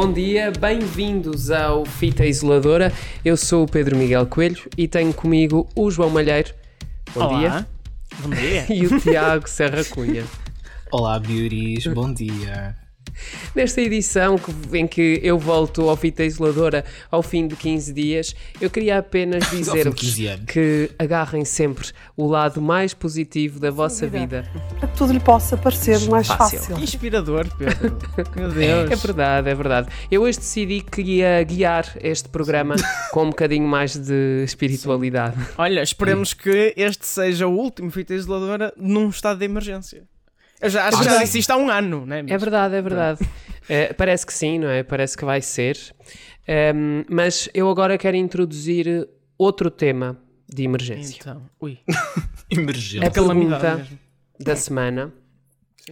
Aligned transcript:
bom 0.00 0.12
dia, 0.12 0.52
bem-vindos 0.52 1.50
ao 1.50 1.84
Fita 1.84 2.24
Isoladora. 2.24 2.92
Eu 3.24 3.36
sou 3.36 3.64
o 3.64 3.66
Pedro 3.66 3.96
Miguel 3.96 4.28
Coelho 4.28 4.70
e 4.76 4.86
tenho 4.86 5.12
comigo 5.12 5.68
o 5.74 5.90
João 5.90 6.08
Malheiro. 6.08 6.54
Bom 7.12 7.24
Olá. 7.24 7.38
dia. 7.40 7.68
Bom 8.20 8.30
dia. 8.30 8.66
E 8.72 8.86
o 8.86 9.00
Tiago 9.00 9.48
Serra 9.48 9.82
Cunha. 9.82 10.24
Olá, 10.92 11.18
beauties, 11.18 11.88
bom 11.88 12.12
dia. 12.14 12.76
Nesta 13.54 13.80
edição 13.80 14.36
em 14.72 14.86
que 14.86 15.20
eu 15.22 15.38
volto 15.38 15.88
ao 15.88 15.96
Fita 15.96 16.24
Isoladora 16.24 16.84
ao 17.10 17.22
fim 17.22 17.46
de 17.46 17.56
15 17.56 17.92
dias, 17.92 18.34
eu 18.60 18.70
queria 18.70 18.98
apenas 18.98 19.48
dizer-vos 19.50 19.94
15 20.00 20.26
anos. 20.26 20.44
que 20.46 20.90
agarrem 20.98 21.44
sempre 21.44 21.88
o 22.16 22.26
lado 22.26 22.60
mais 22.60 22.94
positivo 22.94 23.58
da 23.60 23.70
vossa 23.70 24.06
vida. 24.06 24.48
para 24.78 24.88
que 24.88 24.96
tudo 24.96 25.12
lhe 25.12 25.20
possa 25.20 25.56
parecer 25.56 26.00
mais 26.08 26.26
Fácil. 26.26 26.58
fácil. 26.58 26.76
Que 26.76 26.82
inspirador, 26.84 27.46
Pedro. 27.56 27.98
Meu 28.36 28.50
Deus. 28.50 28.90
É 28.90 28.96
verdade, 28.96 29.48
é 29.50 29.54
verdade. 29.54 29.88
Eu 30.10 30.22
hoje 30.22 30.38
decidi 30.38 30.80
que 30.80 31.02
ia 31.02 31.42
guiar 31.42 31.96
este 32.02 32.28
programa 32.28 32.74
com 33.12 33.24
um 33.24 33.30
bocadinho 33.30 33.66
mais 33.66 33.96
de 33.96 34.42
espiritualidade. 34.44 35.36
Olha, 35.56 35.82
esperemos 35.82 36.34
que 36.34 36.74
este 36.76 37.06
seja 37.06 37.46
o 37.46 37.52
último 37.56 37.90
fita 37.90 38.14
isoladora 38.14 38.72
num 38.76 39.08
estado 39.08 39.38
de 39.38 39.44
emergência. 39.44 40.02
Eu 40.60 40.70
já 40.70 40.88
acho 40.88 40.98
que 40.98 41.04
já 41.04 41.18
disse 41.18 41.38
isto 41.38 41.50
há 41.50 41.56
um 41.56 41.70
ano, 41.70 42.04
não 42.04 42.16
é? 42.16 42.20
É 42.20 42.38
verdade, 42.38 42.74
é 42.74 42.82
verdade. 42.82 43.28
Eh, 43.68 43.92
parece 43.92 44.26
que 44.26 44.32
sim, 44.32 44.58
não 44.58 44.68
é? 44.68 44.82
Parece 44.82 45.16
que 45.16 45.24
vai 45.24 45.40
ser. 45.40 45.78
Ehm, 46.46 47.04
mas 47.08 47.48
eu 47.52 47.68
agora 47.70 47.98
quero 47.98 48.16
introduzir 48.16 49.08
outro 49.36 49.70
tema 49.70 50.16
de 50.48 50.64
emergência. 50.64 51.18
Então, 51.20 51.42
ui. 51.60 51.78
Emergência. 52.50 53.06
É 53.06 53.10
Calamidade 53.10 53.60
pergunta 53.60 53.76
mesmo. 53.76 53.98
da 54.40 54.56
semana 54.56 55.12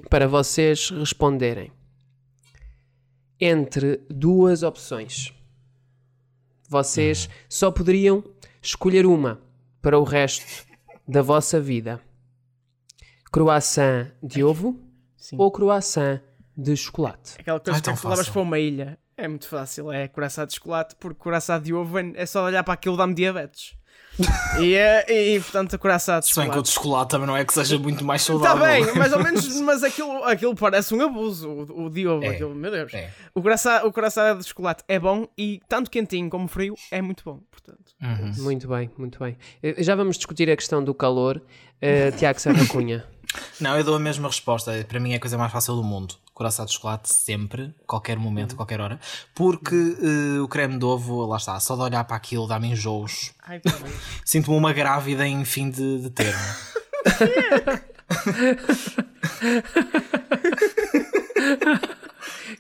para 0.09 0.27
vocês 0.27 0.91
responderem. 0.91 1.71
Entre 3.39 4.01
duas 4.09 4.63
opções, 4.63 5.31
vocês 6.69 7.29
só 7.49 7.71
poderiam 7.71 8.25
escolher 8.63 9.05
uma 9.05 9.39
para 9.83 9.99
o 9.99 10.05
resto 10.05 10.67
da 11.07 11.21
vossa 11.21 11.61
vida: 11.61 12.01
croissant 13.37 14.07
de 14.23 14.43
ovo 14.43 14.81
Sim. 15.17 15.37
ou 15.39 15.51
croissant 15.51 16.21
de 16.57 16.75
chocolate. 16.75 17.35
Aquela 17.39 17.61
coisa 17.61 17.77
Ai, 17.77 17.81
que 17.83 17.85
tão 17.85 17.95
tu 17.97 18.09
levas 18.09 18.29
para 18.31 18.41
uma 18.41 18.59
ilha. 18.59 18.99
É 19.15 19.29
muito 19.29 19.47
fácil, 19.47 19.93
é 19.93 20.09
coração 20.09 20.47
de 20.47 20.55
chocolate, 20.55 20.95
porque 20.99 21.19
coração 21.19 21.61
de 21.61 21.73
ovo 21.75 21.99
é 21.99 22.13
é 22.17 22.25
só 22.27 22.45
olhar 22.45 22.63
para 22.65 22.75
aquilo 22.75 22.97
dá-me 22.97 23.15
diabetes. 23.15 23.75
e, 24.61 24.73
é, 24.75 25.35
e 25.35 25.39
portanto, 25.41 25.75
a 25.75 25.79
coração 25.79 26.19
de 26.21 26.27
Se 26.27 26.35
bem 26.41 26.45
que 26.45 26.59
o 26.59 26.65
chocolate. 26.65 26.69
de 26.69 26.75
chocolate 26.75 27.11
também 27.11 27.27
não 27.27 27.37
é 27.37 27.45
que 27.45 27.53
seja 27.53 27.79
muito 27.79 28.03
mais 28.03 28.23
Está 28.23 28.33
saudável. 28.33 28.65
bem, 28.87 28.95
mais 28.95 29.13
ou 29.13 29.23
menos, 29.23 29.61
mas 29.61 29.85
aquilo, 29.85 30.25
aquilo 30.25 30.55
parece 30.55 30.95
um 30.95 31.03
abuso, 31.03 31.51
o, 31.51 31.85
o 31.85 31.91
de 31.91 32.07
ovo, 32.07 32.25
É. 32.25 32.29
aquilo, 32.29 32.55
meu 32.55 32.71
Deus. 32.71 32.95
É. 32.95 33.11
O 33.35 33.43
coração, 33.43 33.87
o 33.87 33.93
coração 33.93 34.39
de 34.39 34.45
chocolate 34.45 34.83
é 34.89 34.99
bom 34.99 35.29
e 35.37 35.61
tanto 35.69 35.91
quentinho 35.91 36.31
como 36.31 36.49
frio 36.49 36.75
é 36.91 37.03
muito 37.03 37.23
bom, 37.25 37.41
portanto. 37.51 37.93
Uhum. 38.03 38.33
Muito 38.45 38.67
bem, 38.69 38.91
muito 38.97 39.19
bem. 39.19 39.37
Eh, 39.63 39.83
Já 39.83 39.95
vamos 39.95 40.17
discutir 40.17 40.49
a 40.51 40.57
questão 40.57 40.83
do 40.83 40.95
calor. 40.95 41.43
Eh, 41.81 42.11
Tiago 42.13 42.41
Serra 42.41 42.67
Cunha. 42.69 43.05
Não, 43.61 43.77
eu 43.77 43.85
dou 43.85 43.95
a 43.97 43.99
mesma 43.99 44.29
resposta. 44.29 44.85
Para 44.89 45.01
mim 45.01 45.13
é 45.13 45.17
a 45.17 45.21
coisa 45.21 45.37
mais 45.39 45.53
fácil 45.53 45.75
do 45.77 45.83
mundo. 45.85 46.15
Coração 46.35 46.67
de 46.67 46.73
chocolate 46.73 47.13
sempre, 47.13 47.75
qualquer 47.87 48.19
momento, 48.19 48.51
Uhum. 48.53 48.57
qualquer 48.59 48.81
hora. 48.81 49.01
Porque 49.35 49.75
eh, 49.75 50.41
o 50.41 50.47
creme 50.49 50.79
de 50.79 50.85
ovo, 50.85 51.25
lá 51.27 51.39
está, 51.39 51.59
só 51.61 51.75
de 51.77 51.83
olhar 51.83 52.05
para 52.05 52.17
aquilo 52.17 52.47
dá-me 52.47 52.69
enjoos. 52.69 53.33
Sinto-me 54.25 54.57
uma 54.57 54.73
grávida 54.73 55.27
em 55.27 55.45
fim 55.45 55.71
de, 55.71 56.03
de 56.03 56.11
termo. 56.11 56.39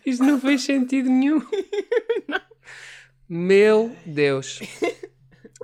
Isto 0.04 0.25
não 0.25 0.41
fez 0.41 0.62
sentido 0.62 1.08
nenhum. 1.08 1.43
Meu 3.28 3.94
Deus. 4.06 4.60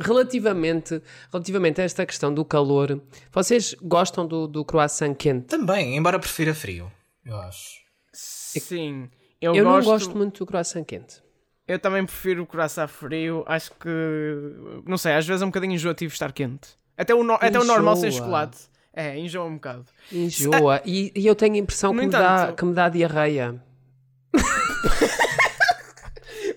Relativamente, 0.00 1.02
relativamente 1.30 1.80
a 1.80 1.84
esta 1.84 2.06
questão 2.06 2.32
do 2.32 2.44
calor, 2.44 3.00
vocês 3.30 3.74
gostam 3.82 4.26
do, 4.26 4.46
do 4.46 4.64
croissant 4.64 5.14
quente? 5.14 5.46
Também, 5.46 5.96
embora 5.96 6.18
prefira 6.18 6.54
frio, 6.54 6.90
eu 7.24 7.36
acho. 7.36 7.80
Sim, 8.12 9.08
eu, 9.40 9.54
Eu, 9.54 9.64
gosto, 9.64 9.76
não 9.86 9.92
gosto 9.92 10.16
muito 10.16 10.38
do 10.38 10.46
croissant 10.46 10.84
quente. 10.84 11.22
Eu 11.68 11.78
também 11.78 12.04
prefiro 12.04 12.42
o 12.42 12.46
coração 12.46 12.86
frio. 12.88 13.44
Acho 13.46 13.70
que. 13.72 13.88
Não 14.86 14.98
sei, 14.98 15.12
às 15.14 15.26
vezes 15.26 15.42
é 15.42 15.44
um 15.44 15.48
bocadinho 15.48 15.74
enjoativo 15.74 16.12
estar 16.12 16.32
quente. 16.32 16.70
Até 16.96 17.14
o, 17.14 17.22
no- 17.22 17.34
até 17.34 17.58
o 17.58 17.64
normal 17.64 17.96
sem 17.96 18.10
chocolate. 18.10 18.58
É, 18.92 19.16
enjoa 19.18 19.46
um 19.46 19.54
bocado. 19.54 19.84
Enjoa. 20.10 20.82
E, 20.84 21.12
e 21.14 21.26
eu 21.26 21.34
tenho 21.34 21.54
a 21.54 21.58
impressão 21.58 21.92
que 21.94 22.00
me, 22.00 22.08
dá, 22.08 22.18
entanto- 22.44 22.56
que 22.56 22.64
me 22.64 22.74
dá 22.74 22.88
diarreia. 22.88 23.62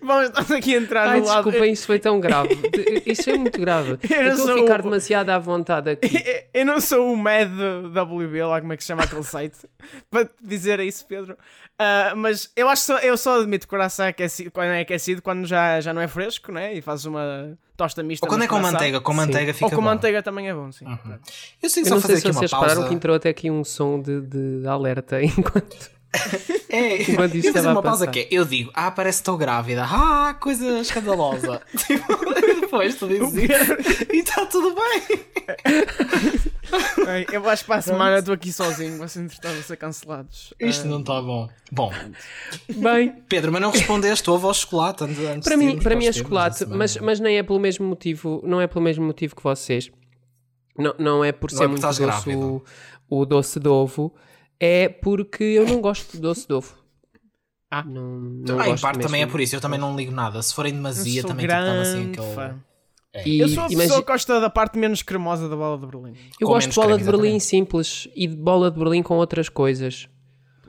Vamos, 0.05 0.29
estamos 0.29 0.51
aqui 0.51 0.75
a 0.75 0.77
entrar 0.79 1.07
Ai, 1.07 1.19
no 1.19 1.25
lado. 1.27 1.43
desculpem, 1.43 1.71
isso 1.73 1.87
foi 1.87 1.99
tão 1.99 2.19
grave. 2.19 2.49
Isso 3.05 3.29
é 3.29 3.37
muito 3.37 3.59
grave. 3.59 3.97
Eu 4.09 4.21
Eu 4.21 4.33
estou 4.33 4.53
a 4.55 4.57
ficar 4.59 4.79
o- 4.79 4.83
demasiado 4.83 5.29
à 5.29 5.39
vontade 5.39 5.89
aqui. 5.89 6.07
Eu 6.53 6.65
não 6.65 6.79
sou 6.79 7.11
o 7.11 7.17
Mad 7.17 7.49
WB, 7.49 8.43
lá 8.43 8.59
como 8.61 8.73
é 8.73 8.77
que 8.77 8.83
se 8.83 8.87
chama 8.87 9.03
aquele 9.03 9.23
site, 9.23 9.57
para 10.09 10.25
te 10.25 10.31
dizer 10.41 10.79
isso, 10.79 11.05
Pedro. 11.07 11.37
Ah, 11.77 12.13
mas 12.15 12.49
eu 12.55 12.69
acho 12.69 12.81
que 12.83 12.85
só, 12.87 12.97
eu 12.99 13.17
só 13.17 13.39
admito 13.41 13.67
que 13.67 13.73
o 13.73 13.77
coração 13.77 14.05
é 14.05 14.09
aquecido, 14.09 14.49
quando 14.49 14.67
é 14.69 14.79
aquecido 14.79 15.21
quando 15.21 15.45
já, 15.45 15.81
já 15.81 15.93
não 15.93 16.01
é 16.01 16.07
fresco, 16.07 16.49
né? 16.51 16.73
E 16.73 16.81
fazes 16.81 17.03
uma 17.05 17.57
tosta 17.75 18.01
mista. 18.01 18.25
Ou 18.25 18.29
quando 18.29 18.43
é 18.43 18.47
com 18.47 18.59
manteiga, 18.59 19.01
com 19.01 19.11
Sim. 19.11 19.17
manteiga 19.17 19.53
fica 19.53 19.65
Ou 19.65 19.69
com 19.71 19.75
bom. 19.77 19.81
manteiga 19.81 20.23
também 20.23 20.47
é 20.49 20.53
bom, 20.53 20.71
sim. 20.71 20.85
Eu 21.61 21.69
sei 21.69 21.83
Eu 21.83 21.87
só 21.87 21.95
não 21.95 22.01
sei 22.01 22.15
se 22.15 22.21
vocês 22.31 22.49
pausa. 22.51 22.65
repararam 22.67 22.87
que 22.87 22.93
entrou 22.95 23.15
até 23.17 23.27
aqui 23.27 23.51
um 23.51 23.63
som 23.65 24.01
de, 24.01 24.21
de 24.21 24.65
alerta 24.67 25.21
enquanto. 25.21 25.91
É, 26.69 27.01
Enquanto 27.11 27.35
eu 27.35 27.69
a 27.69 27.71
uma 27.71 27.81
pausa 27.81 28.07
que 28.07 28.19
é, 28.19 28.27
eu 28.31 28.45
digo, 28.45 28.71
ah, 28.73 28.91
parece 28.91 29.19
que 29.19 29.21
estou 29.21 29.37
grávida, 29.37 29.83
ah, 29.83 30.35
coisa 30.39 30.79
escandalosa. 30.79 31.61
tipo, 31.77 32.05
depois 32.61 32.95
tu 32.95 33.07
dizes 33.07 33.33
isso. 33.33 34.11
e 34.13 34.17
está 34.17 34.45
tudo 34.45 34.75
bem. 34.75 35.25
Ai, 37.07 37.25
Eu 37.31 37.47
acho 37.49 37.63
que 37.63 37.67
para 37.67 37.77
a 37.77 37.81
semana 37.81 38.19
estou 38.19 38.33
aqui 38.33 38.51
sozinho, 38.51 38.97
vocês 38.97 39.23
entretanto 39.23 39.53
vão 39.53 39.63
ser 39.63 39.77
cancelados. 39.77 40.53
Isto 40.59 40.85
Ah, 40.85 40.89
não 40.89 40.99
está 40.99 41.21
bom. 41.21 41.47
Bom, 41.71 41.91
Bem, 42.75 43.15
Pedro, 43.29 43.51
mas 43.51 43.61
não 43.61 43.71
respondeste, 43.71 44.29
houve 44.29 44.45
ao 44.45 44.53
chocolate 44.53 45.03
antes, 45.03 45.19
antes 45.19 45.47
para 45.47 45.57
de 45.57 45.65
mim, 45.65 45.79
para 45.79 45.95
mim 45.95 46.07
é 46.07 46.11
chocolate, 46.11 46.65
mas, 46.65 46.97
mas 46.97 47.19
nem 47.19 47.37
é 47.37 47.43
pelo 47.43 47.59
mesmo 47.59 47.85
motivo, 47.85 48.41
não 48.45 48.59
é 48.59 48.67
pelo 48.67 48.81
mesmo 48.81 49.05
motivo 49.05 49.35
que 49.35 49.43
vocês. 49.43 49.91
Não, 50.77 50.93
não 50.99 51.23
é 51.23 51.31
por 51.31 51.51
Não 51.51 51.57
ser 51.57 51.63
é 51.63 51.67
muito 51.67 51.81
doce 51.81 52.35
o, 52.35 52.63
o 53.09 53.25
doce 53.25 53.59
de 53.59 53.69
ovo, 53.69 54.13
é 54.59 54.89
porque 54.89 55.43
eu 55.43 55.65
não 55.67 55.81
gosto 55.81 56.11
de 56.13 56.19
doce 56.19 56.47
de 56.47 56.53
ovo. 56.53 56.73
Ah. 57.69 57.83
não, 57.83 58.19
não 58.19 58.59
Ah, 58.59 58.69
em 58.69 58.77
parte 58.77 58.99
também 59.01 59.21
é 59.23 59.27
por 59.27 59.41
isso, 59.41 59.55
eu 59.55 59.59
também 59.61 59.79
não 59.79 59.95
ligo 59.95 60.11
nada. 60.11 60.41
Se 60.41 60.53
forem 60.53 60.71
eu 60.71 60.77
demasia, 60.77 61.23
também 61.23 61.45
tipo, 61.47 61.57
estava 61.59 61.81
assim 61.81 62.11
aquele. 62.11 62.33
fã. 62.33 62.55
E, 63.25 63.39
Eu 63.39 63.47
sou 63.47 63.63
a 63.63 63.67
imagi- 63.67 63.77
pessoa 63.77 64.01
que 64.01 64.11
gosta 64.11 64.39
da 64.41 64.49
parte 64.49 64.77
menos 64.77 65.01
cremosa 65.01 65.47
da 65.47 65.55
bola 65.55 65.77
de 65.77 65.85
Berlim. 65.87 66.13
eu 66.39 66.47
Com 66.47 66.53
gosto 66.53 66.69
de 66.69 66.75
bola 66.75 66.87
creme, 66.87 66.99
de 66.99 67.05
Berlim 67.05 67.21
exatamente. 67.35 67.43
simples 67.43 68.07
e 68.15 68.27
de 68.27 68.35
bola 68.35 68.69
de 68.69 68.77
Berlim 68.77 69.01
com 69.01 69.15
outras 69.15 69.47
coisas. 69.49 70.07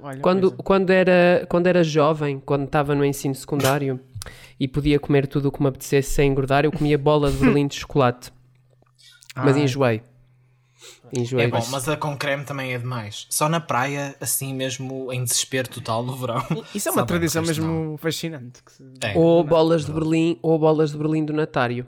Olha, 0.00 0.20
Quando, 0.20 0.42
coisa. 0.50 0.62
quando, 0.62 0.90
era, 0.90 1.46
quando 1.48 1.66
era 1.66 1.82
jovem, 1.82 2.38
quando 2.44 2.64
estava 2.64 2.94
no 2.94 3.04
ensino 3.04 3.34
secundário 3.34 3.98
e 4.60 4.68
podia 4.68 5.00
comer 5.00 5.26
tudo 5.26 5.46
o 5.48 5.52
que 5.52 5.60
me 5.60 5.68
apetecesse 5.68 6.10
sem 6.10 6.30
engordar, 6.30 6.64
eu 6.64 6.70
comia 6.70 6.96
bola 6.96 7.30
de 7.32 7.36
Berlim 7.38 7.66
de 7.66 7.74
chocolate. 7.76 8.32
Mas 9.34 9.56
Ai. 9.56 9.62
enjoei. 9.64 10.02
Enjoei. 11.12 11.44
É 11.44 11.48
bom, 11.48 11.64
mas 11.70 11.88
a 11.88 11.96
com 11.96 12.16
creme 12.16 12.44
também 12.44 12.72
é 12.72 12.78
demais. 12.78 13.26
Só 13.30 13.48
na 13.48 13.60
praia, 13.60 14.16
assim 14.20 14.52
mesmo, 14.54 15.12
em 15.12 15.22
desespero 15.22 15.68
total 15.68 16.02
no 16.02 16.16
verão. 16.16 16.42
Isso 16.74 16.88
é 16.88 16.92
uma 16.92 17.06
tradição 17.06 17.42
mesmo 17.42 17.96
fascinante. 17.98 18.62
que 18.64 18.72
se- 18.72 18.82
É. 19.02 19.16
Ou 19.16 19.44
bolas 19.44 19.84
de 19.84 19.92
Berlim, 19.92 20.38
ou 20.42 20.58
bolas 20.58 20.92
de 20.92 20.98
Berlim 20.98 21.24
do 21.24 21.32
Natário, 21.32 21.86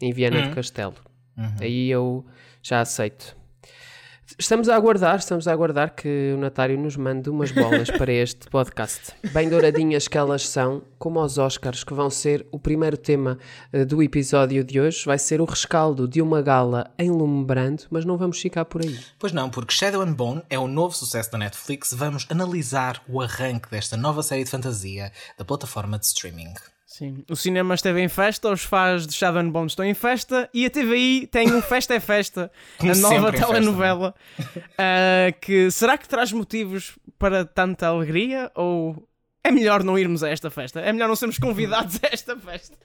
em 0.00 0.12
Viana 0.12 0.40
Uhum. 0.40 0.48
do 0.50 0.54
Castelo. 0.54 0.94
Uhum. 1.36 1.54
Aí 1.60 1.88
eu 1.90 2.26
já 2.62 2.80
aceito. 2.80 3.36
Estamos 4.36 4.68
a 4.68 4.76
aguardar, 4.76 5.18
estamos 5.18 5.48
a 5.48 5.52
aguardar 5.52 5.94
que 5.94 6.32
o 6.34 6.38
Natário 6.38 6.78
nos 6.78 6.96
mande 6.96 7.30
umas 7.30 7.50
bolas 7.50 7.90
para 7.90 8.12
este 8.12 8.48
podcast. 8.50 9.12
Bem 9.32 9.48
douradinhas 9.48 10.06
que 10.06 10.18
elas 10.18 10.46
são, 10.46 10.82
como 10.98 11.18
aos 11.18 11.38
Oscars, 11.38 11.82
que 11.82 11.94
vão 11.94 12.10
ser 12.10 12.46
o 12.52 12.58
primeiro 12.58 12.96
tema 12.96 13.38
eh, 13.72 13.84
do 13.84 14.02
episódio 14.02 14.62
de 14.62 14.80
hoje. 14.80 15.04
Vai 15.06 15.18
ser 15.18 15.40
o 15.40 15.44
rescaldo 15.44 16.06
de 16.06 16.20
uma 16.20 16.42
gala 16.42 16.92
em 16.98 17.10
Lume 17.10 17.44
Brando, 17.44 17.84
mas 17.90 18.04
não 18.04 18.18
vamos 18.18 18.38
ficar 18.38 18.66
por 18.66 18.82
aí. 18.82 18.98
Pois 19.18 19.32
não, 19.32 19.48
porque 19.48 19.72
Shadow 19.72 20.02
and 20.02 20.12
Bone 20.12 20.42
é 20.50 20.58
o 20.58 20.68
novo 20.68 20.94
sucesso 20.94 21.32
da 21.32 21.38
Netflix. 21.38 21.94
Vamos 21.94 22.26
analisar 22.28 23.02
o 23.08 23.22
arranque 23.22 23.70
desta 23.70 23.96
nova 23.96 24.22
série 24.22 24.44
de 24.44 24.50
fantasia 24.50 25.10
da 25.38 25.44
plataforma 25.44 25.98
de 25.98 26.04
streaming. 26.04 26.52
Sim. 26.98 27.22
O 27.30 27.36
cinema 27.36 27.76
esteve 27.76 28.00
em 28.00 28.08
festa, 28.08 28.50
os 28.50 28.64
fãs 28.64 29.06
de 29.06 29.14
Shadow 29.14 29.40
and 29.40 29.50
Bone 29.50 29.68
estão 29.68 29.84
em 29.84 29.94
festa 29.94 30.50
e 30.52 30.66
a 30.66 30.70
TVI 30.70 31.28
tem 31.28 31.52
um 31.52 31.62
Festa 31.62 31.94
é 31.94 32.00
Festa, 32.00 32.50
Como 32.76 32.90
a 32.90 32.94
nova 32.96 33.28
em 33.28 33.32
festa, 33.32 33.46
telenovela, 33.46 34.14
ah, 34.76 35.32
que 35.40 35.70
será 35.70 35.96
que 35.96 36.08
traz 36.08 36.32
motivos 36.32 36.98
para 37.16 37.44
tanta 37.44 37.86
alegria 37.86 38.50
ou 38.56 39.06
é 39.44 39.50
melhor 39.52 39.84
não 39.84 39.96
irmos 39.96 40.24
a 40.24 40.28
esta 40.28 40.50
festa? 40.50 40.80
É 40.80 40.92
melhor 40.92 41.06
não 41.08 41.14
sermos 41.14 41.38
convidados 41.38 42.00
a 42.02 42.08
esta 42.12 42.36
festa? 42.36 42.76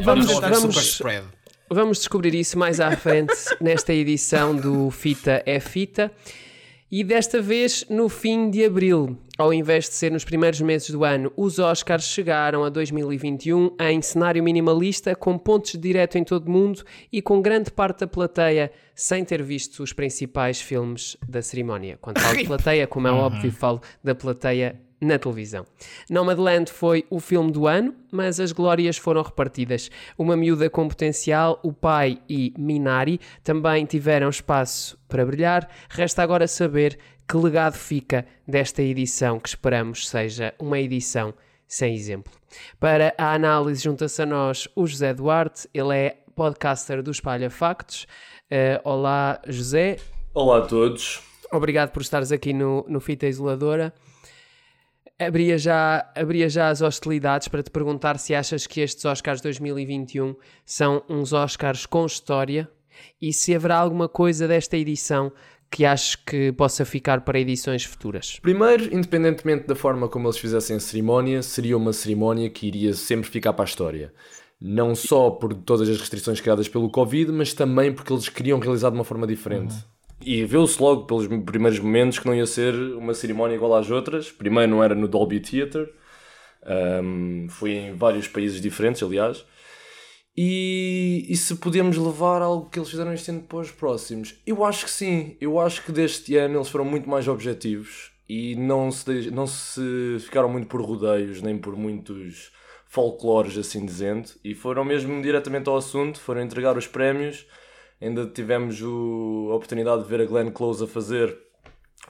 Vamos- 0.00 0.26
Vamos, 0.26 0.40
vamos- 0.40 0.60
super 0.76 0.82
spread. 0.82 1.26
Vamos 1.70 1.98
descobrir 1.98 2.34
isso 2.34 2.56
mais 2.56 2.78
à 2.80 2.96
frente 2.96 3.34
nesta 3.60 3.92
edição 3.92 4.54
do 4.56 4.88
Fita 4.90 5.42
é 5.44 5.58
Fita. 5.60 6.10
E 6.90 7.04
desta 7.04 7.42
vez 7.42 7.84
no 7.90 8.08
fim 8.08 8.48
de 8.48 8.64
abril, 8.64 9.18
ao 9.36 9.52
invés 9.52 9.84
de 9.84 9.94
ser 9.94 10.10
nos 10.10 10.24
primeiros 10.24 10.58
meses 10.62 10.88
do 10.88 11.04
ano, 11.04 11.30
os 11.36 11.58
Oscars 11.58 12.04
chegaram 12.04 12.64
a 12.64 12.70
2021 12.70 13.76
em 13.78 14.00
cenário 14.00 14.42
minimalista, 14.42 15.14
com 15.14 15.36
pontos 15.36 15.72
de 15.72 15.78
direto 15.78 16.16
em 16.16 16.24
todo 16.24 16.48
o 16.48 16.50
mundo 16.50 16.82
e 17.12 17.20
com 17.20 17.42
grande 17.42 17.70
parte 17.70 18.00
da 18.00 18.06
plateia 18.06 18.72
sem 18.94 19.22
ter 19.22 19.42
visto 19.42 19.82
os 19.82 19.92
principais 19.92 20.62
filmes 20.62 21.14
da 21.28 21.42
cerimónia. 21.42 21.98
Quando 22.00 22.20
falo 22.20 22.36
de 22.38 22.44
plateia, 22.46 22.86
como 22.86 23.06
é 23.06 23.12
óbvio, 23.12 23.52
falo 23.52 23.82
da 24.02 24.14
plateia 24.14 24.80
na 25.00 25.18
televisão. 25.18 25.64
Nomadland 26.10 26.70
foi 26.70 27.04
o 27.10 27.20
filme 27.20 27.52
do 27.52 27.66
ano, 27.66 27.94
mas 28.10 28.40
as 28.40 28.52
glórias 28.52 28.96
foram 28.96 29.22
repartidas. 29.22 29.90
Uma 30.16 30.36
miúda 30.36 30.68
com 30.68 30.88
potencial, 30.88 31.58
o 31.62 31.72
pai 31.72 32.18
e 32.28 32.52
Minari 32.58 33.20
também 33.44 33.84
tiveram 33.84 34.28
espaço 34.28 34.98
para 35.08 35.24
brilhar. 35.24 35.68
Resta 35.88 36.22
agora 36.22 36.48
saber 36.48 36.98
que 37.28 37.36
legado 37.36 37.74
fica 37.74 38.26
desta 38.46 38.82
edição 38.82 39.38
que 39.38 39.48
esperamos 39.48 40.08
seja 40.08 40.54
uma 40.58 40.78
edição 40.78 41.34
sem 41.66 41.94
exemplo. 41.94 42.32
Para 42.80 43.14
a 43.18 43.34
análise 43.34 43.82
junta-se 43.82 44.22
a 44.22 44.26
nós 44.26 44.66
o 44.74 44.86
José 44.86 45.12
Duarte, 45.12 45.68
ele 45.74 45.94
é 45.94 46.16
podcaster 46.34 47.02
do 47.02 47.10
Espalha 47.10 47.50
Factos. 47.50 48.06
Uh, 48.50 48.80
olá, 48.84 49.40
José. 49.46 49.98
Olá 50.32 50.58
a 50.58 50.60
todos. 50.62 51.20
Obrigado 51.52 51.90
por 51.90 52.00
estares 52.00 52.32
aqui 52.32 52.52
no, 52.52 52.84
no 52.88 53.00
Fita 53.00 53.26
Isoladora 53.26 53.92
abria 55.18 55.58
já, 55.58 56.10
abria 56.14 56.48
já 56.48 56.68
as 56.68 56.80
hostilidades 56.80 57.48
para 57.48 57.62
te 57.62 57.70
perguntar 57.70 58.18
se 58.18 58.34
achas 58.34 58.66
que 58.66 58.80
estes 58.80 59.04
Oscars 59.04 59.40
2021 59.40 60.36
são 60.64 61.02
uns 61.08 61.32
Oscars 61.32 61.84
com 61.86 62.06
história 62.06 62.70
e 63.20 63.32
se 63.32 63.54
haverá 63.54 63.76
alguma 63.76 64.08
coisa 64.08 64.46
desta 64.46 64.76
edição 64.76 65.32
que 65.70 65.84
acho 65.84 66.24
que 66.24 66.50
possa 66.52 66.84
ficar 66.84 67.20
para 67.22 67.38
edições 67.38 67.84
futuras? 67.84 68.38
Primeiro, 68.40 68.84
independentemente 68.94 69.66
da 69.66 69.74
forma 69.74 70.08
como 70.08 70.26
eles 70.26 70.38
fizessem 70.38 70.76
a 70.76 70.80
cerimónia, 70.80 71.42
seria 71.42 71.76
uma 71.76 71.92
cerimónia 71.92 72.48
que 72.48 72.66
iria 72.66 72.94
sempre 72.94 73.28
ficar 73.28 73.52
para 73.52 73.64
a 73.64 73.66
história. 73.66 74.12
Não 74.60 74.94
só 74.94 75.30
por 75.30 75.54
todas 75.54 75.88
as 75.88 75.98
restrições 75.98 76.40
criadas 76.40 76.68
pelo 76.68 76.90
Covid, 76.90 77.30
mas 77.30 77.52
também 77.52 77.92
porque 77.92 78.12
eles 78.12 78.28
queriam 78.28 78.58
realizar 78.58 78.90
de 78.90 78.96
uma 78.96 79.04
forma 79.04 79.26
diferente. 79.26 79.74
Uhum. 79.74 79.97
E 80.20 80.44
viu-se 80.44 80.80
logo 80.82 81.04
pelos 81.04 81.26
primeiros 81.26 81.78
momentos 81.78 82.18
que 82.18 82.26
não 82.26 82.34
ia 82.34 82.46
ser 82.46 82.74
uma 82.74 83.14
cerimónia 83.14 83.54
igual 83.54 83.74
às 83.74 83.90
outras. 83.90 84.30
Primeiro 84.30 84.70
não 84.70 84.82
era 84.82 84.94
no 84.94 85.06
Dolby 85.06 85.40
Theatre, 85.40 85.88
um, 87.02 87.46
foi 87.48 87.72
em 87.72 87.94
vários 87.94 88.26
países 88.26 88.60
diferentes, 88.60 89.02
aliás. 89.02 89.44
E, 90.36 91.26
e 91.28 91.36
se 91.36 91.56
podemos 91.56 91.96
levar 91.96 92.42
algo 92.42 92.70
que 92.70 92.78
eles 92.78 92.90
fizeram 92.90 93.12
este 93.12 93.30
ano 93.30 93.42
para 93.42 93.58
os 93.58 93.70
próximos? 93.72 94.36
Eu 94.46 94.64
acho 94.64 94.84
que 94.84 94.90
sim. 94.90 95.36
Eu 95.40 95.58
acho 95.58 95.84
que 95.84 95.90
deste 95.90 96.36
ano 96.36 96.58
eles 96.58 96.68
foram 96.68 96.84
muito 96.84 97.08
mais 97.08 97.26
objetivos 97.26 98.12
e 98.28 98.54
não 98.54 98.90
se, 98.90 99.30
não 99.30 99.46
se 99.46 100.18
ficaram 100.20 100.48
muito 100.48 100.68
por 100.68 100.80
rodeios, 100.80 101.42
nem 101.42 101.58
por 101.58 101.76
muitos 101.76 102.52
folclores, 102.86 103.58
assim 103.58 103.84
dizendo. 103.84 104.30
E 104.44 104.54
foram 104.54 104.84
mesmo 104.84 105.20
diretamente 105.22 105.68
ao 105.68 105.76
assunto, 105.76 106.20
foram 106.20 106.42
entregar 106.42 106.76
os 106.76 106.86
prémios 106.86 107.46
ainda 108.00 108.26
tivemos 108.26 108.80
o, 108.82 109.48
a 109.52 109.56
oportunidade 109.56 110.02
de 110.02 110.08
ver 110.08 110.20
a 110.20 110.24
Glenn 110.24 110.50
Close 110.50 110.84
a 110.84 110.86
fazer 110.86 111.36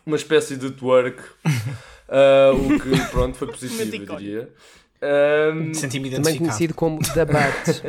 uma 0.05 0.17
espécie 0.17 0.57
de 0.57 0.71
twerk, 0.71 1.21
uh, 1.21 2.55
o 2.75 2.81
que 2.81 3.11
pronto 3.11 3.37
foi 3.37 3.49
positivo, 3.49 4.13
eu 4.13 4.17
diria. 4.17 4.53
Um, 5.01 5.71
Também 5.71 6.39
conhecido 6.39 6.75
como 6.75 6.99
The 6.99 7.25
Bat. 7.25 7.83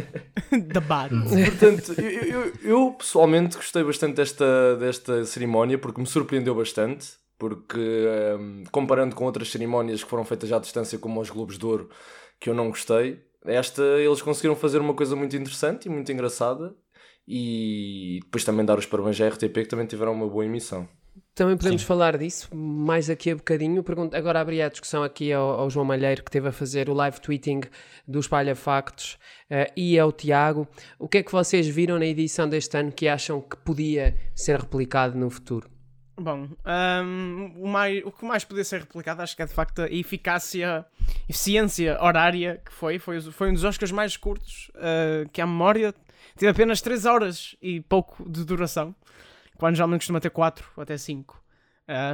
The 0.72 0.80
Bat. 0.80 1.10
Portanto, 1.50 2.00
eu, 2.00 2.10
eu, 2.10 2.54
eu, 2.62 2.92
pessoalmente 2.92 3.56
gostei 3.56 3.84
bastante 3.84 4.16
desta, 4.16 4.76
desta 4.76 5.26
cerimónia 5.26 5.78
porque 5.78 6.00
me 6.00 6.06
surpreendeu 6.06 6.54
bastante. 6.54 7.18
Porque, 7.40 7.80
um, 8.38 8.66
comparando 8.70 9.16
com 9.16 9.24
outras 9.24 9.50
cerimónias 9.50 10.04
que 10.04 10.10
foram 10.10 10.26
feitas 10.26 10.50
já 10.50 10.58
à 10.58 10.60
distância, 10.60 11.00
como 11.00 11.22
os 11.22 11.30
Globos 11.30 11.58
de 11.58 11.66
Ouro, 11.66 11.90
que 12.38 12.50
eu 12.50 12.54
não 12.54 12.68
gostei, 12.68 13.24
esta 13.46 13.82
eles 13.82 14.22
conseguiram 14.22 14.58
fazer 14.58 14.80
uma 14.80 14.94
coisa 14.94 15.16
muito 15.16 15.38
interessante 15.38 15.86
e 15.86 15.90
muito 15.90 16.12
engraçada 16.12 16.76
e 17.32 18.20
depois 18.24 18.44
também 18.44 18.66
dar 18.66 18.80
os 18.80 18.88
parabéns 18.88 19.22
à 19.22 19.28
RTP 19.28 19.54
que 19.54 19.68
também 19.68 19.86
tiveram 19.86 20.14
uma 20.14 20.28
boa 20.28 20.44
emissão. 20.44 20.90
Também 21.36 21.56
podemos 21.56 21.82
Sim. 21.82 21.88
falar 21.88 22.18
disso 22.18 22.54
mais 22.54 23.10
aqui 23.10 23.30
a 23.30 23.36
bocadinho. 23.36 23.84
Pergunto, 23.84 24.18
agora 24.18 24.42
abri 24.42 24.62
a 24.62 24.68
discussão 24.68 25.04
aqui 25.04 25.32
ao, 25.32 25.62
ao, 25.62 25.70
João 25.70 25.86
Malheiro, 25.86 26.24
que 26.24 26.32
teve 26.32 26.48
a 26.48 26.52
fazer 26.52 26.90
o 26.90 26.94
live 26.94 27.22
tweeting 27.22 27.62
do 28.08 28.20
Espalha 28.20 28.56
Factos, 28.56 29.14
uh, 29.46 29.72
e 29.78 29.98
ao 29.98 30.12
Tiago. 30.12 30.68
O 30.98 31.08
que 31.08 31.20
é 31.20 31.24
que 31.24 31.32
vocês 31.32 31.68
viram 31.68 32.00
na 32.00 32.06
edição 32.06 32.50
deste 32.50 32.76
ano 32.76 32.92
que 32.92 33.08
acham 33.08 33.40
que 33.40 33.56
podia 33.58 34.18
ser 34.36 34.60
replicado 34.60 35.18
no 35.18 35.30
futuro? 35.30 35.70
Bom, 36.20 36.50
um, 37.06 37.54
o, 37.58 37.68
mais, 37.68 38.04
o 38.04 38.12
que 38.12 38.26
mais 38.26 38.44
podia 38.44 38.66
ser 38.66 38.82
replicado 38.82 39.22
acho 39.22 39.36
que 39.36 39.42
é 39.42 39.46
de 39.46 39.54
facto 39.54 39.84
a 39.84 39.88
eficácia, 39.90 40.86
eficiência 41.30 41.98
horária 42.04 42.60
que 42.66 42.74
foi. 42.74 43.00
Foi, 43.00 43.22
foi 43.22 43.50
um 43.50 43.54
dos 43.54 43.64
Oscars 43.64 43.92
mais 43.92 44.18
curtos 44.18 44.70
uh, 44.76 45.30
que 45.30 45.40
a 45.40 45.48
memória 45.48 45.94
Teve 46.40 46.52
apenas 46.52 46.80
3 46.80 47.06
horas 47.06 47.54
e 47.62 47.82
pouco 47.82 48.28
de 48.28 48.46
duração, 48.46 48.96
quando 49.58 49.76
geralmente 49.76 50.00
costuma 50.00 50.22
ter 50.22 50.30
4 50.30 50.66
ou 50.78 50.82
até 50.82 50.98
5. 50.98 51.38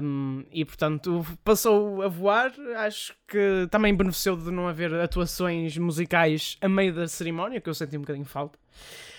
Um, 0.01 0.43
e 0.51 0.65
portanto 0.65 1.23
passou 1.43 2.01
a 2.01 2.07
voar. 2.07 2.51
Acho 2.77 3.13
que 3.27 3.67
também 3.69 3.95
beneficiou 3.95 4.35
de 4.35 4.49
não 4.49 4.67
haver 4.67 4.91
atuações 4.95 5.77
musicais 5.77 6.57
a 6.59 6.67
meio 6.67 6.91
da 6.91 7.07
cerimónia, 7.07 7.61
que 7.61 7.69
eu 7.69 7.73
senti 7.75 7.97
um 7.97 8.01
bocadinho 8.01 8.25
falta. 8.25 8.57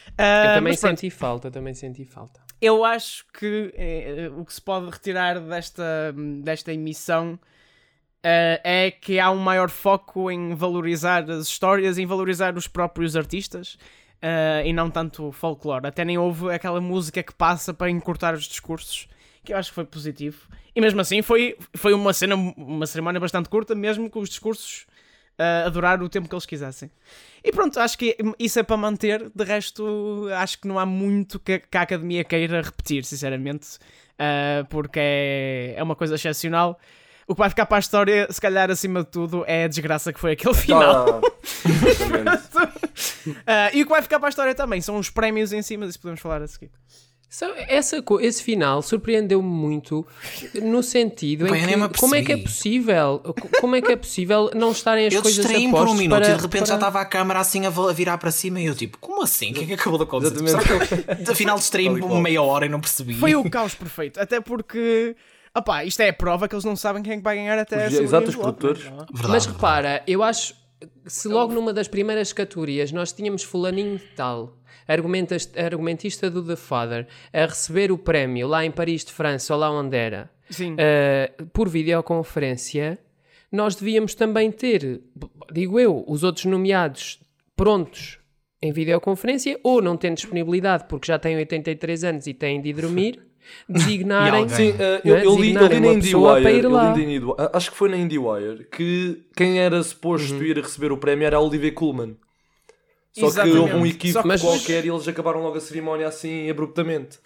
Uh, 0.08 0.48
eu 0.48 0.54
também 0.54 0.74
senti 0.74 1.08
falta, 1.08 1.52
também 1.52 1.72
senti 1.72 2.04
falta. 2.04 2.40
Eu 2.60 2.84
acho 2.84 3.24
que 3.32 3.72
eh, 3.76 4.28
o 4.36 4.44
que 4.44 4.54
se 4.54 4.60
pode 4.60 4.90
retirar 4.90 5.38
desta, 5.38 6.12
desta 6.42 6.72
emissão 6.72 7.34
uh, 7.34 8.58
é 8.64 8.90
que 8.90 9.20
há 9.20 9.30
um 9.30 9.38
maior 9.38 9.70
foco 9.70 10.32
em 10.32 10.52
valorizar 10.54 11.30
as 11.30 11.46
histórias, 11.46 11.96
em 11.96 12.06
valorizar 12.06 12.56
os 12.56 12.66
próprios 12.66 13.14
artistas 13.14 13.78
uh, 14.26 14.66
e 14.66 14.72
não 14.72 14.90
tanto 14.90 15.30
folclore. 15.30 15.86
Até 15.86 16.04
nem 16.04 16.18
houve 16.18 16.52
aquela 16.52 16.80
música 16.80 17.22
que 17.22 17.32
passa 17.32 17.72
para 17.72 17.90
encurtar 17.90 18.34
os 18.34 18.44
discursos, 18.44 19.08
que 19.44 19.52
eu 19.52 19.56
acho 19.56 19.70
que 19.70 19.74
foi 19.74 19.84
positivo. 19.84 20.48
E 20.74 20.80
mesmo 20.80 21.00
assim 21.00 21.22
foi, 21.22 21.56
foi 21.74 21.94
uma 21.94 22.12
cena, 22.12 22.34
uma 22.34 22.86
cerimónia 22.86 23.20
bastante 23.20 23.48
curta, 23.48 23.74
mesmo 23.74 24.10
com 24.10 24.20
os 24.20 24.28
discursos 24.28 24.86
uh, 25.38 25.66
a 25.66 25.68
durar 25.68 26.02
o 26.02 26.08
tempo 26.08 26.28
que 26.28 26.34
eles 26.34 26.46
quisessem. 26.46 26.90
E 27.44 27.52
pronto, 27.52 27.78
acho 27.78 27.96
que 27.96 28.16
isso 28.38 28.58
é 28.58 28.62
para 28.62 28.76
manter. 28.76 29.30
De 29.34 29.44
resto, 29.44 30.28
acho 30.36 30.60
que 30.60 30.68
não 30.68 30.78
há 30.78 30.84
muito 30.84 31.38
que, 31.38 31.60
que 31.60 31.78
a 31.78 31.82
academia 31.82 32.24
queira 32.24 32.60
repetir, 32.60 33.04
sinceramente, 33.04 33.76
uh, 34.14 34.66
porque 34.68 34.98
é, 35.00 35.74
é 35.76 35.82
uma 35.82 35.94
coisa 35.94 36.16
excepcional. 36.16 36.78
O 37.26 37.34
que 37.34 37.40
vai 37.40 37.48
ficar 37.48 37.66
para 37.66 37.78
a 37.78 37.80
história, 37.80 38.28
se 38.30 38.40
calhar 38.40 38.70
acima 38.70 39.00
de 39.00 39.10
tudo, 39.10 39.44
é 39.46 39.64
a 39.64 39.68
desgraça 39.68 40.12
que 40.12 40.20
foi 40.20 40.32
aquele 40.32 40.54
final. 40.54 41.20
Ah, 42.56 42.72
Uh, 43.26 43.74
e 43.74 43.82
o 43.82 43.84
que 43.84 43.90
vai 43.90 44.02
ficar 44.02 44.18
para 44.18 44.28
a 44.28 44.30
história 44.30 44.54
também 44.54 44.80
são 44.80 44.96
os 44.96 45.10
prémios 45.10 45.52
em 45.52 45.62
cima, 45.62 45.86
disso 45.86 45.98
podemos 45.98 46.20
falar 46.20 46.42
a 46.42 46.46
seguir. 46.46 46.70
So, 47.28 47.46
essa, 47.68 48.02
esse 48.20 48.42
final 48.42 48.80
surpreendeu-me 48.82 49.48
muito 49.48 50.06
no 50.62 50.80
sentido 50.80 51.44
Bem, 51.50 51.64
em 51.64 51.88
que 51.88 51.98
como 51.98 52.14
é 52.14 52.22
que 52.22 52.32
é 52.32 52.36
possível 52.36 53.18
como 53.60 53.74
é 53.74 53.82
que 53.82 53.90
é 53.92 53.96
possível 53.96 54.50
não 54.54 54.70
estarem 54.70 55.08
as 55.08 55.12
eu 55.12 55.22
coisas 55.22 55.44
a 55.44 55.48
por 55.70 55.88
um 55.88 55.94
minuto 55.94 56.18
para, 56.20 56.32
e 56.32 56.36
de 56.36 56.40
repente 56.40 56.60
para... 56.60 56.66
já 56.66 56.74
estava 56.76 57.00
a 57.00 57.04
câmara 57.04 57.40
assim 57.40 57.66
a 57.66 57.70
virar 57.92 58.16
para 58.18 58.30
cima 58.30 58.60
e 58.60 58.66
eu 58.66 58.76
tipo, 58.76 58.96
como 58.98 59.22
assim? 59.22 59.50
O 59.50 59.54
que 59.54 59.64
é 59.64 59.66
que 59.66 59.74
acabou 59.74 59.98
de 59.98 60.04
acontecer? 60.04 60.46
Afinal 61.28 61.58
distraí-me 61.58 62.00
meia 62.20 62.40
hora 62.40 62.64
e 62.64 62.68
não 62.68 62.80
percebi. 62.80 63.14
Foi 63.14 63.34
o 63.34 63.50
caos 63.50 63.74
perfeito, 63.74 64.20
até 64.20 64.40
porque 64.40 65.16
opá, 65.56 65.84
isto 65.84 66.00
é 66.00 66.08
a 66.08 66.12
prova 66.12 66.48
que 66.48 66.54
eles 66.54 66.64
não 66.64 66.76
sabem 66.76 67.02
quem 67.02 67.14
é 67.14 67.16
que 67.16 67.22
vai 67.22 67.36
ganhar 67.36 67.58
até 67.58 67.88
os, 67.88 67.94
Exato, 67.94 68.28
os 68.28 68.36
produtores. 68.36 68.82
Mas 69.28 69.46
repara, 69.46 70.02
eu 70.06 70.22
acho 70.22 70.54
se 71.06 71.28
logo 71.28 71.54
numa 71.54 71.72
das 71.72 71.88
primeiras 71.88 72.32
categorias 72.32 72.92
nós 72.92 73.12
tínhamos 73.12 73.42
fulaninho 73.42 73.98
de 73.98 74.04
tal, 74.14 74.56
argumentista 75.56 76.30
do 76.30 76.44
The 76.44 76.56
Father, 76.56 77.06
a 77.32 77.46
receber 77.46 77.90
o 77.90 77.98
prémio 77.98 78.46
lá 78.46 78.64
em 78.64 78.70
Paris 78.70 79.04
de 79.04 79.12
França 79.12 79.54
ou 79.54 79.60
lá 79.60 79.70
onde 79.70 79.96
era, 79.96 80.30
uh, 80.50 81.46
por 81.46 81.68
videoconferência, 81.68 82.98
nós 83.50 83.74
devíamos 83.74 84.14
também 84.14 84.50
ter, 84.50 85.00
digo 85.52 85.78
eu, 85.80 86.04
os 86.06 86.22
outros 86.22 86.44
nomeados 86.44 87.20
prontos 87.56 88.18
em 88.60 88.72
videoconferência 88.72 89.58
ou 89.62 89.80
não 89.80 89.96
tendo 89.96 90.16
disponibilidade 90.16 90.84
porque 90.88 91.06
já 91.06 91.18
têm 91.18 91.36
83 91.36 92.04
anos 92.04 92.26
e 92.26 92.34
têm 92.34 92.60
de 92.60 92.70
ir 92.70 92.74
dormir 92.74 93.22
designarem. 93.68 94.48
Sim, 94.48 94.70
uh, 94.70 95.00
eu, 95.04 95.18
eu, 95.18 95.38
li, 95.38 95.54
eu 95.54 95.66
li 95.66 95.80
na 95.80 95.92
IndieWire, 95.92 97.02
Indie 97.02 97.20
acho 97.52 97.70
que 97.70 97.76
foi 97.76 97.88
na 97.88 97.96
IndieWire 97.96 98.66
que 98.70 99.24
quem 99.36 99.58
era 99.58 99.82
suposto 99.82 100.34
uhum. 100.34 100.42
ir 100.42 100.56
receber 100.56 100.92
o 100.92 100.98
prémio 100.98 101.26
era 101.26 101.40
Olivia 101.40 101.72
Colman. 101.72 102.16
Só 103.12 103.26
Exatamente. 103.26 103.54
que 103.54 103.62
houve 103.62 103.74
um 103.74 103.86
equívoco 103.86 104.28
mas... 104.28 104.42
qualquer 104.42 104.84
e 104.84 104.88
eles 104.90 105.08
acabaram 105.08 105.42
logo 105.42 105.56
a 105.56 105.60
cerimónia 105.60 106.06
assim 106.06 106.50
abruptamente. 106.50 107.18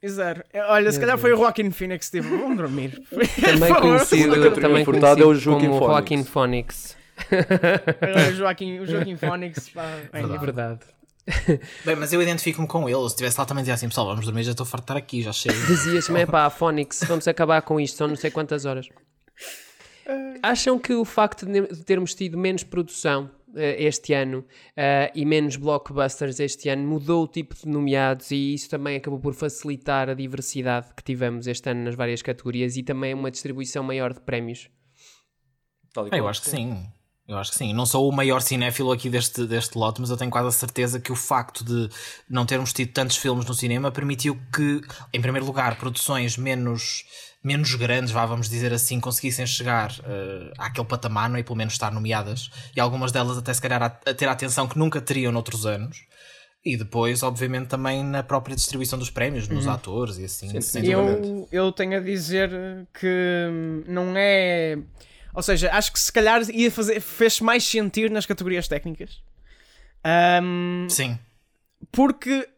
Exato. 0.00 0.44
Olha, 0.68 0.92
se 0.92 1.00
calhar 1.00 1.16
foi 1.16 1.32
o 1.32 1.36
Joaquin 1.36 1.70
Phoenix 1.70 2.06
que 2.06 2.12
teve. 2.12 2.28
Vamos 2.28 2.58
dormir. 2.58 3.02
Também 3.10 3.74
conhecido, 3.74 4.52
também 4.54 4.84
conhecido 4.84 5.22
é 5.22 5.26
o 5.26 5.34
Joaquin 5.34 5.68
como 5.68 5.86
Joaquin 5.86 6.24
Phoenix. 6.24 6.96
Joaquin, 8.36 8.80
o 8.80 8.86
Joaquin 8.86 9.16
Phoenix. 9.18 9.70
Pá, 9.70 9.86
é 10.12 10.38
verdade. 10.38 10.80
Bem, 11.84 11.96
mas 11.96 12.12
eu 12.12 12.22
identifico-me 12.22 12.68
com 12.68 12.88
ele. 12.88 13.00
Se 13.00 13.06
estivesse 13.06 13.38
lá 13.38 13.46
também 13.46 13.62
dizia 13.62 13.74
assim, 13.74 13.88
pessoal, 13.88 14.08
vamos 14.08 14.24
dormir, 14.24 14.42
já 14.42 14.50
estou 14.50 14.66
farto 14.66 14.82
de 14.82 14.84
estar 14.84 14.96
aqui, 14.96 15.22
já 15.22 15.32
chego. 15.32 15.58
Dizias-me, 15.66 16.20
é 16.20 16.26
pá, 16.26 16.48
Phonics, 16.50 17.00
vamos 17.06 17.26
acabar 17.26 17.62
com 17.62 17.80
isto, 17.80 17.96
são 17.96 18.08
não 18.08 18.16
sei 18.16 18.30
quantas 18.30 18.64
horas. 18.64 18.88
Acham 20.42 20.78
que 20.78 20.92
o 20.92 21.04
facto 21.04 21.46
de 21.46 21.84
termos 21.84 22.14
tido 22.14 22.36
menos 22.36 22.62
produção 22.62 23.30
eh, 23.56 23.84
este 23.84 24.12
ano 24.12 24.44
eh, 24.76 25.10
e 25.14 25.24
menos 25.24 25.56
blockbusters 25.56 26.40
este 26.40 26.68
ano 26.68 26.86
mudou 26.86 27.24
o 27.24 27.28
tipo 27.28 27.54
de 27.54 27.66
nomeados 27.66 28.30
e 28.30 28.52
isso 28.52 28.68
também 28.68 28.96
acabou 28.96 29.18
por 29.18 29.32
facilitar 29.32 30.10
a 30.10 30.14
diversidade 30.14 30.88
que 30.94 31.02
tivemos 31.02 31.46
este 31.46 31.70
ano 31.70 31.84
nas 31.84 31.94
várias 31.94 32.20
categorias 32.20 32.76
e 32.76 32.82
também 32.82 33.14
uma 33.14 33.30
distribuição 33.30 33.82
maior 33.82 34.12
de 34.12 34.20
prémios? 34.20 34.68
Ah, 35.96 36.18
eu 36.18 36.28
acho 36.28 36.42
que 36.42 36.50
sim. 36.50 36.84
Eu 37.26 37.38
acho 37.38 37.52
que 37.52 37.58
sim. 37.58 37.72
Não 37.72 37.86
sou 37.86 38.08
o 38.08 38.12
maior 38.12 38.40
cinéfilo 38.42 38.92
aqui 38.92 39.08
deste, 39.08 39.46
deste 39.46 39.78
lote, 39.78 40.00
mas 40.00 40.10
eu 40.10 40.16
tenho 40.16 40.30
quase 40.30 40.48
a 40.48 40.52
certeza 40.52 41.00
que 41.00 41.10
o 41.10 41.16
facto 41.16 41.64
de 41.64 41.88
não 42.28 42.44
termos 42.44 42.72
tido 42.72 42.92
tantos 42.92 43.16
filmes 43.16 43.46
no 43.46 43.54
cinema 43.54 43.90
permitiu 43.90 44.38
que, 44.54 44.82
em 45.12 45.20
primeiro 45.20 45.46
lugar, 45.46 45.76
produções 45.76 46.36
menos, 46.36 47.04
menos 47.42 47.74
grandes, 47.76 48.12
vá, 48.12 48.26
vamos 48.26 48.48
dizer 48.50 48.74
assim, 48.74 49.00
conseguissem 49.00 49.46
chegar 49.46 49.90
eh, 50.04 50.52
àquele 50.58 50.86
patamar, 50.86 51.30
não 51.30 51.36
é? 51.36 51.40
E 51.40 51.42
pelo 51.42 51.56
menos 51.56 51.72
estar 51.72 51.90
nomeadas. 51.90 52.50
E 52.76 52.80
algumas 52.80 53.10
delas 53.10 53.38
até 53.38 53.54
se 53.54 53.62
calhar 53.62 53.82
a, 53.82 53.86
a 53.86 54.14
ter 54.14 54.28
a 54.28 54.32
atenção 54.32 54.68
que 54.68 54.78
nunca 54.78 55.00
teriam 55.00 55.32
noutros 55.32 55.64
anos. 55.64 56.04
E 56.62 56.76
depois, 56.76 57.22
obviamente, 57.22 57.68
também 57.68 58.02
na 58.02 58.22
própria 58.22 58.56
distribuição 58.56 58.98
dos 58.98 59.10
prémios, 59.10 59.48
nos 59.48 59.66
atores 59.66 60.16
e 60.18 60.24
assim. 60.24 60.60
Sim. 60.62 60.86
Eu, 60.86 61.48
eu 61.52 61.72
tenho 61.72 61.98
a 61.98 62.00
dizer 62.00 62.50
que 62.98 63.84
não 63.86 64.14
é. 64.16 64.78
Ou 65.34 65.42
seja, 65.42 65.70
acho 65.72 65.92
que 65.92 65.98
se 65.98 66.12
calhar 66.12 66.40
ia 66.50 66.70
fazer, 66.70 67.00
fez 67.00 67.40
mais 67.40 67.64
sentido 67.64 68.12
nas 68.12 68.24
categorias 68.24 68.68
técnicas. 68.68 69.22
Hum, 70.42 70.86
Sim. 70.88 71.18
porque 71.90 72.48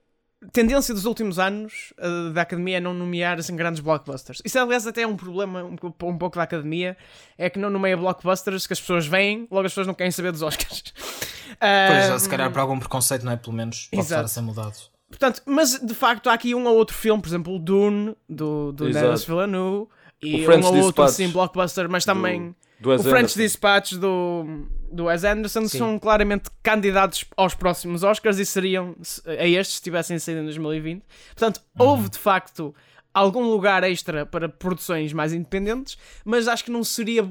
tendência 0.53 0.93
dos 0.95 1.05
últimos 1.05 1.39
anos 1.39 1.93
uh, 1.99 2.31
da 2.33 2.43
academia 2.43 2.77
é 2.77 2.81
não 2.81 2.93
nomear 2.93 3.39
assim, 3.39 3.57
grandes 3.57 3.81
blockbusters. 3.81 4.43
Isso, 4.45 4.59
aliás, 4.59 4.87
até 4.87 5.03
é 5.03 5.07
um 5.07 5.17
problema 5.17 5.65
um, 5.65 5.75
um 5.75 6.19
pouco 6.19 6.37
da 6.37 6.43
academia. 6.43 6.97
É 7.39 7.49
que 7.49 7.59
não 7.59 7.71
nomeia 7.71 7.97
blockbusters 7.97 8.67
que 8.67 8.73
as 8.73 8.81
pessoas 8.81 9.07
veem, 9.07 9.49
logo 9.51 9.67
as 9.67 9.73
pessoas 9.73 9.87
não 9.87 9.95
querem 9.95 10.11
saber 10.11 10.33
dos 10.33 10.43
Oscars. 10.43 10.83
Pois, 11.59 12.23
se 12.23 12.29
calhar 12.29 12.51
por 12.53 12.59
algum 12.59 12.79
preconceito, 12.79 13.25
não 13.25 13.33
é? 13.33 13.37
Pelo 13.37 13.55
menos 13.55 13.89
pode 13.91 14.03
estar 14.03 14.17
a 14.17 14.19
Exato. 14.19 14.29
ser 14.29 14.41
mudado. 14.43 14.77
Portanto, 15.09 15.41
mas 15.47 15.81
de 15.81 15.95
facto 15.95 16.29
há 16.29 16.35
aqui 16.35 16.55
um 16.55 16.67
ou 16.67 16.77
outro 16.77 16.95
filme, 16.95 17.23
por 17.23 17.29
exemplo, 17.29 17.55
o 17.55 17.59
Dune, 17.59 18.15
do, 18.29 18.73
do 18.73 18.89
Exato. 18.89 19.07
Denis 19.07 19.25
Villeneuve, 19.25 19.89
e 20.23 20.47
O 20.47 20.51
um 20.51 20.53
ou 20.53 20.65
outro 20.65 20.73
Dispatch 20.75 21.09
assim, 21.09 21.29
blockbuster, 21.31 21.89
mas 21.89 22.05
também 22.05 22.51
do 22.51 22.57
Wes 22.85 23.01
o 23.01 23.09
French. 23.11 23.35
Dispatch 23.37 23.93
do, 23.95 24.67
do 24.93 25.05
Wes 25.05 25.25
Anderson 25.25 25.67
são 25.69 25.99
claramente 25.99 26.51
candidatos 26.63 27.25
aos 27.37 27.55
próximos 27.55 28.03
Oscars 28.03 28.39
e 28.39 28.45
seriam 28.47 28.95
se- 29.03 29.23
a 29.29 29.47
estes 29.47 29.77
se 29.77 29.83
tivessem 29.83 30.19
saído 30.19 30.43
em 30.43 30.45
2020. 30.45 31.03
Portanto, 31.35 31.61
houve 31.79 32.09
de 32.11 32.19
facto 32.19 32.75
algum 33.19 33.45
lugar 33.51 33.83
extra 33.85 34.27
para 34.27 34.49
produções 34.49 35.13
mais 35.13 35.33
independentes, 35.33 35.97
mas 36.25 36.47
acho 36.47 36.65
que 36.65 36.71
não 36.71 36.85
seria. 36.85 37.23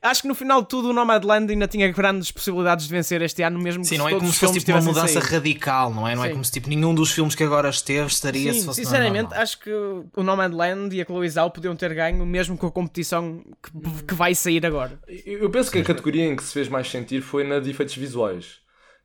Acho 0.00 0.22
que 0.22 0.28
no 0.28 0.34
final 0.34 0.62
de 0.62 0.68
tudo 0.68 0.90
o 0.90 0.92
Nomadland 0.92 1.52
ainda 1.52 1.68
tinha 1.68 1.90
grandes 1.92 2.30
possibilidades 2.30 2.86
de 2.88 2.92
vencer 2.94 3.20
este 3.22 3.42
ano, 3.42 3.58
mesmo 3.58 3.84
Sim, 3.84 3.90
que 3.90 3.98
não 3.98 4.08
é 4.08 4.14
como 4.14 4.32
se 4.32 4.38
fosse 4.40 4.58
tipo 4.58 4.72
uma 4.72 4.80
mudança 4.80 5.20
saído. 5.20 5.26
radical, 5.34 5.92
não 5.92 6.08
é? 6.08 6.14
Não 6.14 6.24
é 6.24 6.28
Sim. 6.28 6.32
como 6.32 6.44
se 6.44 6.52
tipo 6.52 6.68
nenhum 6.68 6.94
dos 6.94 7.12
filmes 7.12 7.34
que 7.34 7.44
agora 7.44 7.68
esteve 7.68 8.06
estaria 8.08 8.52
se 8.52 8.60
Sim, 8.60 8.66
fosse 8.66 8.82
sinceramente, 8.82 9.24
normal. 9.24 9.42
acho 9.42 9.60
que 9.60 9.70
o 9.70 10.22
Nomadland 10.22 10.96
e 10.96 11.02
a 11.02 11.04
Chloe 11.04 11.28
Zhao 11.28 11.50
podiam 11.50 11.76
ter 11.76 11.92
ganho, 11.94 12.24
mesmo 12.24 12.56
com 12.56 12.66
a 12.66 12.72
competição 12.72 13.44
que, 13.62 14.02
que 14.06 14.14
vai 14.14 14.34
sair 14.34 14.64
agora. 14.64 14.98
Eu 15.06 15.40
eu 15.46 15.50
penso 15.50 15.70
que 15.70 15.78
a 15.78 15.84
categoria 15.84 16.24
em 16.24 16.34
que 16.34 16.42
se 16.42 16.52
fez 16.52 16.68
mais 16.68 16.90
sentir 16.90 17.20
foi 17.20 17.44
na 17.44 17.60
de 17.60 17.70
efeitos 17.70 17.94
visuais. 17.96 18.58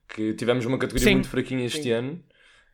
Que 0.08 0.34
tivemos 0.34 0.66
uma 0.66 0.78
categoria 0.78 1.08
Sim. 1.08 1.14
muito 1.16 1.30
fraquinha 1.30 1.66
este 1.66 1.92
ano. 1.92 2.20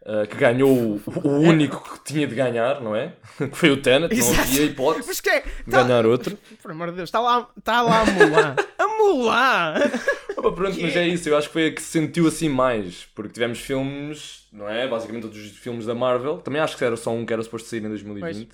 Uh, 0.08 0.26
que 0.28 0.36
ganhou 0.38 0.70
o, 0.72 1.02
o 1.28 1.40
único 1.42 2.00
que 2.00 2.14
tinha 2.14 2.26
de 2.26 2.34
ganhar, 2.34 2.82
não 2.82 2.96
é? 2.96 3.14
Que 3.38 3.56
foi 3.56 3.70
o 3.70 3.78
Tenet, 3.82 4.14
não 4.16 4.18
Exato. 4.20 4.42
havia 4.42 4.64
hipótese 4.64 5.08
Mas 5.08 5.20
que 5.22 5.30
é? 5.30 5.42
de 5.42 5.72
Tá- 5.72 5.84
ganhar 5.84 6.06
outro. 6.06 6.38
Por 6.62 6.72
amor 6.72 6.90
de 6.92 6.96
Deus, 6.98 7.08
está 7.10 7.20
lá, 7.20 7.48
está 7.58 7.82
lá 7.82 8.02
a 8.02 8.06
Mulan. 8.06 8.56
a 8.80 8.88
Mulan! 8.88 9.74
Opa, 10.38 10.52
pronto, 10.52 10.78
mas 10.82 10.96
é 10.96 11.08
isso, 11.08 11.28
eu 11.30 11.36
acho 11.38 11.48
que 11.48 11.54
foi 11.54 11.68
a 11.68 11.72
que 11.72 11.82
se 11.82 11.88
sentiu 11.90 12.28
assim 12.28 12.48
mais, 12.48 13.08
porque 13.16 13.34
tivemos 13.34 13.60
filmes, 13.60 14.48
não 14.54 14.70
é? 14.70 14.88
Basicamente 14.88 15.24
todos 15.24 15.38
os 15.38 15.52
filmes 15.58 15.86
da 15.86 15.96
Marvel. 15.96 16.38
Também 16.38 16.62
acho 16.62 16.78
que 16.78 16.84
era 16.84 16.96
só 16.96 17.12
um 17.12 17.26
que 17.26 17.34
era 17.34 17.42
suposto 17.42 17.68
sair 17.68 17.84
em 17.84 17.90
2020, 17.90 18.50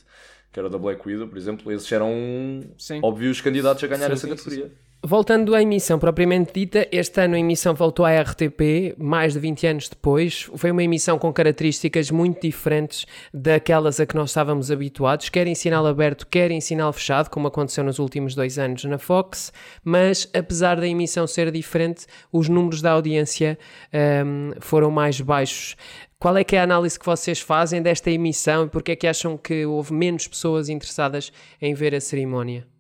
que 0.52 0.60
era 0.60 0.68
o 0.68 0.70
da 0.72 0.78
Black 0.78 1.06
Widow, 1.06 1.28
por 1.28 1.38
exemplo. 1.38 1.70
Esses 1.72 1.92
eram 1.92 2.62
Sim. 2.78 3.00
óbvios 3.04 3.42
candidatos 3.42 3.84
a 3.84 3.88
ganhar 3.88 4.08
Sim, 4.08 4.14
essa 4.14 4.28
sim, 4.28 4.36
categoria. 4.36 4.72
Voltando 5.06 5.54
à 5.54 5.62
emissão 5.62 6.00
propriamente 6.00 6.54
dita, 6.54 6.88
este 6.90 7.20
ano 7.20 7.36
a 7.36 7.40
emissão 7.40 7.74
voltou 7.74 8.06
à 8.06 8.22
RTP, 8.22 8.96
mais 8.98 9.34
de 9.34 9.40
20 9.40 9.68
anos 9.68 9.90
depois. 9.90 10.50
Foi 10.56 10.72
uma 10.72 10.82
emissão 10.82 11.20
com 11.20 11.34
características 11.34 12.10
muito 12.10 12.40
diferentes 12.40 13.06
daquelas 13.34 14.00
a 14.00 14.06
que 14.06 14.16
nós 14.16 14.30
estávamos 14.30 14.72
habituados, 14.72 15.28
quer 15.28 15.46
em 15.46 15.56
sinal 15.56 15.86
aberto, 15.86 16.26
quer 16.26 16.52
em 16.52 16.62
sinal 16.62 16.94
fechado, 16.94 17.30
como 17.30 17.48
aconteceu 17.50 17.84
nos 17.84 18.00
últimos 18.00 18.34
dois 18.34 18.58
anos 18.58 18.86
na 18.86 18.98
Fox. 18.98 19.52
Mas, 19.84 20.30
apesar 20.34 20.80
da 20.80 20.88
emissão 20.88 21.28
ser 21.28 21.52
diferente, 21.52 22.06
os 22.32 22.48
números 22.48 22.82
da 22.82 22.94
audiência 22.94 23.60
ahm, 23.92 24.54
foram 24.62 24.90
mais 24.90 25.20
baixos. 25.20 25.76
Qual 26.18 26.38
é 26.38 26.46
que 26.46 26.56
é 26.56 26.62
a 26.62 26.64
análise 26.64 26.98
que 26.98 27.06
vocês 27.06 27.42
fazem 27.42 27.82
desta 27.82 28.10
emissão 28.10 28.68
e 28.68 28.70
porque 28.70 28.94
é 28.94 28.96
que 28.96 29.06
acham 29.06 29.38
que 29.38 29.66
houve 29.66 29.94
menos 29.94 30.30
pessoas 30.30 30.70
interessadas 30.70 31.30
em 31.62 31.74
ver 31.74 31.94
a 31.94 32.00
cerimónia? 32.00 32.73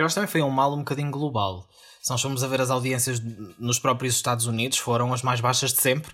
Eu 0.00 0.06
acho 0.06 0.14
que 0.14 0.20
também 0.20 0.30
foi 0.30 0.42
um 0.42 0.50
mal 0.50 0.72
um 0.72 0.78
bocadinho 0.78 1.10
global. 1.10 1.68
Se 2.00 2.10
nós 2.10 2.22
formos 2.22 2.42
a 2.42 2.48
ver 2.48 2.60
as 2.62 2.70
audiências 2.70 3.20
nos 3.58 3.78
próprios 3.78 4.14
Estados 4.14 4.46
Unidos, 4.46 4.78
foram 4.78 5.12
as 5.12 5.20
mais 5.20 5.40
baixas 5.40 5.72
de 5.74 5.82
sempre. 5.82 6.10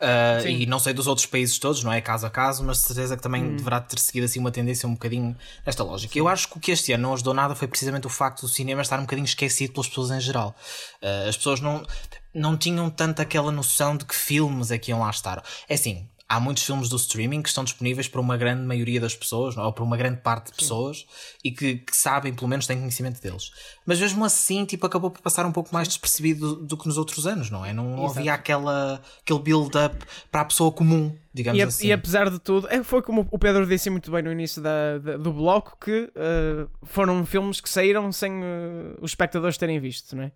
Uh, 0.00 0.42
Sim. 0.42 0.48
e 0.48 0.66
não 0.66 0.78
sei 0.78 0.94
dos 0.94 1.06
outros 1.06 1.26
países 1.26 1.58
todos, 1.58 1.84
não 1.84 1.92
é 1.92 2.00
caso 2.00 2.26
a 2.26 2.30
caso, 2.30 2.64
mas 2.64 2.78
de 2.78 2.84
certeza 2.84 3.16
que 3.18 3.22
também 3.22 3.54
deverá 3.54 3.80
ter 3.80 3.98
seguido 3.98 4.24
assim 4.24 4.40
uma 4.40 4.50
tendência 4.50 4.88
um 4.88 4.94
bocadinho 4.94 5.36
nesta 5.64 5.84
lógica. 5.84 6.18
Eu 6.18 6.26
acho 6.26 6.48
que 6.48 6.56
o 6.56 6.60
que 6.60 6.72
este 6.72 6.92
ano 6.92 7.02
não 7.02 7.12
ajudou 7.12 7.34
nada 7.34 7.54
foi 7.54 7.68
precisamente 7.68 8.06
o 8.06 8.10
facto 8.10 8.40
do 8.40 8.48
cinema 8.48 8.80
estar 8.80 8.98
um 8.98 9.02
bocadinho 9.02 9.26
esquecido 9.26 9.74
pelas 9.74 9.88
pessoas 9.88 10.10
em 10.10 10.20
geral. 10.20 10.56
Uh, 11.02 11.28
as 11.28 11.36
pessoas 11.36 11.60
não, 11.60 11.84
não 12.34 12.56
tinham 12.56 12.88
tanto 12.88 13.20
aquela 13.20 13.52
noção 13.52 13.94
de 13.96 14.06
que 14.06 14.14
filmes 14.14 14.70
é 14.70 14.78
que 14.78 14.90
iam 14.90 15.00
lá 15.00 15.10
estar. 15.10 15.44
É 15.68 15.74
assim, 15.74 16.08
há 16.30 16.38
muitos 16.38 16.62
filmes 16.62 16.88
do 16.88 16.94
streaming 16.94 17.42
que 17.42 17.48
estão 17.48 17.64
disponíveis 17.64 18.06
para 18.06 18.20
uma 18.20 18.36
grande 18.36 18.62
maioria 18.62 19.00
das 19.00 19.16
pessoas, 19.16 19.56
ou 19.56 19.72
para 19.72 19.82
uma 19.82 19.96
grande 19.96 20.20
parte 20.20 20.52
de 20.52 20.58
pessoas, 20.58 21.04
e 21.42 21.50
que, 21.50 21.78
que 21.78 21.96
sabem, 21.96 22.32
pelo 22.32 22.46
menos 22.46 22.68
têm 22.68 22.78
conhecimento 22.78 23.20
deles. 23.20 23.50
Mas 23.84 23.98
mesmo 23.98 24.24
assim, 24.24 24.64
tipo, 24.64 24.86
acabou 24.86 25.10
por 25.10 25.20
passar 25.20 25.44
um 25.44 25.50
pouco 25.50 25.74
mais 25.74 25.88
despercebido 25.88 26.54
do, 26.54 26.66
do 26.66 26.76
que 26.76 26.86
nos 26.86 26.96
outros 26.96 27.26
anos, 27.26 27.50
não 27.50 27.66
é? 27.66 27.72
Não, 27.72 27.96
não 27.96 28.06
havia 28.06 28.32
aquela, 28.32 29.02
aquele 29.20 29.40
build-up 29.40 29.96
para 30.30 30.42
a 30.42 30.44
pessoa 30.44 30.70
comum, 30.70 31.12
digamos 31.32 31.58
E, 31.58 31.62
assim. 31.62 31.86
e 31.88 31.92
apesar 31.92 32.28
de 32.30 32.38
tudo, 32.38 32.66
é, 32.68 32.82
foi 32.82 33.02
como 33.02 33.26
o 33.30 33.38
Pedro 33.38 33.66
disse 33.66 33.88
muito 33.90 34.10
bem 34.10 34.22
no 34.22 34.32
início 34.32 34.60
da- 34.60 34.98
da- 34.98 35.16
do 35.16 35.32
bloco, 35.32 35.76
que 35.80 36.10
eh, 36.14 36.66
foram 36.82 37.24
filmes 37.24 37.60
que 37.60 37.68
saíram 37.68 38.10
sem 38.12 38.32
eh, 38.42 38.96
os 39.00 39.12
espectadores 39.12 39.56
terem 39.56 39.78
visto, 39.78 40.16
não 40.16 40.24
é? 40.24 40.32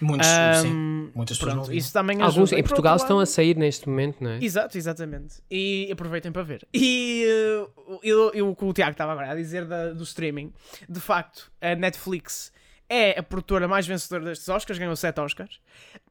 Muitos, 0.00 0.26
Ahm, 0.28 0.62
sim. 0.62 1.10
Muitas 1.14 1.36
pessoas 1.36 1.52
Pronto, 1.52 1.56
não 1.56 1.70
viam. 1.70 1.78
isso 1.78 1.92
também 1.92 2.16
Alguns 2.22 2.36
ajuda. 2.38 2.58
em 2.58 2.62
por 2.62 2.68
Portugal 2.70 2.96
estão 2.96 3.18
a 3.20 3.26
sair 3.26 3.54
neste 3.54 3.86
momento, 3.86 4.24
não 4.24 4.30
é? 4.30 4.38
Exato, 4.42 4.78
exatamente. 4.78 5.34
E 5.50 5.90
aproveitem 5.92 6.32
para 6.32 6.42
ver. 6.42 6.66
E 6.72 7.22
eh, 7.28 7.66
eu, 8.02 8.30
eu, 8.32 8.48
o 8.50 8.56
que 8.56 8.64
o 8.64 8.72
Tiago 8.72 8.92
estava 8.92 9.12
agora 9.12 9.30
a 9.32 9.34
dizer 9.34 9.66
da- 9.66 9.92
do 9.92 10.02
streaming, 10.04 10.52
de 10.88 11.00
facto, 11.00 11.52
a 11.60 11.74
Netflix 11.74 12.50
é 12.88 13.18
a 13.20 13.22
produtora 13.22 13.68
mais 13.68 13.86
vencedora 13.86 14.24
destes 14.24 14.48
Oscars, 14.48 14.78
ganhou 14.78 14.96
7 14.96 15.20
Oscars, 15.20 15.60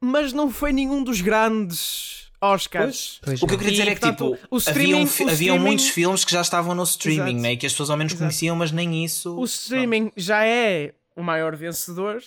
mas 0.00 0.32
não 0.32 0.48
foi 0.50 0.72
nenhum 0.72 1.02
dos 1.02 1.20
grandes 1.20 2.29
Oscars. 2.40 3.20
Pois 3.22 3.42
O 3.42 3.46
que 3.46 3.54
eu 3.54 3.58
queria 3.58 3.72
dizer 3.72 3.86
E, 3.86 3.90
é 3.90 3.94
que 3.94 4.00
portanto, 4.00 4.34
tipo, 4.36 4.48
o 4.50 4.56
streaming- 4.58 5.02
haviam, 5.02 5.28
haviam 5.28 5.58
muitos 5.58 5.88
filmes 5.88 6.24
que 6.24 6.32
já 6.32 6.40
estavam 6.40 6.74
no 6.74 6.82
streaming, 6.84 7.22
Exato. 7.32 7.42
né? 7.42 7.52
e 7.52 7.56
que 7.56 7.66
as 7.66 7.72
pessoas 7.72 7.90
ao 7.90 7.96
menos 7.96 8.12
Exato. 8.12 8.24
conheciam, 8.24 8.56
mas 8.56 8.72
nem 8.72 9.04
isso. 9.04 9.36
O 9.38 9.44
streaming 9.44 10.10
já 10.16 10.44
é 10.44 10.92
o 11.16 11.22
maior 11.22 11.54
vencedor, 11.54 12.22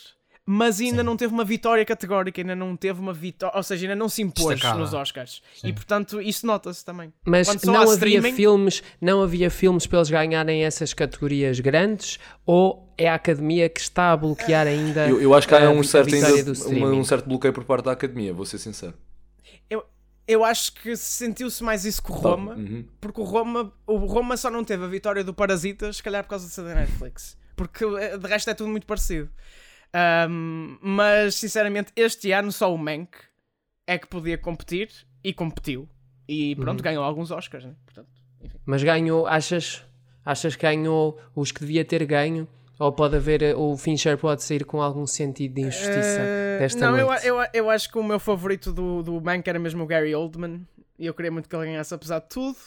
mas 0.45 0.79
ainda 0.81 0.97
Sim. 0.97 1.03
não 1.03 1.15
teve 1.15 1.33
uma 1.33 1.45
vitória 1.45 1.83
categórica, 1.85 2.41
ainda 2.41 2.53
não 2.55 2.75
teve 2.75 2.99
uma 2.99 3.13
vitória, 3.13 3.55
ou 3.57 3.63
seja, 3.63 3.85
ainda 3.85 3.95
não 3.95 4.09
se 4.09 4.21
impôs 4.21 4.55
Destacada. 4.55 4.77
nos 4.79 4.93
Oscars. 4.93 5.41
Sim. 5.55 5.69
E 5.69 5.73
portanto, 5.73 6.21
isso 6.21 6.45
nota-se 6.45 6.83
também. 6.83 7.11
Mas 7.25 7.47
não 7.63 7.75
havia 7.77 7.93
streaming- 7.93 8.33
filmes, 8.33 8.83
não 9.01 9.23
havia 9.23 9.49
filmes 9.49 9.87
para 9.87 9.99
eles 9.99 10.09
ganharem 10.09 10.63
essas 10.65 10.93
categorias 10.93 11.59
grandes 11.61 12.19
ou 12.45 12.93
é 12.97 13.07
a 13.07 13.15
academia 13.15 13.69
que 13.69 13.79
está 13.79 14.11
a 14.11 14.17
bloquear 14.17 14.67
ainda 14.67 15.07
Eu, 15.09 15.21
eu 15.21 15.33
acho 15.33 15.47
que 15.47 15.55
há 15.55 15.69
um 15.69 15.81
certo, 15.81 16.13
ainda, 16.13 16.51
um 16.93 17.03
certo 17.05 17.27
bloqueio 17.27 17.53
por 17.53 17.63
parte 17.63 17.85
da 17.85 17.93
academia, 17.93 18.33
vou 18.33 18.45
ser 18.45 18.57
sincero. 18.57 18.93
Eu 20.27 20.43
acho 20.45 20.73
que 20.73 20.95
sentiu-se 20.95 21.61
mais 21.63 21.83
isso 21.85 22.01
com 22.01 22.13
o 22.13 22.15
Roma, 22.15 22.55
Uhum. 22.55 22.85
porque 23.01 23.19
o 23.19 23.23
Roma, 23.25 23.73
o 23.85 23.97
Roma 23.97 24.37
só 24.37 24.49
não 24.49 24.63
teve 24.63 24.83
a 24.85 24.87
vitória 24.87 25.23
do 25.23 25.33
Parasitas, 25.33 25.97
se 25.97 26.03
calhar 26.03 26.23
por 26.23 26.29
causa 26.29 26.47
de 26.47 26.53
ser 26.53 26.63
da 26.63 26.75
Netflix. 26.75 27.37
Porque 27.55 27.83
eh, 27.83 28.17
de 28.17 28.27
resto 28.27 28.49
é 28.49 28.53
tudo 28.53 28.69
muito 28.69 28.87
parecido. 28.87 29.29
Ahm, 29.93 30.77
mas 30.81 31.35
sinceramente, 31.35 31.91
este 31.95 32.31
ano 32.31 32.51
só 32.51 32.73
o 32.73 32.77
Mank 32.77 33.09
é 33.85 33.97
que 33.97 34.07
podia 34.07 34.37
competir 34.37 34.89
e 35.23 35.33
competiu. 35.33 35.87
E 36.27 36.55
pronto, 36.55 36.79
Uhum. 36.79 36.83
ganhou 36.83 37.03
alguns 37.03 37.29
Oscars, 37.31 37.65
né? 37.65 37.75
Portanto, 37.85 38.07
Mas 38.65 38.81
ganhou, 38.83 39.27
achas, 39.27 39.83
achas 40.25 40.55
que 40.55 40.61
ganhou 40.63 41.19
os 41.35 41.51
que 41.51 41.59
devia 41.59 41.83
ter 41.85 42.05
ganho? 42.05 42.47
Ou 42.79 42.91
pode 42.91 43.15
haver, 43.15 43.41
eh, 43.43 43.55
o 43.55 43.77
Fincher 43.77 44.17
pode 44.17 44.43
sair 44.43 44.65
com 44.65 44.81
algum 44.81 45.05
sentido 45.05 45.53
de 45.55 45.61
injustiça 45.61 46.21
Eh, 46.21 46.57
desta 46.59 46.89
não, 46.89 46.97
eu, 46.97 47.07
noite? 47.07 47.25
eu, 47.27 47.37
eu 47.53 47.69
acho 47.69 47.89
que 47.91 47.97
o 47.97 48.03
meu 48.03 48.19
favorito 48.19 48.73
do, 48.73 49.03
do 49.03 49.21
Mank 49.21 49.47
era 49.47 49.59
mesmo 49.59 49.83
o 49.83 49.85
Gary 49.87 50.13
Oldman. 50.15 50.65
E 50.97 51.05
eu 51.05 51.13
queria 51.13 51.31
muito 51.31 51.47
que 51.49 51.55
ele 51.55 51.65
ganhasse, 51.65 51.93
apesar 51.93 52.19
de 52.19 52.29
tudo. 52.29 52.57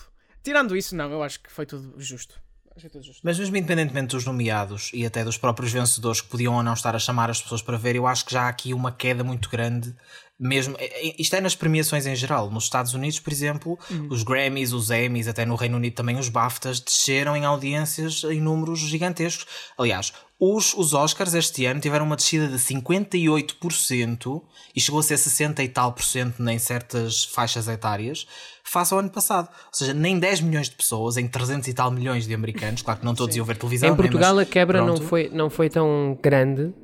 Tirando 0.43 0.77
isso, 0.77 0.95
não, 0.95 1.11
eu 1.11 1.23
acho 1.23 1.41
que 1.41 1.51
foi 1.51 1.67
tudo 1.67 1.95
justo. 1.99 2.41
Acho 2.71 2.75
que 2.75 2.81
foi 2.83 2.91
tudo 2.91 3.05
justo. 3.05 3.21
Mas 3.25 3.39
mesmo 3.39 3.57
independentemente 3.57 4.15
dos 4.15 4.25
nomeados 4.25 4.91
e 4.93 5.05
até 5.07 5.25
dos 5.25 5.39
próprios 5.39 5.73
vencedores 5.73 6.21
que 6.21 6.29
podiam 6.29 6.55
ou 6.55 6.63
não 6.63 6.75
estar 6.75 6.95
a 6.95 6.99
chamar 6.99 7.31
as 7.31 7.41
pessoas 7.43 7.63
para 7.63 7.77
ver, 7.77 7.97
eu 7.97 8.07
acho 8.07 8.25
que 8.27 8.33
já 8.33 8.43
há 8.43 8.49
aqui 8.49 8.73
uma 8.75 8.93
queda 8.93 9.25
muito 9.25 9.49
grande. 9.49 9.95
Mesmo, 10.39 10.77
é- 10.79 11.09
é- 11.09 11.15
isto 11.19 11.35
é 11.35 11.41
nas 11.41 11.55
premiações 11.55 12.07
em 12.07 12.15
geral. 12.15 12.51
Nos 12.51 12.65
Estados 12.65 12.93
Unidos, 12.93 13.19
por 13.19 13.33
exemplo, 13.33 13.79
os 14.11 14.23
Grammys, 14.23 14.73
os 14.73 14.91
Emmys, 14.91 15.29
até 15.29 15.47
no 15.47 15.55
Reino 15.55 15.77
Unido 15.77 15.95
também 15.95 16.19
os 16.19 16.29
BAFTAs 16.29 16.79
desceram 16.79 17.35
em 17.35 17.45
audiências 17.47 18.23
em 18.25 18.41
números 18.41 18.81
gigantescos. 18.81 19.47
Aliás, 19.79 20.13
os, 20.39 20.75
os 20.75 20.93
Oscars 20.93 21.33
este 21.33 21.65
ano 21.65 21.81
tiveram 21.81 22.05
uma 22.05 22.17
descida 22.17 22.49
de 22.49 22.59
58% 22.59 24.43
e 24.75 24.81
chegou 24.81 25.01
a 25.01 25.03
ser 25.03 25.17
60 25.17 25.63
e 25.63 25.69
tal 25.69 25.93
por 25.93 26.05
cento 26.05 26.47
em 26.47 26.59
certas 26.59 27.25
faixas 27.25 27.67
etárias, 27.69 28.27
face 28.63 28.93
ao 28.93 29.01
ano 29.01 29.09
passado. 29.09 29.49
Ou 29.49 29.73
seja, 29.73 29.95
nem 29.95 30.19
10 30.19 30.43
milhões 30.43 30.69
de 30.69 30.77
pessoas, 30.77 31.17
em 31.17 31.27
300 31.27 31.69
e 31.69 31.73
tal 31.73 31.91
milhões 31.91 32.27
de 32.27 32.35
americanos, 32.35 32.83
claro 32.83 33.01
que 33.01 33.07
não 33.07 33.15
todos 33.15 33.35
iam 33.35 33.47
ver 33.47 33.57
televisão. 33.57 33.89
Em 33.89 33.93
né, 33.93 33.97
Portugal 33.97 34.39
a 34.39 34.45
quebra 34.45 34.85
não 34.85 34.97
foi, 34.99 35.31
não 35.33 35.49
foi 35.49 35.71
tão 35.71 36.19
grande. 36.23 36.75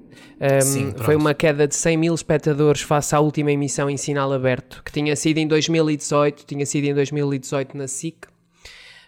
Um, 0.41 0.61
Sim, 0.61 0.95
foi 0.99 1.17
uma 1.17 1.35
queda 1.35 1.67
de 1.67 1.75
100 1.75 1.97
mil 1.97 2.15
espectadores 2.15 2.83
face 2.83 3.15
à 3.15 3.21
última 3.21 3.53
emissão 3.53 3.89
em 3.89 3.97
sinal 3.97 4.33
aberto, 4.33 4.83
que 4.85 4.93
tinha 4.93 5.15
sido 5.15 5.39
em 5.39 5.47
2018, 5.47 6.45
tinha 6.47 6.67
sido 6.67 6.85
em 6.85 6.95
2018 6.95 7.77
na 7.77 7.87
SIC. 7.87 8.32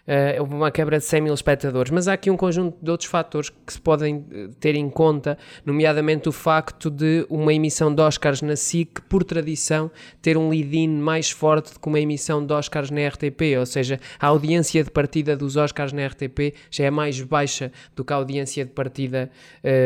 Uh, 0.07 0.39
houve 0.39 0.53
uma 0.53 0.69
quebra 0.69 0.99
de 0.99 1.03
100 1.03 1.21
mil 1.21 1.33
espectadores, 1.33 1.91
mas 1.91 2.07
há 2.07 2.13
aqui 2.13 2.29
um 2.29 2.37
conjunto 2.37 2.77
de 2.79 2.91
outros 2.91 3.09
fatores 3.09 3.49
que 3.49 3.73
se 3.73 3.81
podem 3.81 4.23
eh, 4.31 4.49
ter 4.59 4.75
em 4.75 4.87
conta, 4.87 5.35
nomeadamente 5.65 6.29
o 6.29 6.31
facto 6.31 6.91
de 6.91 7.25
uma 7.27 7.51
emissão 7.51 7.93
de 7.93 7.99
Oscars 8.01 8.43
na 8.43 8.55
SIC, 8.55 9.01
por 9.09 9.23
tradição, 9.23 9.89
ter 10.21 10.37
um 10.37 10.49
lead-in 10.49 10.89
mais 10.89 11.31
forte 11.31 11.73
do 11.73 11.79
que 11.79 11.87
uma 11.87 11.99
emissão 11.99 12.45
de 12.45 12.53
Oscars 12.53 12.91
na 12.91 13.07
RTP, 13.07 13.57
ou 13.57 13.65
seja, 13.65 13.99
a 14.19 14.27
audiência 14.27 14.83
de 14.83 14.91
partida 14.91 15.35
dos 15.35 15.55
Oscars 15.55 15.91
na 15.91 16.05
RTP 16.05 16.53
já 16.69 16.85
é 16.85 16.91
mais 16.91 17.19
baixa 17.21 17.71
do 17.95 18.05
que 18.05 18.13
a 18.13 18.15
audiência 18.15 18.63
de 18.63 18.71
partida 18.71 19.31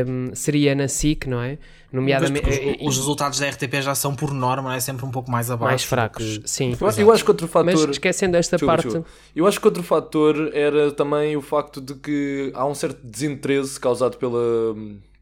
um, 0.06 0.36
seria 0.36 0.76
na 0.76 0.90
SIC, 0.90 1.28
não 1.28 1.42
é? 1.42 1.58
Nomeadamente 1.91 2.41
porque 2.41 2.55
eh, 2.55 2.77
os, 2.81 2.93
os 2.93 2.98
resultados 2.98 3.39
da 3.39 3.50
RTP 3.50 3.81
já 3.81 3.96
são, 3.96 4.15
por 4.15 4.31
norma, 4.34 4.75
é? 4.75 4.79
sempre 4.79 5.05
um 5.05 5.12
pouco 5.12 5.31
mais 5.31 5.50
abaixo. 5.50 5.72
mais 5.72 5.84
fracos, 5.84 6.38
que- 6.39 6.50
sim. 6.50 6.75
Eu, 6.79 6.89
eu 7.05 7.12
acho 7.12 7.24
que 7.24 7.31
outro 7.31 7.48
fator. 7.48 7.65
Mas 7.74 7.84
esquecendo 7.89 8.38
esta 8.38 8.58
Desculpa, 8.58 8.74
parte, 8.74 8.86
desculpa. 8.88 9.10
Eu 9.36 9.48
acho 9.48 9.60
que 9.60 9.67
outro 9.67 9.84
fator 9.84 10.51
era 10.53 10.91
também 10.91 11.36
o 11.36 11.41
facto 11.41 11.81
de 11.81 11.96
que 11.96 12.51
há 12.53 12.65
um 12.65 12.75
certo 12.75 13.00
desinteresse 13.03 13.79
causado 13.79 14.17
pela, 14.17 14.39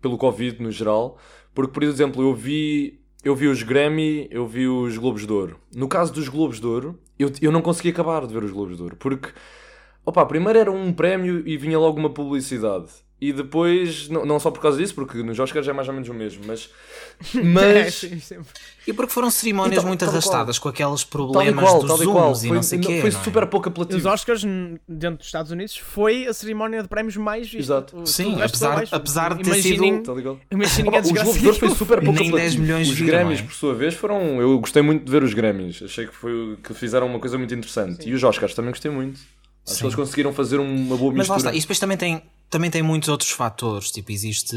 pelo 0.02 0.18
Covid 0.18 0.62
no 0.62 0.72
geral. 0.72 1.18
Porque, 1.54 1.72
por 1.72 1.84
exemplo, 1.84 2.22
eu 2.22 2.34
vi, 2.36 3.00
eu 3.24 3.36
vi 3.36 3.48
os 3.48 3.64
Grammy, 3.64 4.28
eu 4.30 4.46
vi 4.46 4.68
os 4.68 4.98
Globos 4.98 5.26
de 5.26 5.32
Ouro. 5.34 5.58
No 5.76 5.88
caso 5.88 6.14
dos 6.14 6.28
Globos 6.30 6.60
de 6.60 6.68
Ouro, 6.68 7.00
eu, 7.18 7.32
eu 7.42 7.52
não 7.52 7.62
consegui 7.62 7.90
acabar 7.90 8.28
de 8.28 8.34
ver 8.34 8.44
os 8.44 8.52
Globos 8.52 8.78
de 8.78 8.84
Ouro. 8.84 8.96
Porque, 8.98 9.30
opa, 10.06 10.26
primeiro 10.26 10.60
era 10.60 10.72
um 10.72 10.94
prémio 10.94 11.42
e 11.48 11.58
vinha 11.58 11.80
logo 11.80 11.98
uma 11.98 12.10
publicidade. 12.12 12.88
E 13.20 13.34
depois, 13.34 14.08
não, 14.10 14.24
não 14.28 14.40
só 14.40 14.52
por 14.52 14.62
causa 14.62 14.78
disso, 14.78 14.94
porque 14.94 15.24
nos 15.24 15.40
Oscars 15.40 15.68
é 15.68 15.74
mais 15.74 15.88
ou 15.88 15.94
menos 15.96 16.08
o 16.08 16.14
mesmo, 16.14 16.44
mas. 16.46 16.70
É, 17.36 17.42
Mas. 17.42 17.96
sim, 17.96 18.20
sempre. 18.20 18.46
E 18.86 18.94
porque 18.94 19.12
foram 19.12 19.32
cerimónias 19.32 19.80
Então, 19.80 19.88
muito 19.88 20.02
tal 20.02 20.10
arrastadas 20.10 20.60
com 20.60 20.70
aqueles 20.70 21.04
Tal 21.04 21.08
e 21.08 21.26
problemas 21.26 21.64
qual, 21.66 21.80
dos 21.80 21.88
tal 21.88 21.98
e 22.00 22.04
zooms 22.04 22.14
qual. 22.16 22.32
e 22.36 22.48
Foi, 22.48 22.56
não 22.58 22.62
sei 22.64 22.78
o 22.78 22.82
quê. 22.84 23.02
foi 23.02 23.10
é? 23.10 23.12
super 23.12 23.48
pouco 23.48 23.68
Os 23.70 23.72
apelativo. 23.74 24.08
Oscars, 24.10 24.44
n- 24.44 24.80
dentro 24.88 25.18
dos 25.18 25.26
Estados 25.26 25.52
Unidos, 25.52 25.76
foi 25.78 26.28
a 26.28 26.34
cerimónia 26.34 26.84
de 26.84 26.88
prémios 26.88 27.18
mais 27.18 27.48
vista. 27.48 27.58
Exato. 27.74 27.98
O- 28.02 28.06
Sim, 28.06 28.36
apesar- 28.40 28.68
foi 28.68 28.68
abaixo. 28.76 28.96
apesar 28.96 29.34
de 29.34 29.42
ter 29.44 29.50
Imaginem- 29.50 29.96
sido-? 30.06 30.40
Imaginem 30.52 30.90
Opa, 30.90 30.98
a 30.98 31.02
os 31.02 31.12
Globos 31.12 31.38
que 31.38 31.54
foi 31.60 31.70
super 31.72 32.02
pouco 32.06 32.20
Nem 32.20 32.30
10 32.30 32.34
apelativo. 32.54 32.62
milhões 32.62 32.90
Os 32.92 33.02
Grammys, 33.02 33.40
é? 33.40 33.44
por 33.44 33.54
sua 33.54 33.74
vez, 33.74 33.96
foram. 33.96 34.40
Eu 34.40 34.60
gostei 34.60 34.84
muito 34.84 35.04
de 35.04 35.12
ver 35.12 35.24
os 35.24 35.34
Grammys. 35.34 35.82
Achei 35.82 36.06
que, 36.06 36.14
foi, 36.14 36.56
que 36.64 36.72
fizeram 36.76 37.08
uma 37.08 37.18
coisa 37.20 37.36
muito 37.36 37.52
interessante. 37.56 38.08
E 38.08 38.14
os 38.14 38.24
Oscars 38.24 38.54
também 38.54 38.70
gostei 38.70 38.92
muito. 38.92 39.20
Acho 39.68 39.80
que 39.80 39.84
eles 39.86 39.96
conseguiram 39.96 40.32
fazer 40.34 40.60
uma 40.60 40.96
boa 40.96 41.12
Mas 41.14 41.28
lá 41.28 41.36
mistura. 41.36 41.50
está, 41.50 41.54
e 41.58 41.60
depois 41.60 41.80
também 41.80 41.98
tem, 41.98 42.22
também 42.50 42.70
tem 42.70 42.82
muitos 42.82 43.10
outros 43.10 43.30
fatores. 43.32 43.92
Tipo, 43.92 44.12
existe. 44.12 44.56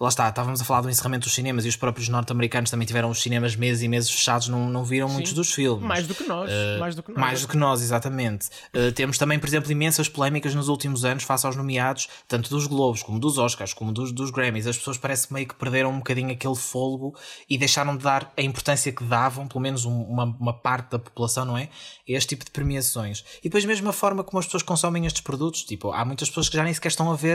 Lá 0.00 0.08
está, 0.08 0.28
estávamos 0.28 0.60
a 0.60 0.64
falar 0.64 0.80
do 0.82 0.90
encerramento 0.90 1.24
dos 1.26 1.34
cinemas 1.34 1.64
e 1.64 1.68
os 1.68 1.76
próprios 1.76 2.08
norte-americanos 2.08 2.70
também 2.70 2.86
tiveram 2.86 3.10
os 3.10 3.20
cinemas 3.20 3.56
meses 3.56 3.82
e 3.82 3.88
meses 3.88 4.10
fechados, 4.10 4.48
não, 4.48 4.68
não 4.68 4.84
viram 4.84 5.08
muitos 5.08 5.32
dos 5.32 5.52
filmes. 5.52 5.84
Mais 5.84 6.06
do 6.06 6.14
que 6.14 6.24
nós. 6.24 6.50
Eh, 6.50 6.78
mais 6.78 6.94
do 6.94 7.02
que 7.02 7.10
nós. 7.10 7.20
Mais 7.20 7.40
do 7.42 7.48
que 7.48 7.56
nós, 7.56 7.82
exatamente. 7.82 8.48
Uh, 8.74 8.92
temos 8.92 9.18
também, 9.18 9.38
por 9.38 9.46
exemplo, 9.48 9.70
imensas 9.72 10.08
polémicas 10.08 10.54
nos 10.54 10.68
últimos 10.68 11.04
anos 11.04 11.22
face 11.24 11.46
aos 11.46 11.56
nomeados, 11.56 12.08
tanto 12.28 12.50
dos 12.50 12.66
Globos, 12.66 13.02
como 13.02 13.18
dos 13.18 13.38
Oscars, 13.38 13.72
como 13.74 13.92
dos, 13.92 14.12
dos 14.12 14.30
Grammys. 14.30 14.66
As 14.66 14.76
pessoas 14.76 14.96
parece 14.98 15.32
meio 15.32 15.46
que 15.46 15.54
perderam 15.54 15.90
um 15.90 15.98
bocadinho 15.98 16.30
aquele 16.30 16.54
fôlego 16.56 17.14
e 17.48 17.58
deixaram 17.58 17.96
de 17.96 18.04
dar 18.04 18.32
a 18.36 18.42
importância 18.42 18.92
que 18.92 19.04
davam, 19.04 19.46
pelo 19.48 19.60
menos 19.60 19.84
um- 19.84 20.02
uma, 20.02 20.24
uma 20.38 20.52
parte 20.52 20.90
da 20.90 20.98
população, 20.98 21.44
não 21.44 21.56
é? 21.56 21.68
Este 22.06 22.30
tipo 22.30 22.44
de 22.44 22.50
premiações. 22.50 23.24
E 23.40 23.44
depois, 23.44 23.64
mesmo 23.64 23.88
a 23.88 23.92
forma 23.92 24.22
como 24.24 24.38
as 24.38 24.44
pessoas 24.46 24.62
consomem 24.62 25.06
estes 25.06 25.22
produtos. 25.22 25.62
Tipo, 25.64 25.92
há 25.92 26.04
muitas 26.04 26.28
pessoas 26.28 26.48
que 26.48 26.56
já 26.56 26.64
nem 26.64 26.72
sequer 26.74 26.88
estão 26.88 27.10
a 27.10 27.16
ver. 27.16 27.31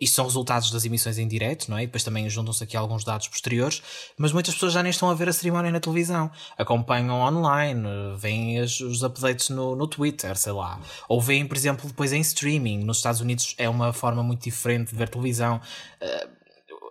Isto 0.00 0.16
são 0.16 0.24
resultados 0.24 0.70
das 0.70 0.84
emissões 0.84 1.18
em 1.18 1.26
direto, 1.26 1.68
não 1.68 1.78
é? 1.78 1.82
E 1.82 1.86
depois 1.86 2.04
também 2.04 2.28
juntam-se 2.28 2.62
aqui 2.62 2.76
alguns 2.76 3.04
dados 3.04 3.28
posteriores, 3.28 3.82
mas 4.16 4.32
muitas 4.32 4.54
pessoas 4.54 4.72
já 4.72 4.82
nem 4.82 4.90
estão 4.90 5.10
a 5.10 5.14
ver 5.14 5.28
a 5.28 5.32
cerimónia 5.32 5.70
na 5.70 5.80
televisão. 5.80 6.30
Acompanham 6.56 7.20
online, 7.20 7.82
veem 8.18 8.60
os 8.60 9.02
updates 9.02 9.48
no, 9.48 9.74
no 9.74 9.86
Twitter, 9.86 10.36
sei 10.36 10.52
lá. 10.52 10.80
Ou 11.08 11.20
veem, 11.20 11.46
por 11.46 11.56
exemplo, 11.56 11.88
depois 11.88 12.12
em 12.12 12.20
streaming. 12.20 12.84
Nos 12.84 12.98
Estados 12.98 13.20
Unidos 13.20 13.54
é 13.58 13.68
uma 13.68 13.92
forma 13.92 14.22
muito 14.22 14.42
diferente 14.42 14.90
de 14.90 14.96
ver 14.96 15.08
televisão. 15.08 15.60
Eh, 16.00 16.28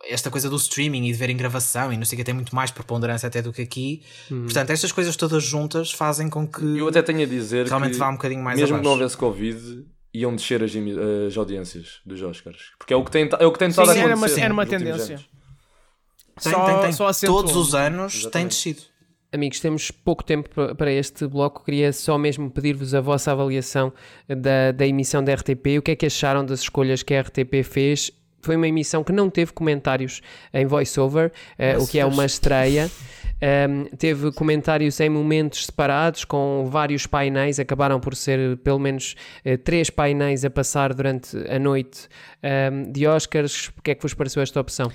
esta 0.07 0.31
coisa 0.31 0.49
do 0.49 0.55
streaming 0.55 1.07
e 1.07 1.11
de 1.11 1.17
ver 1.17 1.29
em 1.29 1.37
gravação 1.37 1.91
e 1.93 1.97
não 1.97 2.05
sei 2.05 2.15
o 2.15 2.17
que 2.17 2.23
tem 2.23 2.33
muito 2.33 2.55
mais 2.55 2.71
preponderância 2.71 3.27
até 3.27 3.41
do 3.41 3.53
que 3.53 3.61
aqui. 3.61 4.01
Portanto, 4.27 4.71
estas 4.71 4.91
coisas 4.91 5.15
todas 5.15 5.43
juntas 5.43 5.91
fazem 5.91 6.29
com 6.29 6.47
que 6.47 6.77
Eu 6.77 6.87
até 6.87 7.01
tenho 7.01 7.21
a 7.21 7.25
dizer 7.25 7.67
realmente 7.67 7.93
que, 7.93 7.97
vá 7.97 8.09
um 8.09 8.13
bocadinho 8.13 8.41
mais 8.43 8.57
mesmo 8.59 8.75
abaixo. 8.75 8.81
que 8.81 8.85
não 8.85 8.91
houvesse 8.93 9.17
Covid, 9.17 9.85
iam 10.13 10.35
descer 10.35 10.63
as, 10.63 10.71
as 11.27 11.37
audiências 11.37 11.99
dos 12.05 12.21
Oscars. 12.21 12.71
Porque 12.77 12.93
é 12.93 12.97
o 12.97 13.03
que 13.03 13.11
tem, 13.11 13.29
é 13.39 13.45
o 13.45 13.51
que 13.51 13.59
tem 13.59 13.67
estado 13.69 13.91
a 13.91 13.93
Sim, 13.93 14.01
acontecer. 14.01 14.41
era 14.41 14.53
uma, 14.53 14.63
era 14.63 14.71
uma 14.71 14.77
tendência. 14.85 15.19
Tem, 16.41 16.53
Só- 16.53 16.65
tem, 16.65 16.81
tem. 16.81 16.91
só. 16.93 17.11
Todos 17.25 17.55
os 17.55 17.75
anos 17.75 18.13
tem 18.13 18.21
Exatamente. 18.21 18.49
descido. 18.51 18.81
Amigos, 19.31 19.59
temos 19.59 19.91
pouco 19.91 20.23
tempo 20.23 20.49
pa- 20.49 20.73
para 20.73 20.91
este 20.91 21.27
bloco. 21.27 21.63
Queria 21.63 21.93
só 21.93 22.17
mesmo 22.17 22.49
pedir-vos 22.49 22.95
a 22.95 23.01
vossa 23.01 23.31
avaliação 23.31 23.93
da, 24.27 24.71
da 24.71 24.87
emissão 24.87 25.23
da 25.23 25.33
RTP. 25.35 25.77
O 25.77 25.81
que 25.83 25.91
é 25.91 25.95
que 25.95 26.05
acharam 26.07 26.43
das 26.45 26.61
escolhas 26.61 27.03
que 27.03 27.13
a 27.13 27.21
RTP 27.21 27.61
fez? 27.63 28.09
Foi 28.41 28.55
uma 28.55 28.67
emissão 28.67 29.03
que 29.03 29.11
não 29.11 29.29
teve 29.29 29.51
comentários 29.51 30.21
em 30.53 30.65
voiceover, 30.65 31.31
eh, 31.57 31.77
o 31.77 31.85
que 31.85 31.99
é 31.99 32.05
uma 32.05 32.25
estreia. 32.25 32.89
Um, 33.41 33.85
teve 33.97 34.31
comentários 34.33 34.99
em 34.99 35.09
momentos 35.09 35.65
separados, 35.65 36.25
com 36.25 36.67
vários 36.69 37.07
painéis. 37.07 37.59
Acabaram 37.59 37.99
por 37.99 38.15
ser 38.15 38.57
pelo 38.57 38.79
menos 38.79 39.15
eh, 39.45 39.57
três 39.57 39.89
painéis 39.89 40.43
a 40.43 40.49
passar 40.49 40.93
durante 40.93 41.37
a 41.49 41.57
noite 41.57 42.07
um, 42.43 42.91
de 42.91 43.07
Oscars. 43.07 43.69
O 43.77 43.81
que 43.81 43.91
é 43.91 43.95
que 43.95 44.01
vos 44.01 44.13
pareceu 44.13 44.41
esta 44.41 44.59
opção? 44.59 44.91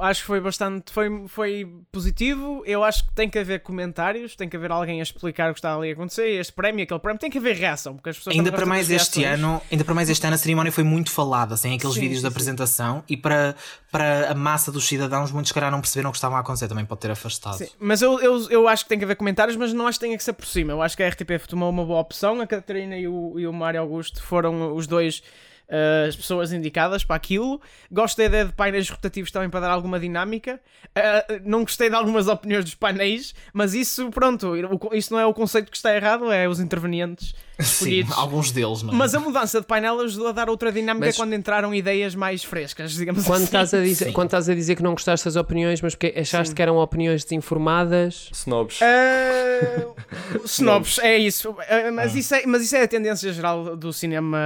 Acho 0.00 0.20
que 0.22 0.26
foi 0.26 0.40
bastante. 0.40 0.92
Foi, 0.92 1.28
foi 1.28 1.68
positivo. 1.92 2.62
Eu 2.66 2.82
acho 2.82 3.06
que 3.06 3.12
tem 3.14 3.28
que 3.28 3.38
haver 3.38 3.60
comentários, 3.60 4.34
tem 4.34 4.48
que 4.48 4.56
haver 4.56 4.72
alguém 4.72 5.00
a 5.00 5.02
explicar 5.02 5.50
o 5.50 5.54
que 5.54 5.58
está 5.58 5.74
ali 5.74 5.90
a 5.90 5.92
acontecer. 5.92 6.28
Este 6.28 6.52
prémio, 6.52 6.82
aquele 6.82 7.00
prémio, 7.00 7.18
tem 7.18 7.30
que 7.30 7.38
haver 7.38 7.56
reação. 7.56 7.94
Porque 7.94 8.10
as 8.10 8.16
pessoas 8.16 8.36
Ainda 8.36 8.50
para 8.50 8.66
mais 8.66 8.90
este 8.90 9.24
ano, 9.24 9.60
ainda 9.70 9.84
para 9.84 9.94
mais 9.94 10.08
este 10.08 10.26
ano 10.26 10.34
a 10.34 10.38
cerimónia 10.38 10.72
foi 10.72 10.84
muito 10.84 11.10
falada, 11.10 11.56
sem 11.56 11.74
aqueles 11.74 11.94
Sim, 11.94 12.00
vídeos 12.00 12.20
sim, 12.20 12.26
sim. 12.26 12.30
apresentação 12.30 13.04
e 13.08 13.16
para, 13.16 13.54
para 13.90 14.30
a 14.30 14.34
massa 14.34 14.72
dos 14.72 14.86
cidadãos, 14.86 15.30
muitos 15.30 15.52
caras 15.52 15.70
não 15.70 15.80
perceberam 15.80 16.10
o 16.10 16.12
que 16.12 16.18
estava 16.18 16.36
a 16.36 16.40
acontecer, 16.40 16.68
também 16.68 16.84
pode 16.84 17.00
ter 17.00 17.10
afastado. 17.10 17.58
Sim, 17.58 17.68
mas 17.78 18.02
eu, 18.02 18.20
eu, 18.20 18.48
eu 18.50 18.68
acho 18.68 18.84
que 18.84 18.88
tem 18.88 18.98
que 18.98 19.04
haver 19.04 19.16
comentários, 19.16 19.56
mas 19.56 19.72
não 19.72 19.86
acho 19.86 19.98
que 19.98 20.06
tenha 20.06 20.16
que 20.16 20.24
ser 20.24 20.32
por 20.32 20.46
cima. 20.46 20.72
Eu 20.72 20.82
acho 20.82 20.96
que 20.96 21.02
a 21.02 21.08
RTP 21.08 21.46
tomou 21.48 21.68
uma 21.70 21.84
boa 21.84 22.00
opção. 22.00 22.40
A 22.40 22.46
Catarina 22.46 22.96
e 22.96 23.06
o, 23.06 23.38
e 23.38 23.46
o 23.46 23.52
Mário 23.52 23.80
Augusto 23.80 24.22
foram 24.22 24.74
os 24.74 24.86
dois. 24.86 25.22
Eh, 25.70 26.06
as 26.08 26.16
pessoas 26.16 26.52
indicadas 26.52 27.04
para 27.04 27.16
aquilo. 27.16 27.60
Gosto 27.90 28.18
da 28.18 28.24
ideia 28.24 28.44
de 28.44 28.52
painéis 28.52 28.90
rotativos 28.90 29.30
também 29.30 29.48
para 29.48 29.60
dar 29.60 29.70
alguma 29.70 29.98
dinâmica. 30.00 30.60
Eh, 30.94 31.40
não 31.44 31.60
gostei 31.62 31.88
de 31.88 31.94
algumas 31.94 32.26
opiniões 32.28 32.64
dos 32.64 32.74
painéis, 32.74 33.34
mas 33.52 33.72
isso, 33.74 34.10
pronto, 34.10 34.52
isso 34.92 35.12
não 35.12 35.20
é 35.20 35.24
o 35.26 35.32
conceito 35.32 35.70
que 35.70 35.76
está 35.76 35.94
errado, 35.94 36.30
é 36.32 36.48
os 36.48 36.58
intervenientes 36.60 37.34
Sim, 37.60 37.64
escolhidos. 37.64 38.18
alguns 38.18 38.50
deles, 38.50 38.82
não 38.82 38.92
é? 38.92 38.96
Mas 38.96 39.14
a 39.14 39.20
mudança 39.20 39.60
de 39.60 39.66
painel 39.66 40.00
ajudou 40.00 40.28
a 40.28 40.32
dar 40.32 40.48
outra 40.50 40.72
dinâmica 40.72 41.06
Mas- 41.06 41.16
quando 41.16 41.34
entraram 41.34 41.74
ideias 41.74 42.14
mais 42.14 42.42
frescas, 42.42 42.92
digamos 42.92 43.24
Quando 43.24 43.36
assim. 43.36 43.44
estás, 43.44 43.72
a 43.74 43.80
dizer, 43.82 44.06
Sim. 44.06 44.12
quando 44.12 44.28
estás 44.28 44.48
a 44.48 44.54
dizer 44.54 44.74
que 44.74 44.82
não 44.82 44.92
gostaste 44.92 45.24
das 45.26 45.36
opiniões, 45.36 45.80
mas 45.80 45.94
porque 45.94 46.18
achaste 46.18 46.54
que 46.54 46.62
eram 46.62 46.78
opiniões 46.78 47.22
desinformadas, 47.22 48.28
Snobs. 48.32 48.80
Uh, 48.80 49.94
snobs, 50.44 50.98
é 51.00 51.16
isso. 51.18 51.50
Uh, 51.50 51.92
mas, 51.94 52.14
isso 52.14 52.34
é. 52.34 52.46
Mas 52.46 52.62
isso 52.62 52.74
é 52.76 52.82
a 52.82 52.88
tendência 52.88 53.32
geral 53.32 53.76
do 53.76 53.92
cinema 53.92 54.38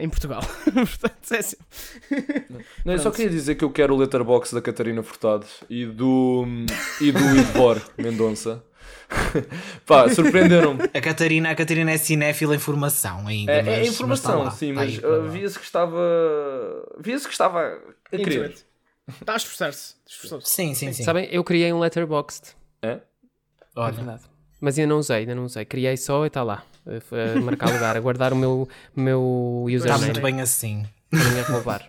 em 0.00 0.08
Portugal. 0.08 0.37
Portanto, 0.72 1.32
é 1.32 1.38
assim. 1.38 1.56
Não, 2.84 2.94
eu 2.94 2.98
só 2.98 3.10
queria 3.10 3.30
dizer 3.30 3.54
que 3.54 3.64
eu 3.64 3.70
quero 3.70 3.94
o 3.94 3.96
letterbox 3.96 4.52
da 4.52 4.60
Catarina 4.60 5.02
Furtado 5.02 5.46
e 5.68 5.84
do, 5.84 6.44
e 7.00 7.12
do 7.12 7.36
Idvor 7.36 7.80
Mendonça. 7.96 8.62
Pá, 9.86 10.08
surpreenderam-me. 10.08 10.82
A 10.94 11.00
Catarina, 11.00 11.50
a 11.50 11.54
Catarina 11.54 11.90
é 11.90 11.96
cinéfila 11.96 12.54
em 12.54 12.58
formação 12.58 13.26
ainda. 13.26 13.52
É, 13.52 13.62
mas, 13.62 13.74
é 13.74 13.78
mas 13.78 13.88
informação, 13.88 14.32
está 14.32 14.44
lá, 14.44 14.50
sim, 14.50 14.72
mas 14.72 14.98
uh, 14.98 15.28
via-se 15.30 15.58
que 15.58 15.64
estava. 15.64 15.98
Via-se 16.98 17.26
que 17.26 17.32
estava 17.32 17.78
a 18.12 18.16
querer. 18.16 18.54
Está 19.20 19.32
a 19.32 19.36
esforçar-se. 19.36 19.94
Sim, 20.42 20.74
sim, 20.74 20.92
sim. 20.92 21.02
sabem, 21.02 21.28
eu 21.30 21.42
criei 21.42 21.72
um 21.72 21.78
letterboxd. 21.78 22.54
É? 22.82 22.88
É 22.88 23.00
Olha, 23.74 23.92
verdade. 23.92 24.22
Mas 24.60 24.78
ainda 24.78 24.92
não 24.92 24.98
usei, 24.98 25.18
ainda 25.18 25.34
não 25.34 25.44
usei. 25.44 25.64
Criei 25.64 25.96
só 25.96 26.24
e 26.24 26.28
está 26.28 26.42
lá. 26.42 26.64
A, 26.88 27.40
marcar 27.40 27.70
lugar, 27.70 27.96
a 27.96 28.00
guardar 28.00 28.32
o 28.32 28.36
meu, 28.36 28.68
meu 28.96 29.66
Está 29.68 29.76
username. 29.94 30.04
muito 30.04 30.20
bem 30.20 30.40
assim. 30.40 30.86
Ninguém 31.12 31.42
roubar. 31.42 31.88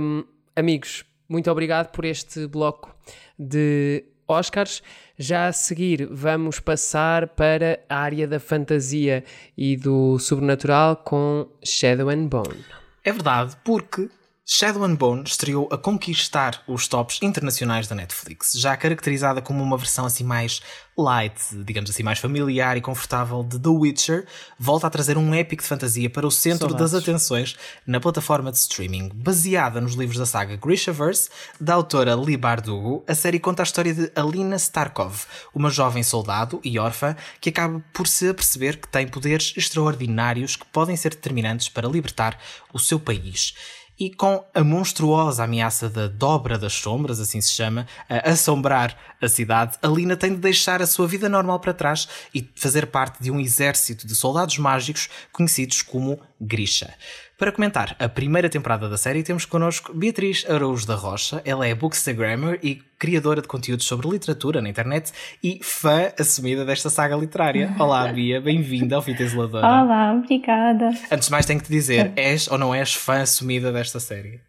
Hum, 0.00 0.24
amigos, 0.56 1.04
muito 1.28 1.50
obrigado 1.50 1.90
por 1.92 2.04
este 2.04 2.46
bloco 2.46 2.94
de 3.38 4.04
Oscars. 4.26 4.82
Já 5.18 5.46
a 5.46 5.52
seguir, 5.52 6.08
vamos 6.10 6.58
passar 6.58 7.28
para 7.28 7.78
a 7.88 7.96
área 7.96 8.26
da 8.26 8.40
fantasia 8.40 9.22
e 9.56 9.76
do 9.76 10.18
sobrenatural 10.18 10.96
com 10.96 11.48
Shadow 11.64 12.08
and 12.08 12.26
Bone. 12.26 12.64
É 13.04 13.12
verdade, 13.12 13.56
porque 13.64 14.08
Shadow 14.44 14.82
and 14.82 14.96
Bone 14.96 15.22
estreou 15.24 15.68
a 15.70 15.78
conquistar 15.78 16.64
os 16.66 16.88
tops 16.88 17.20
internacionais 17.22 17.86
da 17.86 17.94
Netflix, 17.94 18.52
já 18.54 18.76
caracterizada 18.76 19.40
como 19.40 19.62
uma 19.62 19.78
versão 19.78 20.04
assim 20.04 20.24
mais 20.24 20.60
light, 20.98 21.40
digamos 21.64 21.88
assim, 21.88 22.02
mais 22.02 22.18
familiar 22.18 22.76
e 22.76 22.80
confortável 22.80 23.44
de 23.44 23.56
The 23.58 23.68
Witcher, 23.68 24.26
volta 24.58 24.88
a 24.88 24.90
trazer 24.90 25.16
um 25.16 25.32
épico 25.32 25.62
de 25.62 25.68
fantasia 25.68 26.10
para 26.10 26.26
o 26.26 26.30
centro 26.30 26.70
Saudades. 26.70 26.92
das 26.92 27.02
atenções 27.02 27.56
na 27.86 28.00
plataforma 28.00 28.50
de 28.50 28.58
streaming. 28.58 29.10
Baseada 29.14 29.80
nos 29.80 29.94
livros 29.94 30.18
da 30.18 30.26
saga 30.26 30.56
Grishaverse, 30.56 31.30
da 31.60 31.74
autora 31.74 32.16
Lee 32.16 32.36
Bardugo, 32.36 33.04
a 33.06 33.14
série 33.14 33.38
conta 33.38 33.62
a 33.62 33.64
história 33.64 33.94
de 33.94 34.10
Alina 34.14 34.56
Starkov, 34.56 35.24
uma 35.54 35.70
jovem 35.70 36.02
soldado 36.02 36.60
e 36.64 36.80
órfã 36.80 37.14
que 37.40 37.50
acaba 37.50 37.82
por 37.92 38.08
se 38.08 38.28
aperceber 38.28 38.76
que 38.76 38.88
tem 38.88 39.06
poderes 39.06 39.54
extraordinários 39.56 40.56
que 40.56 40.66
podem 40.66 40.96
ser 40.96 41.10
determinantes 41.10 41.68
para 41.68 41.88
libertar 41.88 42.36
o 42.72 42.78
seu 42.78 42.98
país 42.98 43.54
e 44.02 44.10
com 44.10 44.44
a 44.52 44.64
monstruosa 44.64 45.44
ameaça 45.44 45.88
da 45.88 46.08
Dobra 46.08 46.58
das 46.58 46.72
Sombras, 46.72 47.20
assim 47.20 47.40
se 47.40 47.52
chama, 47.52 47.86
a 48.08 48.30
assombrar 48.30 48.98
a 49.20 49.28
cidade, 49.28 49.78
a 49.80 49.86
Lina 49.86 50.16
tem 50.16 50.30
de 50.34 50.40
deixar 50.40 50.82
a 50.82 50.86
sua 50.88 51.06
vida 51.06 51.28
normal 51.28 51.60
para 51.60 51.72
trás 51.72 52.08
e 52.34 52.50
fazer 52.56 52.88
parte 52.88 53.22
de 53.22 53.30
um 53.30 53.38
exército 53.38 54.04
de 54.04 54.16
soldados 54.16 54.58
mágicos 54.58 55.08
conhecidos 55.30 55.82
como 55.82 56.18
Grisha. 56.42 56.94
Para 57.38 57.52
comentar 57.52 57.96
a 57.98 58.08
primeira 58.08 58.48
temporada 58.48 58.88
da 58.88 58.96
série, 58.96 59.22
temos 59.22 59.44
connosco 59.44 59.94
Beatriz 59.94 60.44
Araújo 60.48 60.86
da 60.86 60.96
Rocha. 60.96 61.40
Ela 61.44 61.66
é 61.66 61.74
bookstagrammer 61.74 62.58
e 62.62 62.82
criadora 62.98 63.40
de 63.40 63.48
conteúdos 63.48 63.86
sobre 63.86 64.08
literatura 64.08 64.60
na 64.60 64.68
internet 64.68 65.12
e 65.42 65.60
fã 65.62 66.12
assumida 66.18 66.64
desta 66.64 66.90
saga 66.90 67.16
literária. 67.16 67.74
Olá, 67.78 68.12
Bia, 68.12 68.40
bem-vinda 68.40 68.96
ao 68.96 69.02
Fita 69.02 69.22
Isoladora. 69.22 69.66
Olá, 69.66 70.12
obrigada. 70.12 70.90
Antes 71.10 71.26
de 71.26 71.32
mais, 71.32 71.46
tenho 71.46 71.60
que 71.60 71.66
te 71.66 71.72
dizer: 71.72 72.12
és 72.16 72.48
ou 72.48 72.58
não 72.58 72.74
és 72.74 72.92
fã 72.92 73.22
assumida 73.22 73.72
desta 73.72 74.00
série? 74.00 74.40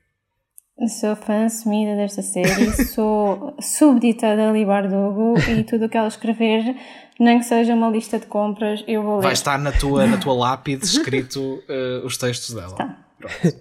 Sou 1.00 1.16
fã 1.16 1.46
assumida 1.46 1.96
desta 1.96 2.22
série, 2.22 2.72
sou 2.94 3.56
súbdita 3.62 4.36
da 4.36 4.52
Li 4.52 4.66
Bardugo 4.66 5.36
e 5.48 5.64
tudo 5.64 5.86
o 5.86 5.90
que 5.90 5.96
ela 5.96 6.08
escrever, 6.08 6.76
nem 7.20 7.40
que 7.40 7.46
seja 7.46 7.76
uma 7.76 7.90
lista 7.90 8.18
de 8.18 8.26
compras, 8.26 8.84
eu 8.88 9.04
vou 9.04 9.18
ler. 9.18 9.24
Vai 9.24 9.34
estar 9.34 9.60
na 9.60 9.72
tua, 9.72 10.08
na 10.08 10.18
tua 10.18 10.34
lápide 10.38 10.84
escrito 10.84 11.64
eh, 11.70 12.02
os 12.04 12.18
textos 12.18 12.56
dela. 12.56 12.72
Está. 12.72 12.98
Pronto. 13.20 13.58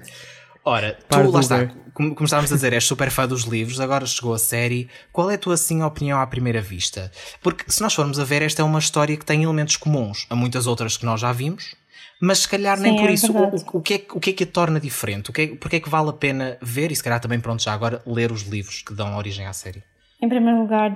Ora, 0.64 0.96
tu 1.09 1.31
lá 1.31 1.40
está, 1.40 1.66
como, 1.92 2.14
como 2.14 2.25
estávamos 2.25 2.53
a 2.53 2.55
dizer, 2.55 2.72
és 2.72 2.85
super 2.85 3.11
fã 3.11 3.27
dos 3.27 3.42
livros, 3.42 3.81
agora 3.81 4.07
chegou 4.07 4.33
a 4.33 4.38
série. 4.38 4.88
Qual 5.12 5.29
é 5.29 5.35
a 5.35 5.38
tua 5.38 5.55
assim, 5.55 5.83
opinião 5.83 6.20
à 6.20 6.27
primeira 6.27 6.61
vista? 6.61 7.11
Porque 7.42 7.64
se 7.66 7.83
nós 7.83 7.92
formos 7.92 8.20
a 8.20 8.25
ver, 8.25 8.42
esta 8.42 8.62
é 8.62 8.64
uma 8.64 8.79
história 8.79 9.16
que 9.16 9.25
tem 9.25 9.42
elementos 9.42 9.77
comuns 9.77 10.25
a 10.31 10.37
muitas 10.37 10.68
outras 10.68 10.96
que 10.96 11.05
nós 11.05 11.20
já 11.20 11.33
vimos, 11.33 11.75
mas 12.22 12.38
se 12.38 12.48
calhar 12.48 12.78
nem 12.78 12.92
Sim, 12.92 12.98
por 13.00 13.11
é 13.11 13.12
isso. 13.12 13.32
O, 13.72 13.78
o, 13.78 13.82
que 13.82 13.94
é, 13.94 13.98
que- 13.98 14.16
o 14.16 14.20
que 14.20 14.30
é 14.30 14.32
que 14.32 14.44
a 14.44 14.46
torna 14.46 14.78
diferente? 14.78 15.30
O 15.30 15.32
que 15.32 15.42
é, 15.42 15.46
porque 15.56 15.76
é 15.76 15.80
que 15.80 15.88
vale 15.90 16.08
a 16.11 16.12
pena 16.12 16.56
ver 16.62 16.92
e 16.92 16.96
se 16.96 17.02
calhar 17.02 17.20
também, 17.20 17.40
pronto, 17.40 17.62
já 17.62 17.72
agora 17.72 18.00
ler 18.06 18.30
os 18.30 18.42
livros 18.42 18.80
que 18.80 18.94
dão 18.94 19.16
origem 19.16 19.44
à 19.46 19.52
série? 19.52 19.82
Em 20.22 20.28
primeiro 20.28 20.61
lugar, 20.61 20.94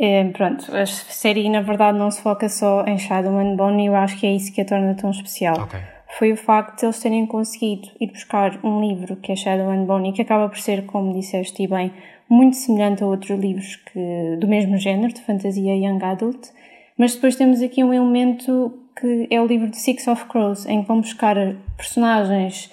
é, 0.00 0.24
pronto, 0.30 0.74
a 0.74 0.86
série 0.86 1.48
na 1.50 1.60
verdade 1.60 1.98
não 1.98 2.10
se 2.10 2.22
foca 2.22 2.48
só 2.48 2.84
em 2.86 2.98
Shadow 2.98 3.38
and 3.38 3.56
Bone 3.56 3.84
e 3.84 3.86
eu 3.88 3.94
acho 3.94 4.18
que 4.18 4.26
é 4.26 4.34
isso 4.34 4.52
que 4.54 4.62
a 4.62 4.64
torna 4.64 4.94
tão 4.94 5.10
especial. 5.10 5.68
Foi 6.18 6.32
o 6.32 6.36
facto 6.36 6.78
de 6.80 6.86
eles 6.86 6.98
terem 7.00 7.26
conseguido 7.26 7.88
ir 8.00 8.06
buscar 8.12 8.58
um 8.64 8.80
livro 8.80 9.16
que 9.16 9.32
é 9.32 9.36
Shadow 9.36 9.68
and 9.70 9.84
Bone 9.84 10.10
e 10.10 10.12
que 10.12 10.22
acaba 10.22 10.48
por 10.48 10.58
ser, 10.58 10.86
como 10.86 11.12
disseste 11.12 11.62
e 11.62 11.66
bem, 11.68 11.92
muito 12.30 12.56
semelhante 12.56 13.02
a 13.02 13.06
outros 13.06 13.38
livros 13.38 13.76
que, 13.76 14.36
do 14.40 14.46
mesmo 14.48 14.78
género, 14.78 15.12
de 15.12 15.20
fantasia 15.20 15.74
young 15.76 16.02
adult, 16.02 16.48
mas 16.96 17.14
depois 17.14 17.36
temos 17.36 17.60
aqui 17.60 17.82
um 17.84 17.92
elemento 17.92 18.78
que 19.04 19.28
é 19.30 19.38
o 19.40 19.46
livro 19.46 19.68
de 19.68 19.76
Six 19.76 20.08
of 20.08 20.24
Crows, 20.26 20.64
em 20.64 20.80
que 20.80 20.88
vão 20.88 20.98
buscar 21.02 21.36
personagens 21.76 22.70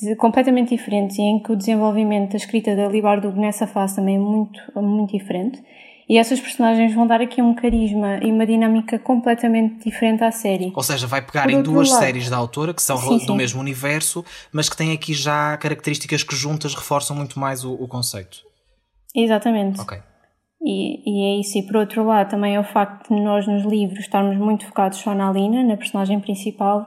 de- 0.00 0.14
completamente 0.16 0.68
diferentes 0.68 1.16
e 1.18 1.22
em 1.22 1.42
que 1.42 1.50
o 1.50 1.56
desenvolvimento 1.56 2.32
da 2.32 2.36
escrita 2.36 2.76
da 2.76 2.86
Lee 2.88 3.00
Bardugo 3.00 3.40
nessa 3.40 3.66
fase 3.66 3.96
também 3.96 4.16
é 4.16 4.18
muito, 4.18 4.60
muito 4.76 5.16
diferente. 5.16 5.62
E 6.08 6.18
essas 6.18 6.38
personagens 6.40 6.92
vão 6.94 7.06
dar 7.06 7.22
aqui 7.22 7.40
um 7.40 7.54
carisma 7.54 8.18
e 8.22 8.30
uma 8.30 8.44
dinâmica 8.44 8.98
completamente 8.98 9.82
diferente 9.88 10.22
à 10.22 10.30
série. 10.30 10.70
Ou 10.76 10.82
seja, 10.82 11.06
vai 11.06 11.22
pegar 11.22 11.48
em 11.48 11.62
duas 11.62 11.88
lado- 11.88 12.00
séries 12.00 12.28
da 12.28 12.36
autora 12.36 12.74
que 12.74 12.82
são 12.82 12.98
Sim, 12.98 13.18
do 13.18 13.20
sim. 13.32 13.36
mesmo 13.36 13.58
universo, 13.60 14.22
mas 14.52 14.68
que 14.68 14.76
têm 14.76 14.92
aqui 14.92 15.14
já 15.14 15.56
características 15.56 16.22
que 16.22 16.36
juntas 16.36 16.74
reforçam 16.74 17.16
muito 17.16 17.38
mais 17.38 17.64
o, 17.64 17.72
o 17.72 17.88
conceito. 17.88 18.38
Exatamente. 19.14 19.80
Ok. 19.80 19.98
E, 20.64 21.02
e 21.04 21.24
é 21.24 21.40
isso. 21.40 21.58
E 21.58 21.62
por 21.62 21.76
outro 21.76 22.04
lado, 22.04 22.30
também 22.30 22.54
é 22.54 22.60
o 22.60 22.64
facto 22.64 23.14
de 23.14 23.20
nós 23.20 23.46
nos 23.46 23.64
livros 23.64 24.00
estarmos 24.00 24.36
muito 24.36 24.66
focados 24.66 24.98
só 24.98 25.14
na 25.14 25.28
Alina, 25.28 25.62
na 25.62 25.76
personagem 25.76 26.20
principal, 26.20 26.86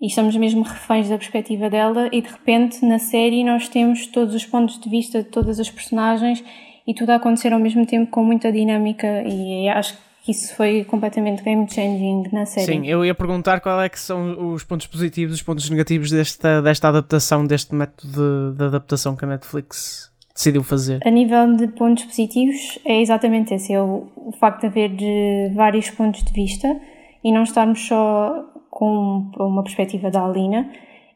e 0.00 0.06
estamos 0.06 0.36
mesmo 0.36 0.62
reféns 0.62 1.08
da 1.08 1.18
perspectiva 1.18 1.68
dela, 1.68 2.08
e 2.12 2.22
de 2.22 2.28
repente 2.28 2.84
na 2.84 3.00
série 3.00 3.42
nós 3.42 3.68
temos 3.68 4.06
todos 4.06 4.34
os 4.34 4.46
pontos 4.46 4.78
de 4.78 4.88
vista 4.88 5.22
de 5.22 5.28
todas 5.28 5.58
as 5.58 5.68
personagens 5.68 6.42
e 6.86 6.94
tudo 6.94 7.10
a 7.10 7.16
acontecer 7.16 7.52
ao 7.52 7.58
mesmo 7.58 7.84
tempo 7.84 8.10
com 8.10 8.22
muita 8.22 8.52
dinâmica, 8.52 9.22
e 9.26 9.68
acho 9.68 9.98
que 10.22 10.30
isso 10.30 10.54
foi 10.54 10.84
completamente 10.84 11.42
game 11.42 11.68
changing 11.68 12.28
na 12.32 12.46
série. 12.46 12.66
Sim, 12.66 12.86
eu 12.86 13.04
ia 13.04 13.14
perguntar 13.14 13.60
qual 13.60 13.80
é 13.80 13.88
que 13.88 13.98
são 13.98 14.52
os 14.52 14.62
pontos 14.62 14.86
positivos 14.86 15.34
os 15.34 15.42
pontos 15.42 15.68
negativos 15.68 16.10
desta, 16.10 16.62
desta 16.62 16.88
adaptação, 16.88 17.44
deste 17.44 17.74
método 17.74 18.12
de, 18.52 18.56
de 18.58 18.64
adaptação 18.64 19.16
que 19.16 19.24
a 19.24 19.28
Netflix 19.28 20.12
decidiu 20.38 20.62
fazer. 20.62 21.00
A 21.04 21.10
nível 21.10 21.56
de 21.56 21.66
pontos 21.68 22.04
positivos, 22.04 22.78
é 22.84 23.00
exatamente 23.00 23.52
esse: 23.52 23.72
é 23.72 23.82
o, 23.82 24.06
o 24.16 24.32
facto 24.32 24.60
de 24.60 24.66
haver 24.68 24.88
de 24.90 25.52
vários 25.54 25.90
pontos 25.90 26.22
de 26.22 26.32
vista 26.32 26.80
e 27.22 27.32
não 27.32 27.42
estarmos 27.42 27.86
só 27.86 28.44
com 28.70 29.30
uma 29.38 29.62
perspectiva 29.62 30.10
da 30.10 30.24
Alina. 30.24 30.70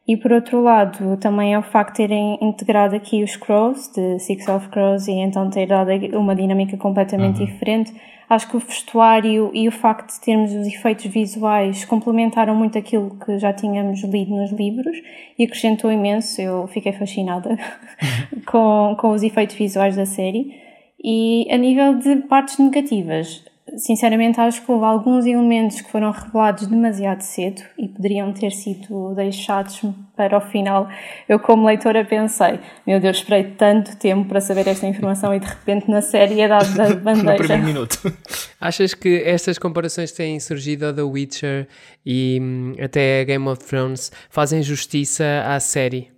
E 0.05 0.17
por 0.17 0.33
outro 0.33 0.61
lado, 0.61 1.15
também 1.15 1.53
é 1.53 1.57
o 1.57 1.63
facto 1.63 1.91
de 1.91 1.97
terem 2.07 2.37
integrado 2.41 2.93
aqui 2.93 3.23
os 3.23 3.37
Crows, 3.37 3.89
de 3.95 4.19
Six 4.19 4.49
of 4.49 4.67
Crows, 4.67 5.07
e 5.07 5.13
então 5.13 5.49
ter 5.49 5.65
dado 5.67 5.89
uma 6.17 6.35
dinâmica 6.35 6.75
completamente 6.75 7.39
diferente. 7.45 7.93
Acho 8.33 8.49
que 8.49 8.57
o 8.57 8.59
vestuário 8.59 9.51
e 9.53 9.67
o 9.67 9.71
facto 9.71 10.11
de 10.11 10.19
termos 10.19 10.51
os 10.53 10.65
efeitos 10.65 11.05
visuais 11.05 11.85
complementaram 11.85 12.55
muito 12.55 12.79
aquilo 12.79 13.15
que 13.23 13.37
já 13.37 13.53
tínhamos 13.53 14.01
lido 14.01 14.35
nos 14.35 14.51
livros 14.51 14.97
e 15.37 15.43
acrescentou 15.43 15.91
imenso. 15.91 16.41
Eu 16.41 16.65
fiquei 16.65 16.91
fascinada 16.93 17.55
com, 18.47 18.95
com 18.99 19.11
os 19.11 19.21
efeitos 19.21 19.55
visuais 19.55 19.95
da 19.95 20.07
série. 20.07 20.51
E 21.03 21.47
a 21.51 21.57
nível 21.57 21.99
de 21.99 22.15
partes 22.27 22.57
negativas, 22.57 23.45
sinceramente 23.77 24.39
acho 24.39 24.63
que 24.63 24.71
houve 24.71 24.85
alguns 24.85 25.25
elementos 25.25 25.81
que 25.81 25.89
foram 25.89 26.11
revelados 26.11 26.67
demasiado 26.67 27.21
cedo 27.21 27.61
e 27.77 27.87
poderiam 27.87 28.31
ter 28.33 28.51
sido 28.51 29.13
deixados 29.15 29.81
para 30.15 30.37
o 30.37 30.41
final. 30.41 30.87
Eu, 31.27 31.39
como 31.39 31.65
leitora, 31.65 32.05
pensei: 32.05 32.59
meu 32.85 32.99
Deus, 32.99 33.17
esperei 33.17 33.43
tanto 33.51 33.95
tempo 33.97 34.27
para 34.27 34.39
saber 34.41 34.67
esta 34.67 34.85
informação 34.87 35.33
e 35.33 35.39
de 35.39 35.47
repente 35.47 35.89
na 35.89 36.01
série 36.01 36.41
é 36.41 36.47
dado 36.47 36.73
da 36.75 36.89
No 36.93 36.95
bandeja. 36.97 37.37
primeiro 37.37 37.63
minuto. 37.63 37.99
Achas 38.61 38.93
que 38.93 39.21
estas 39.25 39.57
comparações 39.57 40.11
que 40.11 40.17
têm 40.17 40.39
surgido 40.39 40.85
ao 40.85 40.93
The 40.93 41.01
Witcher 41.03 41.67
e 42.05 42.39
hum, 42.41 42.73
até 42.81 43.21
a 43.21 43.23
Game 43.23 43.47
of 43.47 43.63
Thrones 43.63 44.11
fazem 44.29 44.61
justiça 44.61 45.43
à 45.47 45.59
série? 45.59 46.11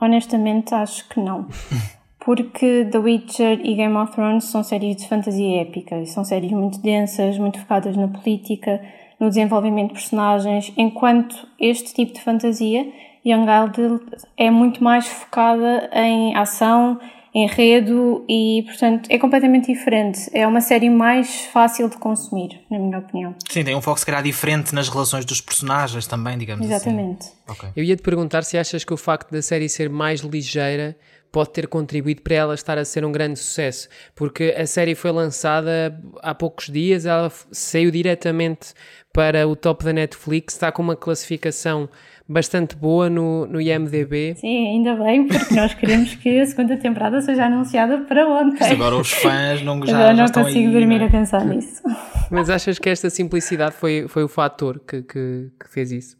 Honestamente, 0.00 0.72
acho 0.74 1.08
que 1.08 1.18
não. 1.20 1.48
Porque 2.20 2.86
The 2.90 2.98
Witcher 2.98 3.60
e 3.64 3.74
Game 3.74 3.96
of 3.96 4.12
Thrones 4.12 4.44
são 4.44 4.62
séries 4.62 4.96
de 4.96 5.08
fantasia 5.08 5.62
épica, 5.62 6.00
e 6.00 6.06
são 6.06 6.24
séries 6.24 6.50
muito 6.50 6.78
densas, 6.80 7.38
muito 7.38 7.58
focadas 7.58 7.96
na 7.96 8.08
política, 8.08 8.80
no 9.18 9.28
desenvolvimento 9.28 9.88
de 9.88 9.94
personagens, 9.94 10.72
enquanto 10.76 11.34
este 11.58 11.94
tipo 11.94 12.12
de 12.12 12.20
fantasia, 12.20 12.86
Young 13.24 13.48
Adult, 13.48 14.02
é 14.36 14.50
muito 14.50 14.82
mais 14.82 15.06
focada 15.06 15.90
em 15.92 16.36
ação, 16.36 16.98
enredo 17.34 18.24
e, 18.28 18.62
portanto, 18.66 19.08
é 19.10 19.18
completamente 19.18 19.72
diferente. 19.72 20.30
É 20.32 20.46
uma 20.46 20.60
série 20.60 20.88
mais 20.88 21.42
fácil 21.46 21.88
de 21.88 21.96
consumir, 21.98 22.60
na 22.70 22.78
minha 22.78 22.98
opinião. 22.98 23.34
Sim, 23.48 23.64
tem 23.64 23.74
um 23.74 23.82
foco 23.82 23.98
se 23.98 24.06
calhar 24.06 24.22
diferente 24.22 24.74
nas 24.74 24.88
relações 24.88 25.24
dos 25.24 25.40
personagens 25.40 26.06
também, 26.06 26.38
digamos 26.38 26.64
assim. 26.64 26.74
Exatamente. 26.74 27.26
Ok. 27.48 27.68
Eu 27.76 27.84
ia 27.84 27.96
te 27.96 28.02
perguntar 28.02 28.42
se 28.44 28.56
achas 28.56 28.84
que 28.84 28.92
o 28.92 28.96
facto 28.96 29.30
da 29.30 29.42
série 29.42 29.68
ser 29.68 29.88
mais 29.90 30.20
ligeira 30.20 30.96
pode 31.30 31.50
ter 31.50 31.66
contribuído 31.66 32.22
para 32.22 32.34
ela 32.34 32.54
estar 32.54 32.78
a 32.78 32.84
ser 32.84 33.04
um 33.04 33.12
grande 33.12 33.38
sucesso, 33.38 33.88
porque 34.14 34.54
a 34.56 34.66
série 34.66 34.94
foi 34.94 35.12
lançada 35.12 35.98
há 36.22 36.34
poucos 36.34 36.66
dias, 36.66 37.06
ela 37.06 37.30
saiu 37.50 37.90
diretamente 37.90 38.72
para 39.12 39.46
o 39.46 39.56
top 39.56 39.84
da 39.84 39.92
Netflix, 39.92 40.54
está 40.54 40.70
com 40.70 40.82
uma 40.82 40.96
classificação 40.96 41.88
bastante 42.28 42.76
boa 42.76 43.08
no, 43.08 43.46
no 43.46 43.60
IMDB. 43.60 44.34
Sim, 44.36 44.68
ainda 44.68 44.94
bem, 44.96 45.26
porque 45.26 45.54
nós 45.54 45.72
queremos 45.72 46.14
que 46.14 46.40
a 46.40 46.46
segunda 46.46 46.76
temporada 46.76 47.20
seja 47.22 47.46
anunciada 47.46 47.98
para 47.98 48.28
ontem. 48.28 48.58
Mas 48.60 48.70
agora 48.72 48.96
os 48.96 49.10
fãs 49.10 49.62
não, 49.62 49.84
já, 49.84 49.92
já 49.92 50.14
não 50.14 50.24
estão 50.26 50.42
consigo 50.44 50.68
aí, 50.68 50.72
dormir 50.72 51.00
é? 51.00 51.06
a 51.06 51.10
pensar 51.10 51.44
nisso. 51.44 51.82
Mas 52.30 52.50
achas 52.50 52.78
que 52.78 52.90
esta 52.90 53.08
simplicidade 53.08 53.74
foi, 53.74 54.06
foi 54.08 54.22
o 54.22 54.28
fator 54.28 54.78
que, 54.86 55.02
que, 55.02 55.50
que 55.58 55.68
fez 55.70 55.90
isso? 55.90 56.18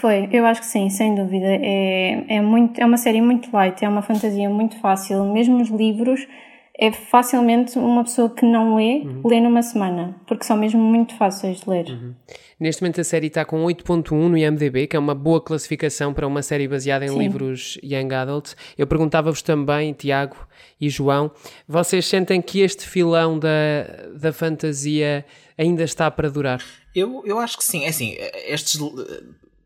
Foi, 0.00 0.28
eu 0.32 0.46
acho 0.46 0.60
que 0.60 0.66
sim, 0.66 0.88
sem 0.90 1.14
dúvida. 1.14 1.46
É, 1.46 2.36
é, 2.36 2.40
muito, 2.40 2.80
é 2.80 2.86
uma 2.86 2.96
série 2.96 3.20
muito 3.20 3.50
light, 3.52 3.84
é 3.84 3.88
uma 3.88 4.02
fantasia 4.02 4.48
muito 4.48 4.76
fácil. 4.78 5.24
Mesmo 5.32 5.60
os 5.60 5.68
livros, 5.68 6.26
é 6.78 6.90
facilmente 6.90 7.78
uma 7.78 8.02
pessoa 8.02 8.30
que 8.30 8.44
não 8.44 8.76
lê, 8.76 9.00
uhum. 9.00 9.22
lê 9.24 9.40
numa 9.40 9.62
semana, 9.62 10.16
porque 10.26 10.44
são 10.44 10.56
mesmo 10.56 10.80
muito 10.80 11.14
fáceis 11.16 11.60
de 11.60 11.68
ler. 11.68 11.86
Uhum. 11.88 12.14
Neste 12.58 12.80
momento 12.82 13.00
a 13.00 13.04
série 13.04 13.26
está 13.26 13.44
com 13.44 13.64
8.1 13.64 14.12
no 14.12 14.38
IMDB, 14.38 14.86
que 14.86 14.96
é 14.96 14.98
uma 14.98 15.14
boa 15.14 15.40
classificação 15.40 16.14
para 16.14 16.26
uma 16.26 16.42
série 16.42 16.66
baseada 16.68 17.04
em 17.04 17.08
sim. 17.08 17.18
livros 17.18 17.78
Young 17.82 18.14
Adult. 18.14 18.54
Eu 18.78 18.86
perguntava-vos 18.86 19.42
também, 19.42 19.92
Tiago 19.92 20.36
e 20.80 20.88
João, 20.88 21.30
vocês 21.68 22.06
sentem 22.06 22.40
que 22.40 22.60
este 22.60 22.86
filão 22.86 23.38
da, 23.38 23.48
da 24.16 24.32
fantasia 24.32 25.24
ainda 25.58 25.82
está 25.82 26.10
para 26.10 26.30
durar? 26.30 26.62
Eu, 26.94 27.22
eu 27.26 27.38
acho 27.38 27.58
que 27.58 27.64
sim. 27.64 27.84
É 27.84 27.88
assim, 27.88 28.16
estes 28.46 28.80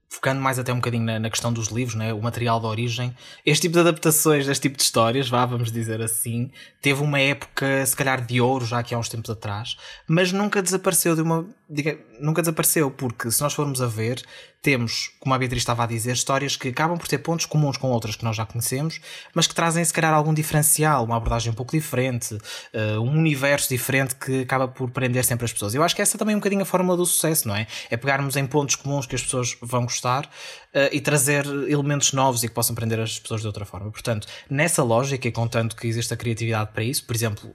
focando 0.09 0.40
mais 0.40 0.59
até 0.59 0.73
um 0.73 0.77
bocadinho 0.77 1.05
na, 1.05 1.19
na, 1.19 1.31
questão 1.31 1.53
dos 1.53 1.69
livros, 1.69 1.97
né, 1.97 2.12
o 2.12 2.21
material 2.21 2.61
de 2.61 2.66
origem, 2.66 3.14
este 3.45 3.62
tipo 3.62 3.75
de 3.75 3.81
adaptações, 3.81 4.47
este 4.49 4.62
tipo 4.62 4.77
de 4.77 4.83
histórias, 4.83 5.29
vá, 5.29 5.45
vamos 5.45 5.71
dizer 5.71 6.01
assim, 6.01 6.51
teve 6.81 7.03
uma 7.03 7.21
época, 7.21 7.85
se 7.85 7.97
calhar, 7.97 8.25
de 8.25 8.40
ouro 8.40 8.64
já 8.64 8.79
aqui 8.79 8.95
há 8.95 8.99
uns 8.99 9.09
tempos 9.09 9.31
atrás, 9.31 9.77
mas 10.07 10.33
nunca 10.33 10.62
desapareceu 10.62 11.14
de 11.14 11.23
uma. 11.23 11.47
Diga, 11.69 11.99
nunca 12.21 12.42
desapareceu, 12.42 12.90
porque 12.90 13.31
se 13.31 13.42
nós 13.42 13.53
formos 13.53 13.83
a 13.83 13.87
ver, 13.87 14.23
temos, 14.66 15.12
como 15.20 15.33
a 15.33 15.38
Beatriz 15.38 15.62
estava 15.62 15.85
a 15.85 15.87
dizer, 15.87 16.12
histórias 16.12 16.57
que 16.57 16.66
acabam 16.70 16.98
por 16.98 17.07
ter 17.07 17.18
pontos 17.18 17.46
comuns 17.46 17.76
com 17.76 17.88
outras 17.88 18.16
que 18.16 18.24
nós 18.24 18.35
já 18.35 18.44
conhecemos, 18.44 19.00
mas 19.33 19.46
que 19.46 19.55
trazem, 19.55 19.85
se 19.85 19.92
calhar, 19.92 20.12
algum 20.12 20.35
diferencial, 20.35 21.05
uma 21.05 21.16
abordagem 21.16 21.52
um 21.52 21.55
pouco 21.55 21.70
diferente, 21.70 22.35
uh, 22.35 23.00
um 23.00 23.16
universo 23.16 23.68
diferente 23.68 24.16
que 24.16 24.40
acaba 24.40 24.66
por 24.66 24.90
prender 24.90 25.24
sempre 25.24 25.44
as 25.44 25.52
pessoas. 25.52 25.72
Eu 25.72 25.85
acho 25.85 25.94
que 25.94 26.02
essa 26.02 26.18
também 26.18 26.33
é 26.33 26.37
um 26.37 26.40
bocadinho 26.40 26.62
a 26.62 26.64
fórmula 26.64 26.96
do 26.96 27.07
sucesso, 27.07 27.46
não 27.46 27.55
é? 27.55 27.68
É 27.88 27.96
pegarmos 27.96 28.35
em 28.35 28.44
pontos 28.44 28.74
comuns 28.74 29.07
que 29.07 29.14
as 29.14 29.22
pessoas 29.22 29.57
vão 29.62 29.85
gostar 29.85 30.24
uh, 30.24 30.90
e 30.90 31.00
trazer 31.00 31.46
elementos 31.46 32.12
novos 32.12 32.42
e 32.42 32.48
que 32.48 32.55
possam 32.55 32.74
prender 32.74 32.98
as 32.98 33.20
pessoas 33.20 33.42
de 33.42 33.46
outra 33.46 33.64
forma. 33.64 33.88
Portanto, 33.92 34.26
nessa 34.50 34.83
lógica, 34.83 35.29
e 35.29 35.31
contanto 35.31 35.76
que 35.76 35.87
existe 35.87 36.12
a 36.12 36.16
criatividade 36.16 36.72
para 36.72 36.83
isso, 36.83 37.07
por 37.07 37.14
exemplo, 37.14 37.55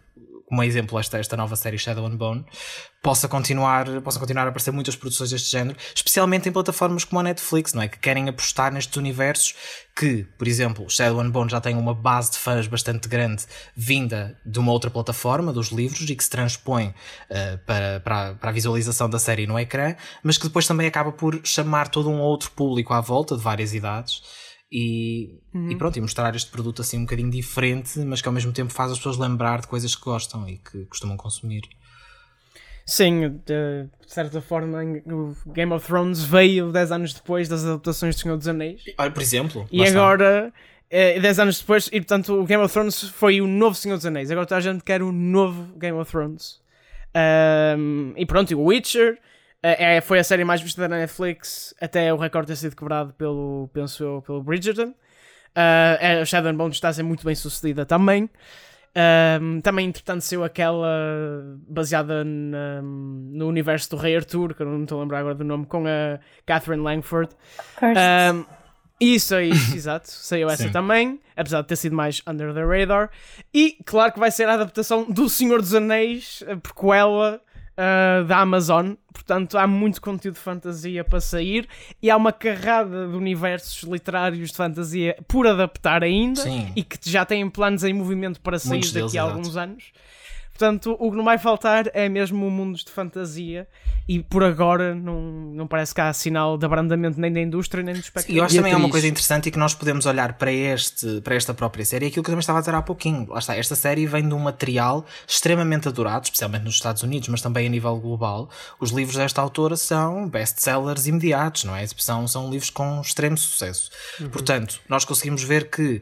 como 0.52 0.62
exemplo 0.64 1.00
esta, 1.00 1.18
esta 1.18 1.38
nova 1.38 1.56
série 1.56 1.78
Shadow 1.78 2.06
and 2.06 2.18
Bone, 2.18 2.46
possa 3.02 3.30
continuar, 3.30 4.02
possa 4.02 4.20
continuar 4.20 4.44
a 4.44 4.50
aparecer 4.50 4.72
muitas 4.72 4.98
produções 4.98 5.30
deste 5.30 5.50
género, 5.50 5.78
especialmente 5.96 6.50
em 6.50 6.52
plataformas 6.52 7.06
como 7.06 7.22
a 7.22 7.24
Netflix, 7.24 7.74
não 7.74 7.82
é? 7.82 7.88
Que 7.88 7.98
querem 7.98 8.28
apostar 8.28 8.70
nestes 8.70 8.98
universos 8.98 9.56
que, 9.96 10.26
por 10.38 10.50
exemplo, 10.50 10.90
Shadow 10.90 11.22
and 11.22 11.30
Bone 11.30 11.50
já 11.50 11.62
tem 11.62 11.78
uma 11.78 11.94
base 11.94 12.32
de 12.32 12.38
fãs 12.38 12.68
bastante 12.68 13.08
grande 13.08 13.46
vinda 13.74 14.38
de 14.46 14.60
uma 14.60 14.74
outra 14.74 14.92
plataforma, 14.92 15.54
dos 15.54 15.70
livros, 15.70 16.10
e 16.10 16.16
que 16.18 16.24
se 16.24 16.30
transpõe 16.30 16.88
uh, 16.88 17.58
para, 17.66 18.02
para, 18.02 18.34
para 18.34 18.50
a 18.50 18.54
visualização 18.54 19.10
da 19.10 19.20
série 19.20 19.48
no 19.48 19.58
ecrã, 19.58 19.96
mas 20.22 20.38
que 20.38 20.48
depois 20.48 20.68
também 20.68 20.86
acaba 20.86 21.14
por 21.14 21.40
chamar 21.46 21.88
todo 21.88 22.10
um 22.10 22.20
outro 22.20 22.52
público 22.52 22.94
à 22.94 23.00
volta, 23.00 23.38
de 23.38 23.42
várias 23.42 23.74
idades, 23.74 24.22
e, 24.72 25.40
uhum. 25.54 25.70
e, 25.70 25.76
pronto, 25.76 25.98
e 25.98 26.02
mostrar 26.02 26.34
este 26.36 26.50
produto 26.50 26.82
assim 26.82 26.98
um 26.98 27.02
bocadinho 27.02 27.30
diferente, 27.30 28.00
mas 28.00 28.22
que 28.22 28.28
ao 28.28 28.34
mesmo 28.34 28.54
tempo 28.54 28.72
faz 28.72 28.92
as 28.92 28.98
pessoas 28.98 29.18
lembrar 29.18 29.62
de 29.62 29.68
coisas 29.68 29.94
que 29.94 30.02
gostam 30.02 30.48
e 30.48 30.58
que 30.58 30.86
costumam 30.86 31.18
consumir. 31.18 31.64
Sim, 32.86 33.42
de 33.46 33.88
certa 34.08 34.42
forma, 34.42 34.80
o 35.06 35.36
Game 35.52 35.72
of 35.74 35.86
Thrones 35.86 36.24
veio 36.24 36.72
10 36.72 36.92
anos 36.92 37.14
depois 37.14 37.48
das 37.48 37.64
adaptações 37.64 38.16
do 38.16 38.22
Senhor 38.22 38.38
dos 38.38 38.48
Anéis. 38.48 38.82
Olha, 38.98 39.12
por 39.12 39.22
exemplo. 39.22 39.68
E 39.72 39.86
agora, 39.86 40.54
é, 40.90 41.20
10 41.20 41.40
anos 41.40 41.60
depois, 41.60 41.88
e 41.88 42.00
portanto, 42.00 42.42
o 42.42 42.46
Game 42.46 42.64
of 42.64 42.74
Thrones 42.74 43.04
foi 43.10 43.42
o 43.42 43.48
novo 43.48 43.76
Senhor 43.76 43.98
dos 43.98 44.06
Anéis. 44.06 44.32
Agora 44.32 44.46
toda 44.46 44.58
a 44.58 44.62
gente 44.62 44.84
quer 44.84 45.02
o 45.04 45.12
novo 45.12 45.78
Game 45.78 45.98
of 45.98 46.10
Thrones. 46.10 46.62
Um, 47.78 48.14
e 48.16 48.26
pronto, 48.26 48.52
e 48.52 48.56
o 48.56 48.64
Witcher 48.64 49.20
é, 49.64 49.98
é, 49.98 50.02
foi 50.02 50.20
a 50.20 50.24
série 50.24 50.44
mais 50.44 50.62
vista 50.62 50.88
da 50.88 50.98
Netflix 50.98 51.74
até 51.80 52.12
o 52.14 52.18
recorde 52.18 52.48
ter 52.48 52.56
sido 52.56 52.76
quebrado 52.76 53.14
pelo, 53.14 53.70
penso 53.74 54.04
eu, 54.04 54.22
pelo 54.22 54.42
Bridgerton. 54.42 54.94
Uh, 55.56 56.22
a 56.22 56.26
Shadow 56.26 56.50
and 56.50 56.56
Bone 56.56 56.72
está 56.72 56.90
a 56.90 56.94
ser 56.94 57.04
muito 57.04 57.24
bem 57.24 57.36
sucedida 57.36 57.86
também. 57.86 58.30
Um, 59.42 59.62
também, 59.62 59.88
entretanto, 59.88 60.22
saiu 60.22 60.44
aquela 60.44 61.58
baseada 61.68 62.24
na, 62.26 62.82
no 62.82 63.48
universo 63.48 63.92
do 63.92 63.98
Rei 63.98 64.16
Arthur, 64.16 64.54
que 64.54 64.64
eu 64.64 64.66
não 64.66 64.84
estou 64.84 65.00
a 65.00 65.02
lembrar 65.04 65.20
agora 65.20 65.36
do 65.36 65.44
nome, 65.44 65.66
com 65.66 65.86
a 65.88 66.20
Catherine 66.46 66.84
Langford. 66.84 67.34
Um, 67.82 68.46
isso, 69.00 69.40
isso, 69.40 69.76
exato. 69.78 70.10
Saiu 70.10 70.50
essa 70.50 70.64
Sim. 70.64 70.72
também, 70.72 71.20
apesar 71.36 71.62
de 71.62 71.68
ter 71.68 71.76
sido 71.76 71.96
mais 71.96 72.22
under 72.28 72.54
the 72.54 72.64
radar. 72.64 73.10
E, 73.54 73.78
claro 73.86 74.12
que 74.12 74.20
vai 74.20 74.32
ser 74.32 74.50
a 74.50 74.54
adaptação 74.54 75.06
do 75.10 75.30
Senhor 75.30 75.62
dos 75.62 75.74
Anéis, 75.74 76.44
porque 76.62 76.88
ela 76.88 77.42
uh, 77.78 78.26
da 78.26 78.40
Amazon, 78.40 78.94
portanto 79.14 79.58
há 79.58 79.68
muito 79.68 80.02
conteúdo 80.02 80.36
de 80.36 80.42
fantasia 80.42 81.04
para 81.04 81.20
sair 81.20 81.68
e 82.02 82.10
há 82.10 82.18
uma 82.18 82.32
carrada 82.32 83.08
de 83.08 83.16
universos 83.16 83.84
literários 83.84 84.52
de 84.52 84.56
fantasia 84.56 85.18
por 85.28 85.48
adaptar 85.48 86.04
ainda 86.04 86.42
Sim. 86.42 86.72
e 86.76 86.84
que 86.84 86.98
já 87.10 87.26
têm 87.26 87.50
planos 87.50 87.84
em 87.84 87.94
movimento 87.94 88.40
para 88.42 88.60
sair 88.60 88.72
Muitos 88.72 88.94
daqui 88.94 89.18
a 89.18 89.24
alguns 89.24 89.56
anos. 89.56 89.92
Portanto, 90.54 90.96
o 91.00 91.10
que 91.10 91.18
não 91.18 91.24
vai 91.24 91.38
faltar 91.38 91.90
é 91.94 92.08
mesmo 92.08 92.50
mundos 92.50 92.84
de 92.84 92.92
fantasia 92.92 93.68
e 94.08 94.22
por 94.22 94.44
agora 94.44 94.94
não, 94.94 95.22
não 95.22 95.68
parece 95.68 95.96
que 95.96 96.02
há 96.02 96.12
sinal 96.14 96.58
de 96.58 96.66
abrandamento 96.66 97.20
nem 97.20 97.32
da 97.32 97.40
indústria 97.40 97.84
nem 97.84 97.94
do 97.94 98.00
espectador. 98.00 98.36
E 98.36 98.40
eu 98.40 98.44
acho 98.44 98.56
também 98.56 98.74
é 98.74 98.76
uma 98.76 98.90
coisa 98.90 99.08
interessante 99.08 99.48
e 99.48 99.52
que 99.52 99.58
nós 99.58 99.74
podemos 99.74 100.06
olhar 100.06 100.34
para, 100.34 100.52
este, 100.52 101.22
para 101.22 101.36
esta 101.36 101.54
própria 101.54 101.86
série, 101.86 102.08
aquilo 102.08 102.24
que 102.24 102.30
eu 102.30 102.34
também 102.34 102.42
estava 102.42 102.60
a 102.60 102.62
dizer 102.62 102.76
há 102.76 102.82
pouquinho. 102.82 103.28
Lá 103.30 103.40
está, 103.40 103.56
esta 103.56 103.76
série 103.76 104.06
vem 104.06 104.28
de 104.28 104.34
um 104.34 104.40
material 104.40 105.06
extremamente 105.28 105.88
adorado, 105.88 106.26
especialmente 106.26 106.64
nos 106.64 106.76
Estados 106.76 107.04
Unidos, 107.04 107.30
mas 107.30 107.42
também 107.42 107.66
a 107.66 107.70
nível 107.70 107.96
global. 107.98 108.50
Os 108.80 108.92
livros 108.92 109.18
desta 109.18 109.42
autora 109.42 109.76
são 109.76 110.28
best-sellers 110.28 111.08
imediatos, 111.08 111.64
não 111.64 111.76
é? 111.76 111.86
São, 111.98 112.28
são 112.28 112.50
livros 112.50 112.70
com 112.70 113.02
extremo 113.02 113.38
sucesso. 113.38 113.90
Uhum. 114.20 114.30
Portanto, 114.30 114.80
nós 114.90 115.06
conseguimos 115.06 115.44
ver 115.44 115.70
que 115.70 116.02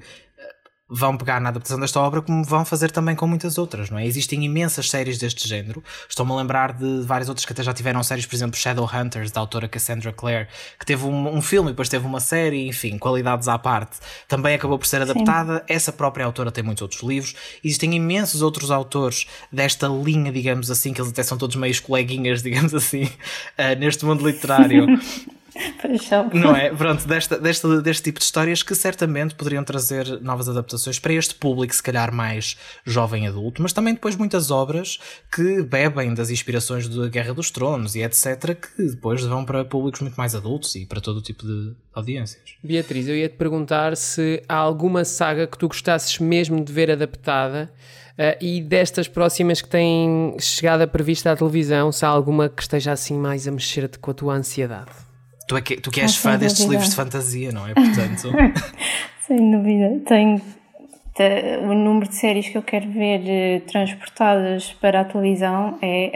vão 0.90 1.16
pegar 1.16 1.40
na 1.40 1.50
adaptação 1.50 1.80
desta 1.80 2.00
obra 2.00 2.22
como 2.22 2.44
vão 2.44 2.66
fazer 2.66 2.90
também 2.90 3.16
com 3.16 3.28
muitas 3.28 3.58
outras, 3.58 3.90
não 3.90 4.00
é? 4.00 4.08
Existem 4.08 4.44
imensas 4.44 4.90
séries 4.90 5.20
deste 5.20 5.48
género. 5.48 5.84
Estou-me 6.08 6.32
a 6.32 6.36
lembrar 6.36 6.74
de 6.74 7.02
várias 7.04 7.30
outras 7.30 7.46
que 7.46 7.54
até 7.54 7.62
já 7.62 7.74
tiveram 7.74 8.02
séries, 8.02 8.26
por 8.26 8.36
exemplo, 8.36 8.58
Shadowhunters, 8.58 9.32
da 9.32 9.40
autora 9.40 9.68
Cassandra 9.68 10.12
Clare, 10.12 10.48
que 10.80 10.86
teve 10.86 11.06
um, 11.06 11.36
um 11.36 11.42
filme 11.42 11.70
e 11.70 11.74
depois 11.74 11.90
teve 11.90 12.06
uma 12.06 12.20
série, 12.20 12.68
enfim, 12.68 12.98
qualidades 12.98 13.48
à 13.48 13.60
parte. 13.60 13.98
Também 14.28 14.56
acabou 14.56 14.80
por 14.80 14.88
ser 14.88 15.02
adaptada. 15.02 15.58
Sim. 15.58 15.64
Essa 15.68 15.94
própria 15.94 16.26
autora 16.26 16.52
tem 16.52 16.64
muitos 16.64 16.82
outros 16.82 17.04
livros. 17.04 17.36
Existem 17.64 17.94
imensos 17.96 18.42
outros 18.42 18.72
autores 18.72 19.28
desta 19.52 19.88
linha, 19.88 20.32
digamos 20.32 20.72
assim, 20.72 20.92
que 20.92 21.02
eles 21.02 21.12
até 21.12 21.22
são 21.22 21.38
todos 21.38 21.56
meios 21.56 21.80
coleguinhas, 21.80 22.42
digamos 22.44 22.74
assim, 22.74 23.04
uh, 23.04 23.78
neste 23.78 24.06
mundo 24.06 24.26
literário. 24.26 24.88
Não 26.36 26.56
é? 26.56 26.70
Pronto, 26.70 27.08
desta, 27.08 27.38
desta, 27.38 27.82
deste 27.82 28.04
tipo 28.04 28.20
de 28.20 28.26
histórias 28.26 28.64
que 28.64 28.76
certamente 28.76 29.36
poderiam 29.36 29.64
trazer 29.64 30.22
novas 30.22 30.50
adaptações 30.50 31.00
para 31.00 31.14
este 31.14 31.36
público, 31.36 31.74
se 31.74 31.84
calhar 31.84 32.14
mais 32.14 32.58
jovem 32.86 33.28
adulto, 33.28 33.62
mas 33.62 33.74
também 33.74 33.94
depois 33.94 34.16
muitas 34.16 34.52
obras 34.52 35.00
que 35.32 35.64
bebem 35.64 36.14
das 36.14 36.30
inspirações 36.30 36.88
da 36.88 37.08
Guerra 37.08 37.34
dos 37.34 37.52
Tronos 37.52 37.96
e 37.96 38.02
etc., 38.02 38.56
que 38.56 38.84
depois 38.84 39.24
vão 39.24 39.46
para 39.46 39.66
públicos 39.66 40.02
muito 40.02 40.16
mais 40.16 40.36
adultos 40.36 40.76
e 40.76 40.86
para 40.86 41.02
todo 41.02 41.18
o 41.18 41.22
tipo 41.22 41.46
de 41.46 41.74
audiências. 41.94 42.44
Beatriz, 42.64 43.08
eu 43.08 43.16
ia 43.16 43.30
te 43.30 43.36
perguntar 43.36 43.96
se 43.96 44.42
há 44.48 44.56
alguma 44.56 45.04
saga 45.06 45.48
que 45.48 45.58
tu 45.58 45.68
gostasses 45.68 46.20
mesmo 46.20 46.64
de 46.64 46.72
ver 46.72 46.92
adaptada. 46.92 47.72
Uh, 48.20 48.36
e 48.42 48.62
destas 48.62 49.08
próximas 49.08 49.62
que 49.62 49.70
têm 49.70 50.36
chegado 50.42 50.82
a 50.82 50.88
prevista 50.88 51.32
à 51.32 51.38
televisão, 51.38 51.90
se 51.90 52.04
há 52.04 52.10
alguma 52.10 52.50
que 52.50 52.62
esteja 52.62 52.92
assim 52.92 53.18
mais 53.18 53.48
a 53.48 53.52
mexer-te 53.52 53.98
com 53.98 54.12
a 54.12 54.14
tua 54.14 54.34
ansiedade? 54.34 55.09
Tu, 55.50 55.58
é 55.58 55.62
que, 55.62 55.82
tu 55.82 55.90
que 55.90 56.00
és 56.00 56.16
ah, 56.16 56.22
fã 56.22 56.38
destes 56.38 56.60
dúvida. 56.60 56.74
livros 56.74 56.90
de 56.92 56.96
fantasia, 56.96 57.52
não 57.52 57.68
é? 57.68 57.74
Portanto. 57.74 58.32
sem 59.26 59.52
dúvida. 59.52 60.00
Tenho 60.06 60.40
o 61.68 61.74
número 61.74 62.08
de 62.08 62.16
séries 62.16 62.48
que 62.48 62.58
eu 62.58 62.62
quero 62.62 62.90
ver 62.92 63.22
uh, 63.22 63.62
transportadas 63.66 64.72
para 64.80 65.02
a 65.02 65.04
televisão 65.04 65.78
é. 65.82 66.12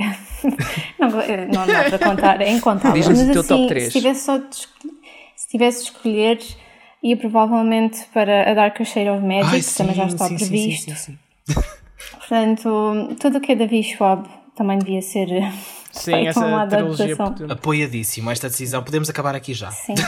não, 1.00 1.10
não 1.10 1.68
dá 1.68 1.84
para 1.90 2.00
contar, 2.00 2.42
é 2.42 2.52
incontável. 2.52 3.04
Mas 3.04 3.20
assim, 3.20 3.32
teu 3.34 3.44
top 3.44 3.68
3. 3.68 3.86
Se 3.86 3.92
tivesse, 3.92 4.24
só 4.24 4.38
de, 4.38 4.56
se 5.36 5.50
tivesse 5.50 5.80
de 5.80 5.84
escolher, 5.86 6.40
ia 7.02 7.18
provavelmente 7.18 8.06
para 8.14 8.52
A 8.52 8.54
Dark 8.54 8.78
Shade 8.86 9.10
of 9.10 9.26
Magic, 9.26 9.56
Ai, 9.56 9.62
que 9.62 9.74
também 9.74 9.96
já 9.96 10.06
está 10.06 10.28
sim, 10.28 10.38
previsto. 10.38 10.96
Sim, 10.96 11.18
sim, 11.48 11.64
Portanto, 12.20 13.16
tudo 13.20 13.40
o 13.40 13.42
que 13.42 13.54
é 13.54 13.56
Davi 13.56 13.82
Schwab 13.82 14.30
também 14.56 14.78
devia 14.78 15.02
ser 15.02 15.28
Sim, 15.94 16.28
essa 16.28 16.68
trilogia 16.68 17.16
Apoiadíssimo 17.50 18.30
esta 18.32 18.50
decisão. 18.50 18.84
Podemos 18.84 19.10
acabar 19.10 19.36
aqui 19.36 19.54
já. 19.54 19.72
Sim. 19.72 19.94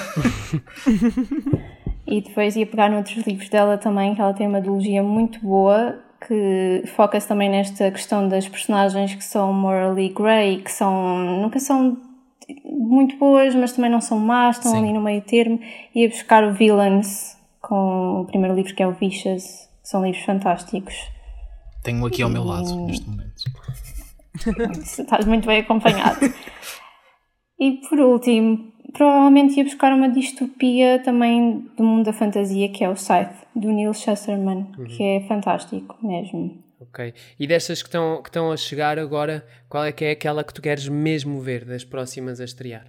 E 2.07 2.21
depois 2.21 2.55
ia 2.55 2.67
pegar 2.67 2.89
noutros 2.89 3.25
livros 3.25 3.49
dela 3.49 3.77
também, 3.77 4.13
que 4.13 4.21
ela 4.21 4.33
tem 4.33 4.47
uma 4.47 4.59
ideologia 4.59 5.01
muito 5.01 5.39
boa, 5.39 5.97
que 6.27 6.83
foca-se 6.95 7.27
também 7.27 7.49
nesta 7.49 7.89
questão 7.89 8.27
das 8.27 8.47
personagens 8.47 9.15
que 9.15 9.23
são 9.23 9.51
morally 9.51 10.09
grey, 10.09 10.61
que 10.61 10.71
são, 10.71 11.17
nunca 11.17 11.59
são 11.59 11.97
muito 12.63 13.17
boas, 13.17 13.55
mas 13.55 13.71
também 13.71 13.89
não 13.89 14.01
são 14.01 14.19
más, 14.19 14.57
estão 14.57 14.71
Sim. 14.71 14.83
ali 14.83 14.93
no 14.93 15.01
meio 15.01 15.21
termo. 15.21 15.59
Ia 15.95 16.07
buscar 16.07 16.43
o 16.43 16.53
Villains, 16.53 17.35
com 17.59 18.21
o 18.21 18.25
primeiro 18.25 18.55
livro 18.55 18.75
que 18.75 18.83
é 18.83 18.87
o 18.87 18.91
Vicious, 18.91 19.67
que 19.81 19.89
são 19.89 20.05
livros 20.05 20.23
fantásticos. 20.23 20.95
Tenho 21.81 22.05
aqui 22.05 22.21
ao 22.21 22.29
meu 22.29 22.43
lado 22.43 22.85
neste 22.85 23.09
momento. 23.09 23.24
Estás 24.81 25.25
muito 25.25 25.47
bem 25.47 25.61
acompanhado. 25.61 26.19
e 27.59 27.79
por 27.87 27.99
último, 27.99 28.71
provavelmente 28.93 29.57
ia 29.57 29.63
buscar 29.63 29.93
uma 29.93 30.09
distopia 30.09 30.99
também 31.03 31.69
do 31.77 31.83
mundo 31.83 32.05
da 32.05 32.13
fantasia, 32.13 32.69
que 32.71 32.83
é 32.83 32.89
o 32.89 32.95
Scythe, 32.95 33.35
do 33.55 33.71
Neil 33.71 33.93
Schusterman, 33.93 34.67
que 34.95 35.03
é 35.03 35.27
fantástico 35.27 35.97
mesmo. 36.05 36.63
Ok. 36.79 37.13
E 37.39 37.47
destas 37.47 37.81
que 37.81 37.87
estão, 37.87 38.21
que 38.21 38.29
estão 38.29 38.51
a 38.51 38.57
chegar 38.57 38.99
agora, 38.99 39.45
qual 39.69 39.83
é 39.85 39.91
que 39.91 40.03
é 40.05 40.11
aquela 40.11 40.43
que 40.43 40.53
tu 40.53 40.61
queres 40.61 40.87
mesmo 40.87 41.39
ver 41.41 41.65
das 41.65 41.83
próximas 41.83 42.39
a 42.39 42.43
estrear? 42.45 42.85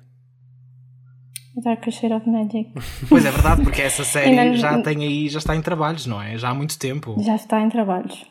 Dark 1.65 1.89
Shade 1.91 2.13
of 2.13 2.29
Magic. 2.29 2.71
Pois 3.09 3.25
é 3.25 3.31
verdade, 3.31 3.63
porque 3.63 3.81
essa 3.81 4.05
série 4.05 4.39
Ainda- 4.39 4.57
já 4.59 4.83
tem 4.83 5.05
aí, 5.05 5.29
já 5.29 5.39
está 5.39 5.57
em 5.57 5.63
trabalhos, 5.63 6.05
não 6.07 6.21
é? 6.21 6.37
Já 6.37 6.51
há 6.51 6.55
muito 6.55 6.79
tempo. 6.79 7.17
Já 7.23 7.37
está 7.37 7.61
em 7.63 7.69
trabalhos. 7.71 8.27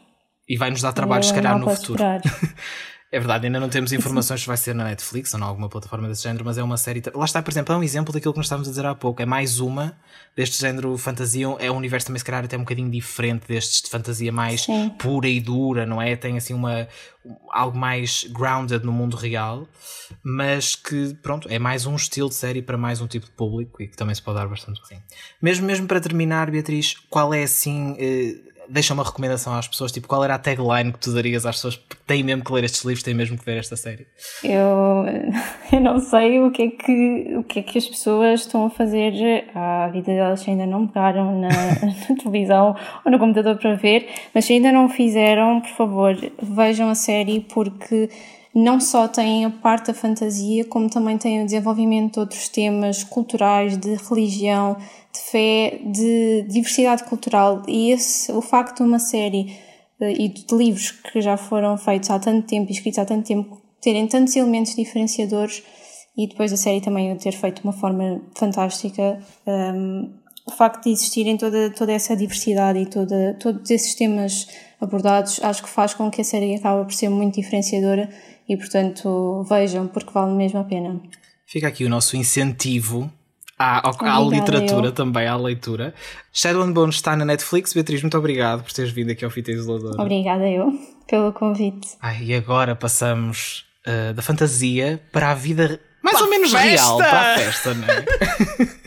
E 0.48 0.58
vai 0.58 0.70
nos 0.70 0.82
dar 0.82 0.94
trabalhos, 0.94 1.28
se 1.28 1.34
calhar, 1.34 1.58
não 1.58 1.66
no 1.66 1.76
futuro. 1.76 2.04
É 3.16 3.18
verdade, 3.18 3.46
ainda 3.46 3.62
não 3.62 3.70
temos 3.70 3.94
informações 3.94 4.42
se 4.42 4.48
vai 4.48 4.58
ser 4.58 4.76
na 4.76 4.84
Netflix 4.84 5.34
ou 5.34 5.40
em 5.40 5.44
alguma 5.44 5.70
plataforma 5.70 6.06
desse 6.10 6.24
género, 6.24 6.44
mas 6.44 6.58
é 6.58 6.64
uma 6.64 6.76
série. 6.76 7.02
Lá 7.14 7.24
está, 7.24 7.42
por 7.42 7.50
exemplo, 7.50 7.74
é 7.74 7.78
um 7.78 7.82
exemplo 7.82 8.12
daquilo 8.12 8.34
que 8.34 8.40
nós 8.40 8.46
estávamos 8.46 8.68
a 8.68 8.72
dizer 8.72 8.86
há 8.86 8.94
pouco. 8.94 9.22
É 9.22 9.26
mais 9.26 9.62
uma 9.62 9.98
deste 10.36 10.60
género 10.60 10.98
fantasia. 10.98 11.48
É 11.60 11.72
um 11.72 11.78
universo 11.78 12.08
também, 12.08 12.20
se 12.20 12.26
calhar, 12.26 12.44
até 12.44 12.58
um 12.58 12.66
bocadinho 12.66 12.92
diferente 12.92 13.48
destes 13.48 13.82
de 13.84 13.90
fantasia 13.90 14.34
mais 14.34 14.64
Sim. 14.64 14.90
pura 15.00 15.30
e 15.30 15.40
dura, 15.40 15.86
não 15.86 16.02
é? 16.02 16.18
Tem 16.18 16.36
assim 16.36 16.54
uma. 16.54 16.90
algo 17.54 17.78
mais 17.78 18.26
grounded 18.26 18.84
no 18.84 18.92
mundo 18.92 19.16
real, 19.16 19.66
mas 20.22 20.76
que, 20.76 21.14
pronto, 21.24 21.48
é 21.50 21.58
mais 21.58 21.86
um 21.86 21.96
estilo 21.96 22.28
de 22.28 22.36
série 22.36 22.62
para 22.62 22.78
mais 22.78 23.00
um 23.00 23.08
tipo 23.08 23.28
de 23.28 23.32
público 23.32 23.82
e 23.82 23.88
que 23.88 23.96
também 23.96 24.14
se 24.14 24.22
pode 24.22 24.40
dar 24.40 24.48
bastante 24.50 24.82
bem. 24.90 25.02
Mesmo, 25.42 25.66
mesmo 25.66 25.88
para 25.88 26.02
terminar, 26.02 26.52
Beatriz, 26.52 26.98
qual 27.10 27.34
é 27.34 27.44
assim. 27.44 27.96
eh, 27.98 28.55
Deixa 28.68 28.94
uma 28.94 29.04
recomendação 29.04 29.54
às 29.54 29.68
pessoas, 29.68 29.92
tipo, 29.92 30.08
qual 30.08 30.24
era 30.24 30.36
a 30.36 30.40
tagline 30.40 30.92
que 30.92 31.00
tu 31.00 31.14
darias 31.14 31.46
às 31.46 31.56
pessoas 31.56 31.76
que 31.76 31.96
têm 32.08 32.24
mesmo 32.24 32.44
que 32.44 32.52
ler 32.52 32.64
estes 32.64 32.84
livros, 32.84 33.04
têm 33.04 33.14
mesmo 33.14 33.38
que 33.38 33.46
ver 33.46 33.58
esta 33.58 33.76
série? 33.76 34.08
Eu, 34.44 35.06
eu 35.72 35.82
não 35.82 36.00
sei 36.00 36.40
o 36.40 36.52
que, 36.52 36.64
é 36.64 36.70
que, 36.70 37.36
o 37.38 37.44
que 37.44 37.60
é 37.60 37.64
que 37.64 37.78
as 37.78 37.88
pessoas 37.88 38.42
estão 38.42 38.66
a 38.66 38.70
fazer 38.70 39.46
à 39.54 39.88
vida 39.88 40.14
delas 40.14 40.42
se 40.42 40.50
ainda 40.50 40.66
não 40.66 40.88
pegaram 40.88 41.40
na, 41.40 41.50
na 42.10 42.16
televisão 42.18 42.76
ou 43.06 43.12
no 43.12 43.20
computador 43.20 43.58
para 43.58 43.76
ver, 43.76 44.08
mas 44.34 44.46
se 44.46 44.54
ainda 44.54 44.72
não 44.72 44.90
fizeram, 44.90 45.62
por 45.62 45.72
favor, 45.72 46.16
vejam 46.42 46.90
a 46.90 46.96
série 46.96 47.42
porque 47.42 48.10
não 48.56 48.80
só 48.80 49.06
tem 49.06 49.44
a 49.44 49.50
parte 49.50 49.88
da 49.88 49.94
fantasia, 49.94 50.64
como 50.64 50.90
também 50.90 51.18
tem 51.18 51.42
o 51.42 51.46
desenvolvimento 51.46 52.14
de 52.14 52.20
outros 52.22 52.48
temas 52.48 53.04
culturais, 53.04 53.78
de 53.78 53.96
religião, 53.96 54.78
fé, 55.32 55.80
de 55.86 56.46
diversidade 56.50 57.04
cultural. 57.04 57.64
E 57.68 57.92
esse, 57.92 58.32
o 58.32 58.42
facto 58.42 58.78
de 58.78 58.84
uma 58.84 59.00
série 59.00 59.58
eh, 60.00 60.14
e 60.14 60.30
de 60.30 60.56
livros 60.56 60.92
que 60.92 61.22
já 61.22 61.38
foram 61.38 61.78
feitos 61.78 62.10
há 62.10 62.20
tanto 62.20 62.48
tempo 62.48 62.70
e 62.70 62.74
escritos 62.74 63.00
há 63.00 63.06
tanto 63.06 63.26
tempo 63.26 63.62
terem 63.82 64.08
tantos 64.08 64.36
elementos 64.36 64.76
diferenciadores 64.76 65.64
e 66.18 66.28
depois 66.28 66.52
a 66.52 66.58
série 66.58 66.82
também 66.82 67.12
o 67.12 67.18
ter 67.18 67.34
feito 67.34 67.62
de 67.62 67.68
uma 67.68 67.74
forma 67.74 68.22
fantástica 68.36 69.20
um, 69.46 70.14
o 70.48 70.52
facto 70.52 70.84
de 70.84 70.92
existirem 70.92 71.38
toda, 71.38 71.70
toda 71.72 71.92
essa 71.92 72.16
diversidade 72.16 72.80
e 72.80 72.86
toda, 72.86 73.36
todos 73.40 73.70
esses 73.70 73.96
temas 73.96 74.48
abordados 74.80 75.40
acho 75.44 75.64
que 75.64 75.70
faz 75.70 75.94
com 75.94 76.10
que 76.10 76.22
a 76.22 76.24
série 76.24 76.56
acabe 76.56 76.86
por 76.86 76.94
ser 76.94 77.10
muito 77.10 77.36
diferenciadora 77.36 78.10
e 78.48 78.56
portanto 78.56 79.44
vejam 79.50 79.88
porque 79.88 80.12
vale 80.12 80.34
mesmo 80.34 80.60
a 80.60 80.64
pena. 80.64 81.02
Fica 81.46 81.68
aqui 81.68 81.84
o 81.86 81.90
nosso 81.90 82.16
incentivo 82.16 83.12
à, 83.58 83.88
ao- 83.88 83.96
à 84.06 84.20
Obrigada, 84.20 84.52
literatura 84.52 84.88
eu. 84.88 84.92
também, 84.92 85.28
à 85.28 85.36
leitura. 85.38 85.94
Shadow 86.34 86.62
and 86.64 86.72
Bone 86.74 86.92
está 86.92 87.16
na 87.16 87.24
Netflix. 87.26 87.74
Beatriz, 87.74 88.02
muito 88.02 88.18
obrigado 88.18 88.64
por 88.64 88.72
teres 88.74 88.92
vindo 88.92 89.12
aqui 89.12 89.24
ao 89.26 89.32
Fita 89.32 89.52
Isoladora. 89.52 90.02
obrigada 90.02 90.48
eu 90.50 90.74
pelo 91.08 91.32
convite 91.32 91.90
Ai, 92.02 92.18
e 92.24 92.34
agora 92.36 92.76
passamos 92.76 93.66
uh, 93.88 94.14
da 94.14 94.22
fantasia 94.22 95.00
para 95.12 95.30
a 95.32 95.34
vida 95.36 95.80
mais 96.04 96.18
Para 96.18 96.26
ou 96.26 96.30
menos 96.32 96.52
festa! 96.52 96.68
real, 96.70 96.98
para 96.98 97.20
a 97.34 97.38
festa, 97.38 97.74
não 97.74 97.88
é? 97.88 98.06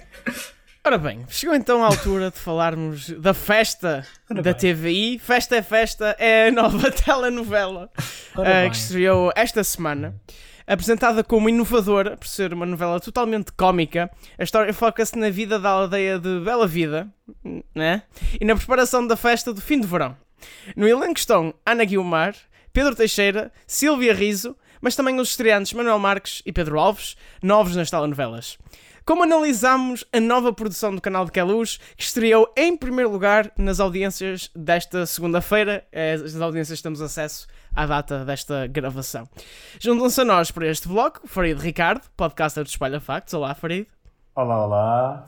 Ora 0.86 0.96
bem, 0.96 1.24
chegou 1.28 1.54
então 1.54 1.82
a 1.82 1.86
altura 1.86 2.30
de 2.30 2.38
falarmos 2.38 3.10
da 3.10 3.34
festa 3.34 4.06
da 4.30 4.54
TVI. 4.54 5.18
Festa 5.18 5.56
é 5.56 5.62
Festa 5.62 6.16
é 6.18 6.48
a 6.48 6.50
nova 6.50 6.90
telenovela 7.04 7.90
Ora 8.34 8.62
bem. 8.62 8.70
que 8.70 8.76
estreou 8.76 9.30
esta 9.36 9.62
semana. 9.62 10.14
Apresentada 10.68 11.24
como 11.24 11.48
inovadora, 11.48 12.14
por 12.14 12.28
ser 12.28 12.52
uma 12.52 12.66
novela 12.66 13.00
totalmente 13.00 13.50
cómica, 13.52 14.10
a 14.36 14.44
história 14.44 14.74
foca-se 14.74 15.16
na 15.16 15.30
vida 15.30 15.58
da 15.58 15.70
aldeia 15.70 16.18
de 16.18 16.40
Bela 16.40 16.66
Vida 16.66 17.08
né? 17.74 18.02
e 18.38 18.44
na 18.44 18.54
preparação 18.54 19.06
da 19.06 19.16
festa 19.16 19.50
do 19.50 19.62
fim 19.62 19.80
de 19.80 19.86
verão. 19.86 20.14
No 20.76 20.86
elenco 20.86 21.18
estão 21.18 21.54
Ana 21.64 21.86
Guilmar, 21.86 22.36
Pedro 22.70 22.94
Teixeira, 22.94 23.50
Silvia 23.66 24.12
Riso, 24.12 24.54
mas 24.78 24.94
também 24.94 25.18
os 25.18 25.30
estreantes 25.30 25.72
Manuel 25.72 25.98
Marques 25.98 26.42
e 26.44 26.52
Pedro 26.52 26.78
Alves, 26.78 27.16
novos 27.42 27.74
nas 27.74 27.88
telenovelas. 27.88 28.58
Como 29.06 29.22
analisamos 29.22 30.04
a 30.12 30.20
nova 30.20 30.52
produção 30.52 30.94
do 30.94 31.00
canal 31.00 31.24
de 31.24 31.32
Queluz, 31.32 31.80
que 31.96 32.02
estreou 32.02 32.52
em 32.54 32.76
primeiro 32.76 33.10
lugar 33.10 33.50
nas 33.56 33.80
audiências 33.80 34.50
desta 34.54 35.06
segunda-feira, 35.06 35.86
é, 35.90 36.12
as 36.12 36.38
audiências 36.38 36.78
que 36.78 36.82
temos 36.82 37.00
acesso 37.00 37.46
à 37.78 37.86
data 37.86 38.24
desta 38.24 38.66
gravação. 38.66 39.28
Juntam-se 39.78 40.20
a 40.20 40.24
nós 40.24 40.50
para 40.50 40.66
este 40.66 40.88
bloco, 40.88 41.20
Farid 41.28 41.60
Ricardo, 41.60 42.02
podcaster 42.16 42.64
do 42.64 42.66
Espalha 42.66 43.00
Factos. 43.00 43.34
Olá, 43.34 43.54
Farid. 43.54 43.86
Olá, 44.34 44.64
olá. 44.66 45.26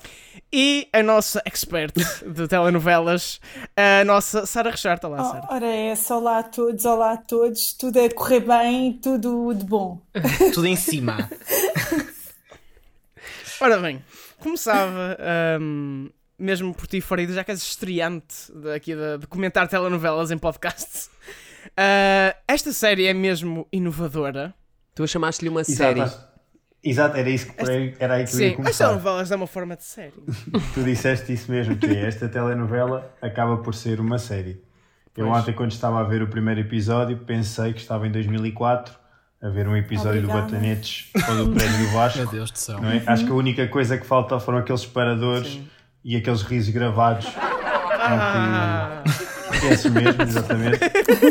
E 0.52 0.88
a 0.92 1.00
nossa 1.02 1.40
expert 1.44 1.94
de 2.26 2.48
telenovelas, 2.48 3.40
a 3.76 4.04
nossa 4.04 4.46
Sara 4.46 4.70
Richard. 4.70 5.04
Olá, 5.06 5.20
Oh, 5.20 5.24
Sara. 5.32 5.46
ora 5.48 5.66
é 5.66 5.86
essa, 5.90 6.16
olá 6.16 6.38
a 6.40 6.42
todos, 6.42 6.84
olá 6.84 7.12
a 7.12 7.16
todos, 7.16 7.72
tudo 7.72 8.00
a 8.04 8.10
correr 8.12 8.40
bem, 8.40 8.94
tudo 8.94 9.54
de 9.54 9.64
bom. 9.64 10.00
Tudo 10.52 10.66
em 10.66 10.76
cima. 10.76 11.30
Ora 13.60 13.78
bem, 13.78 14.02
começava 14.38 15.16
ahm, 15.20 16.08
mesmo 16.38 16.74
por 16.74 16.86
ti, 16.86 17.00
Farid, 17.00 17.32
já 17.32 17.44
que 17.44 17.50
és 17.50 17.60
estreante 17.62 18.50
daqui 18.54 18.94
de, 18.94 19.18
de 19.18 19.26
comentar 19.26 19.68
telenovelas 19.68 20.30
em 20.30 20.38
podcast. 20.38 21.10
Ah, 21.77 22.35
esta 22.49 22.73
série 22.73 23.07
é 23.07 23.14
mesmo 23.14 23.66
inovadora. 23.73 24.55
Tu 24.94 25.07
chamaste-lhe 25.07 25.49
uma 25.49 25.64
série. 25.64 26.01
Exato. 26.01 26.31
Exato, 26.83 27.16
era, 27.18 27.29
isso 27.29 27.53
que, 27.53 27.61
era 28.01 28.14
aí 28.14 28.25
que 28.25 28.35
eu 28.35 28.40
ia 28.40 28.46
Sim, 28.46 28.46
as 28.51 28.57
começar. 28.57 28.85
telenovelas 28.87 29.31
é 29.31 29.37
uma 29.37 29.46
forma 29.46 29.77
de 29.77 29.85
série. 29.85 30.14
Tu 30.73 30.83
disseste 30.83 31.31
isso 31.31 31.51
mesmo, 31.53 31.77
que 31.77 31.85
é, 31.87 32.07
esta 32.07 32.27
telenovela 32.27 33.14
acaba 33.20 33.59
por 33.59 33.75
ser 33.75 34.01
uma 34.01 34.18
série. 34.18 34.62
Eu 35.14 35.27
Pois. 35.27 35.40
ontem, 35.42 35.53
quando 35.53 35.73
estava 35.73 36.01
a 36.01 36.05
ver 36.05 36.23
o 36.23 36.29
primeiro 36.29 36.61
episódio, 36.61 37.18
pensei 37.18 37.75
que 37.75 37.81
estava 37.81 38.07
em 38.07 38.11
2004 38.11 38.94
a 39.42 39.49
ver 39.51 39.68
um 39.68 39.77
episódio 39.77 40.20
Obrigada. 40.20 40.40
do 40.40 40.53
Batanetes 40.53 41.11
ou 41.29 41.37
do 41.44 41.53
Prémio 41.53 41.79
do 41.87 41.87
Vasco. 41.92 42.18
Meu 42.20 42.27
Deus 42.29 42.51
do 42.51 42.59
céu. 42.59 42.81
Não 42.81 42.90
é? 42.90 43.03
Acho 43.07 43.27
que 43.27 43.31
a 43.31 43.35
única 43.35 43.68
coisa 43.68 43.99
que 43.99 44.07
falta 44.07 44.40
foram 44.40 44.59
aqueles 44.59 44.81
separadores 44.81 45.61
e 46.03 46.16
aqueles 46.16 46.40
risos 46.42 46.73
gravados. 46.73 47.27
Ah, 48.03 49.05
Esses 49.70 49.90
mesmo, 49.90 50.22
exatamente. 50.22 50.78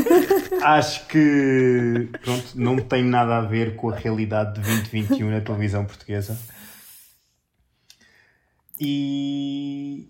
Acho 0.63 1.05
que 1.07 2.09
pronto, 2.23 2.45
não 2.55 2.77
tem 2.77 3.03
nada 3.03 3.37
a 3.37 3.41
ver 3.41 3.75
com 3.75 3.89
a 3.89 3.95
realidade 3.95 4.55
de 4.55 4.61
2021 4.61 5.29
na 5.29 5.41
televisão 5.41 5.85
portuguesa. 5.85 6.37
E 8.79 10.07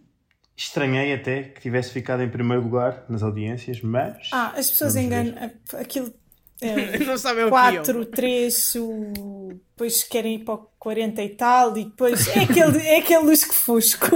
estranhei 0.56 1.14
até 1.14 1.44
que 1.44 1.62
tivesse 1.62 1.92
ficado 1.92 2.22
em 2.22 2.30
primeiro 2.30 2.64
lugar 2.64 3.06
nas 3.10 3.24
audiências, 3.24 3.82
mas 3.82 4.30
Ah, 4.32 4.54
as 4.56 4.70
pessoas 4.70 4.96
enganam, 4.96 5.34
aquilo 5.80 6.14
é, 6.62 7.00
não 7.06 7.18
sabem 7.18 7.46
o 7.46 7.50
que 7.50 7.56
iam. 7.56 7.74
4, 7.84 8.06
3, 8.06 8.76
o... 8.76 9.48
depois 9.72 10.04
querem 10.04 10.36
ir 10.36 10.40
para 10.40 10.56
o 10.56 10.70
40 10.80 11.22
e 11.24 11.30
tal, 11.30 11.78
e 11.78 11.86
depois 11.86 12.28
é 12.30 12.42
aquele, 12.42 12.78
é 12.88 12.98
aquele 13.00 13.26
lusco-fusco. 13.26 14.08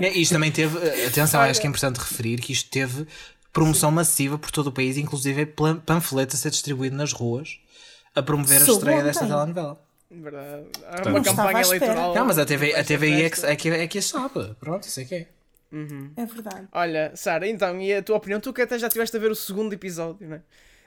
É, 0.00 0.08
Isto 0.10 0.34
também 0.34 0.50
teve, 0.52 0.76
atenção, 1.06 1.40
acho 1.40 1.60
que 1.60 1.66
é 1.66 1.70
importante 1.70 1.98
referir 1.98 2.40
que 2.40 2.52
isto 2.52 2.70
teve 2.70 3.06
promoção 3.52 3.90
massiva 3.90 4.38
por 4.38 4.50
todo 4.50 4.68
o 4.68 4.72
país, 4.72 4.96
inclusive 4.96 5.46
plan- 5.46 5.78
panfleto 5.78 6.34
a 6.34 6.38
ser 6.38 6.50
distribuído 6.50 6.96
nas 6.96 7.12
ruas 7.12 7.58
a 8.14 8.22
promover 8.22 8.62
a 8.62 8.64
Sou 8.64 8.76
estreia 8.76 8.98
ontem. 8.98 9.06
desta 9.06 9.26
telenovela. 9.26 9.80
Verdade. 10.10 10.66
Há 10.86 11.08
uma 11.08 11.22
campanha 11.22 11.60
eleitoral. 11.62 12.14
Não, 12.14 12.24
mas 12.26 12.38
a 12.38 12.46
TV, 12.46 12.72
a 12.74 12.76
desta 12.76 12.94
TVI 12.94 13.22
é 13.24 13.30
que, 13.30 13.46
é, 13.46 13.56
que, 13.56 13.68
é 13.70 13.86
que 13.88 13.98
a 13.98 14.02
sabe. 14.02 14.54
Pronto, 14.60 14.84
isso 14.86 15.00
é 15.00 15.04
que 15.04 15.14
é. 15.14 15.28
É 16.16 16.24
verdade. 16.26 16.68
Olha, 16.72 17.10
Sara, 17.16 17.48
então, 17.48 17.80
e 17.80 17.92
a 17.92 18.00
tua 18.02 18.16
opinião? 18.16 18.38
Tu 18.38 18.52
que 18.52 18.62
até 18.62 18.78
já 18.78 18.86
estiveste 18.86 19.16
a 19.16 19.20
ver 19.20 19.32
o 19.32 19.34
segundo 19.34 19.72
episódio, 19.72 20.28
não 20.28 20.36
é? 20.36 20.40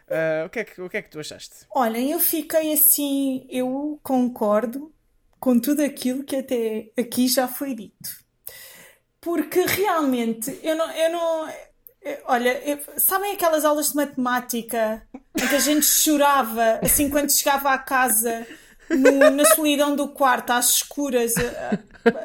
Ah, 0.09 0.45
o, 0.45 0.49
que 0.49 0.59
é 0.59 0.63
que, 0.63 0.81
o 0.81 0.89
que 0.89 0.97
é 0.97 1.01
que 1.01 1.09
tu 1.09 1.19
achaste? 1.19 1.65
Olhem, 1.73 2.11
eu 2.11 2.19
fiquei 2.19 2.73
assim, 2.73 3.45
eu 3.49 3.99
concordo 4.03 4.93
com 5.39 5.59
tudo 5.59 5.83
aquilo 5.83 6.23
que 6.23 6.37
até 6.37 6.89
aqui 6.97 7.27
já 7.27 7.47
foi 7.47 7.75
dito. 7.75 8.09
porque 9.21 9.61
realmente 9.65 10.59
eu 10.63 10.75
não. 10.75 10.91
Eu 10.91 11.11
não 11.11 11.49
eu- 12.01 12.17
olha, 12.25 12.57
eu- 12.63 12.79
sabem 12.97 13.33
aquelas 13.33 13.65
aulas 13.65 13.89
de 13.89 13.95
matemática 13.95 15.05
em 15.35 15.47
que 15.47 15.55
a 15.55 15.59
gente 15.59 15.85
chorava 15.85 16.79
assim 16.81 17.09
quando 17.09 17.29
chegava 17.31 17.71
à 17.71 17.77
casa, 17.77 18.47
no- 18.89 19.29
na 19.31 19.45
solidão 19.53 19.95
do 19.95 20.07
quarto, 20.09 20.51
às 20.51 20.69
escuras, 20.75 21.33
a, 21.37 21.79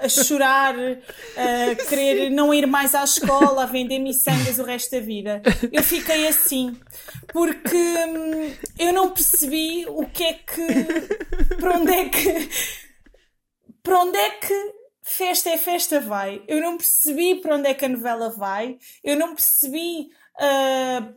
a 0.04 0.08
chorar, 0.08 0.74
a 0.78 1.74
querer 1.88 2.30
não 2.30 2.52
ir 2.54 2.66
mais 2.66 2.94
à 2.94 3.02
escola, 3.04 3.62
a 3.62 3.66
vender 3.66 3.98
miçangas 3.98 4.58
o 4.58 4.64
resto 4.64 4.90
da 4.92 5.00
vida? 5.00 5.42
Eu 5.72 5.82
fiquei 5.82 6.28
assim, 6.28 6.76
porque 7.32 7.76
hum, 7.76 8.54
eu 8.78 8.92
não 8.92 9.10
percebi 9.10 9.84
o 9.88 10.06
que 10.06 10.24
é 10.24 10.32
que. 10.34 11.56
para 11.56 11.78
onde 11.78 11.92
é 11.92 12.08
que 12.08 12.48
para 13.82 13.98
onde 13.98 14.16
é 14.16 14.30
que 14.30 14.72
festa 15.02 15.50
é 15.50 15.58
festa 15.58 16.00
vai? 16.00 16.42
Eu 16.46 16.60
não 16.60 16.76
percebi 16.76 17.40
para 17.40 17.56
onde 17.56 17.68
é 17.68 17.74
que 17.74 17.84
a 17.84 17.88
novela 17.88 18.30
vai. 18.30 18.78
Eu 19.02 19.16
não 19.16 19.34
percebi. 19.34 20.08
ah, 20.38 21.08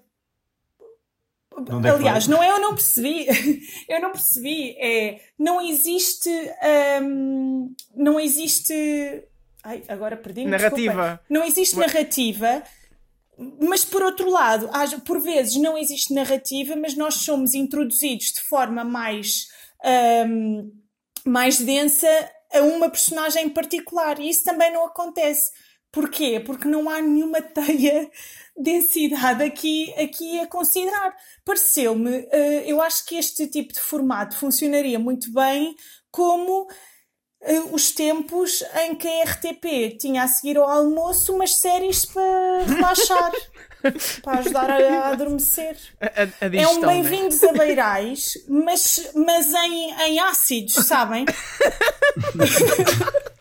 que 1.63 1.87
Aliás, 1.87 2.27
não 2.27 2.43
é 2.43 2.49
eu 2.49 2.59
não 2.59 2.73
percebi. 2.73 3.27
eu 3.87 4.01
não 4.01 4.11
percebi. 4.11 4.75
É. 4.79 5.19
Não 5.37 5.61
existe. 5.61 6.29
ahm, 6.61 7.73
não 7.95 8.19
existe. 8.19 8.73
Ai, 9.63 9.83
agora 9.87 10.17
perdi-me. 10.17 10.51
Narrativa. 10.51 10.91
desculpem. 10.93 11.19
Não 11.29 11.43
existe 11.43 11.77
narrativa. 11.77 12.63
Mas 13.59 13.83
por 13.83 14.01
outro 14.01 14.29
lado, 14.29 14.69
por 15.05 15.19
vezes 15.19 15.55
não 15.57 15.77
existe 15.77 16.13
narrativa, 16.13 16.75
mas 16.75 16.95
nós 16.95 17.15
somos 17.15 17.53
introduzidos 17.53 18.31
de 18.31 18.41
forma 18.41 18.83
mais, 18.83 19.47
ahm, 19.83 20.69
mais 21.25 21.57
densa 21.57 22.07
a 22.53 22.61
uma 22.61 22.89
personagem 22.89 23.45
em 23.45 23.49
particular. 23.49 24.19
E 24.19 24.29
isso 24.29 24.43
também 24.43 24.71
não 24.71 24.85
acontece. 24.85 25.51
Porquê? 25.95 26.41
Porque 26.41 26.67
não 26.67 26.89
há 26.89 27.01
nenhuma 27.01 27.41
teia 27.41 28.11
densidade 28.55 29.41
aqui, 29.41 29.93
aqui 29.93 30.41
a 30.41 30.45
considerar. 30.45 31.15
Pareceu-me, 31.45 32.27
eh, 32.33 32.63
eu 32.67 32.81
acho 32.81 33.05
que 33.05 33.15
este 33.15 33.47
tipo 33.47 33.71
de 33.71 33.79
formato 33.79 34.37
funcionaria 34.37 34.99
muito 34.99 35.31
bem 35.31 35.73
como 36.11 36.67
eh, 37.43 37.61
os 37.71 37.91
tempos 37.91 38.61
em 38.83 38.95
que 38.95 39.07
a 39.07 39.23
RTP 39.23 39.97
tinha 39.97 40.23
a 40.23 40.27
seguir 40.27 40.57
ao 40.57 40.69
almoço 40.69 41.33
umas 41.33 41.55
séries 41.55 42.03
para 42.03 42.65
relaxar, 42.67 43.31
para 44.21 44.39
ajudar 44.39 44.69
a, 44.69 44.75
a 44.75 45.07
adormecer. 45.13 45.77
A, 46.01 46.23
a, 46.23 46.61
É 46.61 46.67
um 46.67 46.81
né? 46.81 46.87
bem-vindos 46.87 47.41
a 47.41 47.53
Beirais, 47.53 48.33
mas, 48.49 49.11
mas 49.15 49.53
em, 49.53 49.93
em 50.07 50.19
ácidos, 50.19 50.73
sabem? 50.73 51.23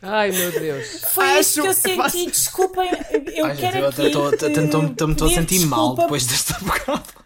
Ai 0.06 0.30
meu 0.32 0.52
Deus. 0.52 1.00
Foi 1.12 1.24
Acho 1.24 1.40
isso 1.40 1.62
que 1.62 1.68
eu 1.68 1.74
senti. 1.74 1.96
faço- 1.96 2.26
Desculpem, 2.26 2.90
eu 3.34 3.46
Ai, 3.46 3.56
gente, 3.56 3.60
quero 3.60 3.78
eu 3.78 3.88
aqui. 3.88 4.02
estou- 4.06 4.30
estou- 4.32 4.48
estou- 4.48 4.64
estou- 4.64 4.82
estou- 4.84 5.10
estou 5.10 5.26
a 5.26 5.30
pedir 5.30 5.34
sentir 5.40 5.66
mal 5.66 5.80
desculpa 5.88 6.02
depois 6.02 6.26
desta 6.26 6.58
bocado. 6.60 7.24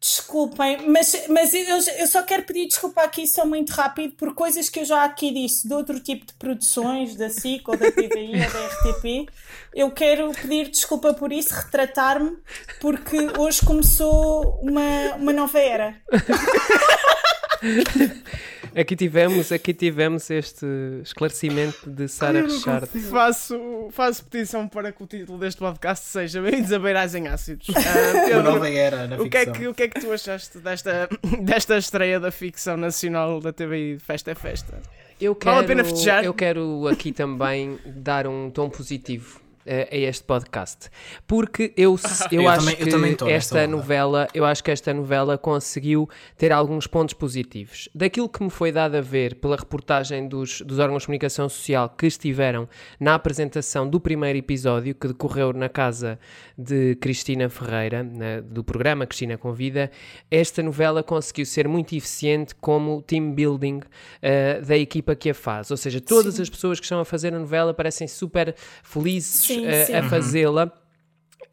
Desculpem, 0.00 0.86
mas, 0.90 1.24
mas 1.30 1.54
eu, 1.54 1.78
eu 1.96 2.06
só 2.06 2.22
quero 2.22 2.42
pedir 2.42 2.66
desculpa 2.68 3.00
aqui 3.02 3.26
só 3.26 3.46
muito 3.46 3.70
rápido 3.70 4.14
por 4.16 4.34
coisas 4.34 4.68
que 4.68 4.80
eu 4.80 4.84
já 4.84 5.02
aqui 5.02 5.32
disse 5.32 5.66
de 5.66 5.72
outro 5.72 5.98
tipo 5.98 6.26
de 6.26 6.34
produções, 6.34 7.16
da 7.16 7.30
SIC 7.30 7.66
ou 7.66 7.74
da 7.74 7.90
TVI 7.90 8.32
ou 8.34 8.50
da 8.50 8.66
RTP. 8.66 9.26
Eu 9.74 9.90
quero 9.92 10.30
pedir 10.32 10.68
desculpa 10.68 11.14
por 11.14 11.32
isso, 11.32 11.54
retratar-me, 11.54 12.36
porque 12.80 13.16
hoje 13.38 13.64
começou 13.64 14.60
uma, 14.62 15.14
uma 15.16 15.32
nova 15.32 15.58
era. 15.58 15.96
Aqui 18.76 18.96
tivemos, 18.96 19.52
aqui 19.52 19.72
tivemos 19.72 20.28
este 20.30 20.66
esclarecimento 21.02 21.88
de 21.88 22.08
Sara 22.08 22.42
Richard. 22.42 22.86
Faço, 23.08 23.88
faço 23.92 24.24
petição 24.24 24.66
para 24.66 24.90
que 24.90 25.00
o 25.00 25.06
título 25.06 25.38
deste 25.38 25.60
podcast 25.60 26.04
seja 26.06 26.42
Bem-vindos 26.42 26.72
a 26.72 26.78
Beirais 26.80 27.14
em 27.14 27.28
Ácidos. 27.28 27.68
Ah, 27.74 28.12
Uma 28.14 28.24
Pedro, 28.24 28.42
nova 28.42 28.68
era 28.68 29.06
na 29.06 29.16
o, 29.16 29.30
que 29.30 29.36
é 29.36 29.46
que, 29.46 29.68
o 29.68 29.74
que 29.74 29.82
é 29.84 29.88
que 29.88 30.00
tu 30.00 30.10
achaste 30.10 30.58
desta, 30.58 31.08
desta 31.40 31.78
estreia 31.78 32.18
da 32.18 32.32
ficção 32.32 32.76
nacional 32.76 33.40
da 33.40 33.52
TVI 33.52 33.98
Festa 34.00 34.32
é 34.32 34.34
Festa? 34.34 34.80
Eu 35.20 35.36
quero, 35.36 35.54
Vale 35.54 35.64
a 35.64 35.68
pena 35.68 35.84
festejar? 35.84 36.24
eu 36.24 36.34
quero 36.34 36.88
aqui 36.88 37.12
também 37.12 37.78
dar 37.86 38.26
um 38.26 38.50
tom 38.50 38.68
positivo 38.68 39.40
a 39.66 39.96
este 39.96 40.24
podcast. 40.24 40.88
Porque 41.26 41.72
eu, 41.76 41.98
eu, 42.30 42.42
Eu 42.42 42.48
acho 42.48 42.60
também- 42.60 42.74
eu 42.80 42.84
que 42.86 42.90
também 42.90 43.10
nesta 43.12 43.30
esta 43.30 43.66
novela 43.66 44.28
eu 44.34 44.44
acho 44.44 44.62
que 44.62 44.70
esta 44.70 44.92
novela 44.92 45.38
conseguiu 45.38 46.08
ter 46.36 46.52
alguns 46.52 46.86
pontos 46.86 47.14
positivos. 47.14 47.88
Daquilo 47.94 48.28
que 48.28 48.42
me 48.42 48.50
foi 48.50 48.70
dado 48.72 48.96
a 48.96 49.00
ver 49.00 49.36
pela 49.36 49.56
reportagem 49.56 50.28
dos, 50.28 50.60
dos 50.60 50.78
órgãos 50.78 51.02
de 51.02 51.06
comunicação 51.06 51.48
social 51.48 51.88
que 51.88 52.06
estiveram 52.06 52.68
na 53.00 53.14
apresentação 53.14 53.88
do 53.88 54.00
primeiro 54.00 54.38
episódio 54.38 54.94
que 54.94 55.08
decorreu 55.08 55.52
na 55.52 55.68
casa 55.68 56.18
de 56.58 56.94
Cristina 56.96 57.48
Ferreira 57.48 58.02
na- 58.02 58.40
do 58.40 58.62
programa 58.64 59.06
Cristina 59.06 59.36
Convida 59.38 59.90
esta 60.30 60.62
novela 60.62 61.02
conseguiu 61.02 61.46
ser 61.46 61.66
muito 61.68 61.94
eficiente 61.94 62.54
como 62.54 63.02
team 63.02 63.32
building 63.32 63.80
eh, 64.22 64.60
da 64.60 64.76
equipa 64.76 65.14
que 65.14 65.30
a 65.30 65.34
faz. 65.34 65.70
Ou 65.70 65.76
seja 65.76 66.00
todas 66.00 66.38
as 66.38 66.48
pessoas 66.48 66.78
que 66.78 66.84
estão 66.86 67.00
a 67.00 67.04
fazer 67.04 67.34
a 67.34 67.38
novela 67.38 67.72
parecem 67.74 68.06
super 68.08 68.54
felizes 68.82 69.46
Sim, 69.46 69.53
eh, 69.62 69.84
sim. 69.84 69.94
a 69.94 70.02
fazê-la 70.04 70.72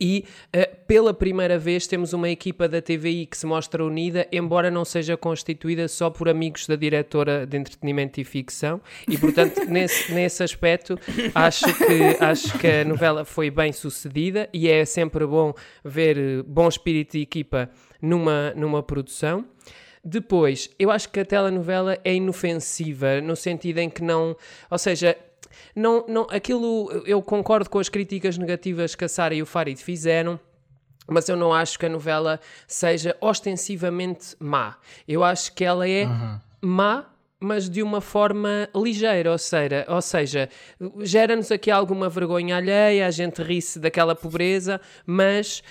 e 0.01 0.25
eh, 0.51 0.65
pela 0.65 1.13
primeira 1.13 1.59
vez 1.59 1.85
temos 1.85 2.11
uma 2.11 2.27
equipa 2.27 2.67
da 2.67 2.81
TVI 2.81 3.27
que 3.27 3.37
se 3.37 3.45
mostra 3.45 3.85
unida, 3.85 4.27
embora 4.31 4.71
não 4.71 4.83
seja 4.83 5.15
constituída 5.15 5.87
só 5.87 6.09
por 6.09 6.27
amigos 6.27 6.65
da 6.65 6.75
diretora 6.75 7.45
de 7.45 7.55
entretenimento 7.55 8.19
e 8.19 8.23
ficção, 8.23 8.81
e 9.07 9.15
portanto, 9.15 9.63
nesse, 9.69 10.11
nesse 10.11 10.41
aspecto, 10.41 10.97
acho 11.35 11.65
que, 11.65 12.23
acho 12.23 12.57
que 12.57 12.67
a 12.67 12.83
novela 12.83 13.23
foi 13.23 13.51
bem 13.51 13.71
sucedida 13.71 14.49
e 14.51 14.67
é 14.67 14.83
sempre 14.85 15.23
bom 15.27 15.53
ver 15.85 16.17
eh, 16.17 16.43
bom 16.47 16.67
espírito 16.67 17.11
de 17.11 17.21
equipa 17.21 17.69
numa, 18.01 18.53
numa 18.55 18.81
produção. 18.81 19.45
Depois, 20.03 20.67
eu 20.79 20.89
acho 20.89 21.09
que 21.09 21.19
a 21.19 21.25
telenovela 21.25 21.99
é 22.03 22.15
inofensiva, 22.15 23.21
no 23.21 23.35
sentido 23.35 23.77
em 23.77 23.87
que 23.87 24.01
não. 24.01 24.35
Ou 24.71 24.77
seja, 24.79 25.15
não, 25.75 26.05
não, 26.07 26.27
aquilo. 26.29 27.03
Eu 27.05 27.21
concordo 27.21 27.69
com 27.69 27.79
as 27.79 27.89
críticas 27.89 28.37
negativas 28.37 28.95
que 28.95 29.05
a 29.05 29.09
Sara 29.09 29.33
e 29.33 29.41
o 29.41 29.45
Farid 29.45 29.77
fizeram. 29.77 30.39
Mas 31.07 31.27
eu 31.27 31.35
não 31.35 31.51
acho 31.53 31.77
que 31.79 31.85
a 31.85 31.89
novela 31.89 32.39
seja 32.67 33.17
ostensivamente 33.19 34.35
má. 34.39 34.77
Eu 35.07 35.23
acho 35.23 35.53
que 35.53 35.65
ela 35.65 35.89
é 35.89 36.07
má, 36.61 37.05
mas 37.39 37.67
de 37.67 37.81
uma 37.81 37.99
forma 37.99 38.69
ligeira, 38.75 39.31
ou 39.31 39.37
seja, 39.37 39.83
ou 39.89 40.01
seja 40.01 40.47
gera-nos 40.99 41.51
aqui 41.51 41.71
alguma 41.71 42.07
vergonha 42.07 42.57
alheia, 42.57 43.07
a 43.07 43.11
gente 43.11 43.41
ri-se 43.41 43.79
daquela 43.79 44.15
pobreza, 44.15 44.79
mas 45.05 45.63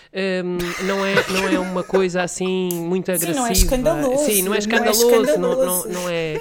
hum, 0.44 0.59
não, 0.84 1.07
é, 1.07 1.14
não 1.30 1.48
é 1.48 1.59
uma 1.61 1.84
coisa 1.84 2.22
assim 2.22 2.68
muito 2.72 3.07
Sim, 3.07 3.12
agressiva. 3.12 3.40
não 3.40 3.46
é 3.46 3.53
escandaloso, 3.53 4.24
Sim, 4.24 4.42
não 4.42 4.46
é 4.46 4.48
não 4.48 4.55
é 4.55 4.59
escandaloso, 4.59 5.11
não, 5.11 5.11
não, 5.11 5.22
escandaloso. 5.22 5.88
não 5.88 6.09
é. 6.09 6.40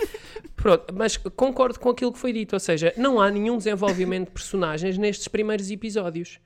Pronto, 0.61 0.93
mas 0.93 1.15
concordo 1.15 1.79
com 1.79 1.89
aquilo 1.89 2.11
que 2.11 2.19
foi 2.19 2.33
dito, 2.33 2.53
ou 2.53 2.59
seja, 2.59 2.93
não 2.97 3.21
há 3.21 3.31
nenhum 3.31 3.57
desenvolvimento 3.57 4.27
de 4.27 4.33
personagens 4.33 4.97
nestes 4.97 5.27
primeiros 5.27 5.71
episódios. 5.71 6.39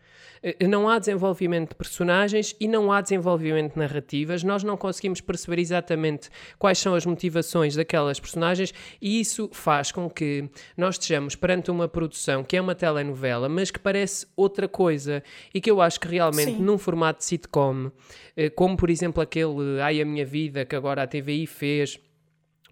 Eh, 0.43 0.67
Não 0.67 0.87
há 0.87 0.99
desenvolvimento 0.99 1.69
de 1.69 1.75
personagens 1.75 2.55
e 2.59 2.67
não 2.67 2.91
há 2.91 3.01
desenvolvimento 3.01 3.73
de 3.73 3.79
narrativas. 3.79 4.43
Nós 4.43 4.63
não 4.63 4.77
conseguimos 4.77 5.21
perceber 5.21 5.59
exatamente 5.59 6.29
quais 6.59 6.77
são 6.77 6.93
as 6.93 7.05
motivações 7.05 7.75
daquelas 7.75 8.19
personagens 8.19 8.73
e 9.01 9.19
isso 9.19 9.49
faz 9.51 9.91
com 9.91 10.09
que 10.09 10.47
nós 10.77 10.95
estejamos 10.95 11.35
perante 11.35 11.71
uma 11.71 11.87
produção 11.87 12.43
que 12.43 12.57
é 12.57 12.61
uma 12.61 12.75
telenovela, 12.75 13.47
mas 13.49 13.71
que 13.71 13.79
parece 13.79 14.27
outra 14.35 14.67
coisa 14.67 15.23
e 15.53 15.61
que 15.61 15.71
eu 15.71 15.81
acho 15.81 15.99
que 15.99 16.07
realmente 16.07 16.51
Sim. 16.51 16.61
num 16.61 16.77
formato 16.77 17.19
de 17.19 17.25
sitcom, 17.25 17.89
eh, 18.35 18.49
como 18.49 18.75
por 18.77 18.89
exemplo 18.89 19.23
aquele 19.23 19.81
Ai 19.81 20.01
a 20.01 20.05
Minha 20.05 20.25
Vida 20.25 20.65
que 20.65 20.75
agora 20.75 21.03
a 21.03 21.07
TVI 21.07 21.47
fez. 21.47 21.99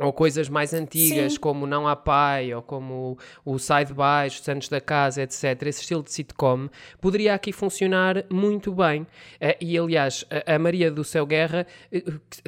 Ou 0.01 0.11
coisas 0.13 0.49
mais 0.49 0.73
antigas, 0.73 1.33
Sim. 1.33 1.39
como 1.39 1.67
Não 1.67 1.87
Há 1.87 1.95
Pai, 1.95 2.53
ou 2.53 2.61
como 2.61 3.17
o 3.45 3.57
Sai 3.59 3.85
de 3.85 3.93
Baixo, 3.93 4.37
Os 4.39 4.43
Santos 4.45 4.67
da 4.69 4.81
Casa, 4.81 5.21
etc. 5.21 5.43
Esse 5.67 5.81
estilo 5.81 6.03
de 6.03 6.11
sitcom 6.11 6.67
poderia 6.99 7.33
aqui 7.33 7.51
funcionar 7.51 8.25
muito 8.29 8.73
bem. 8.73 9.05
Eh, 9.39 9.57
E, 9.61 9.77
aliás, 9.77 10.25
a- 10.45 10.57
Maria 10.59 10.89
do 10.91 11.03
Céu 11.03 11.25
Guerra 11.25 11.65
eh, 11.91 12.03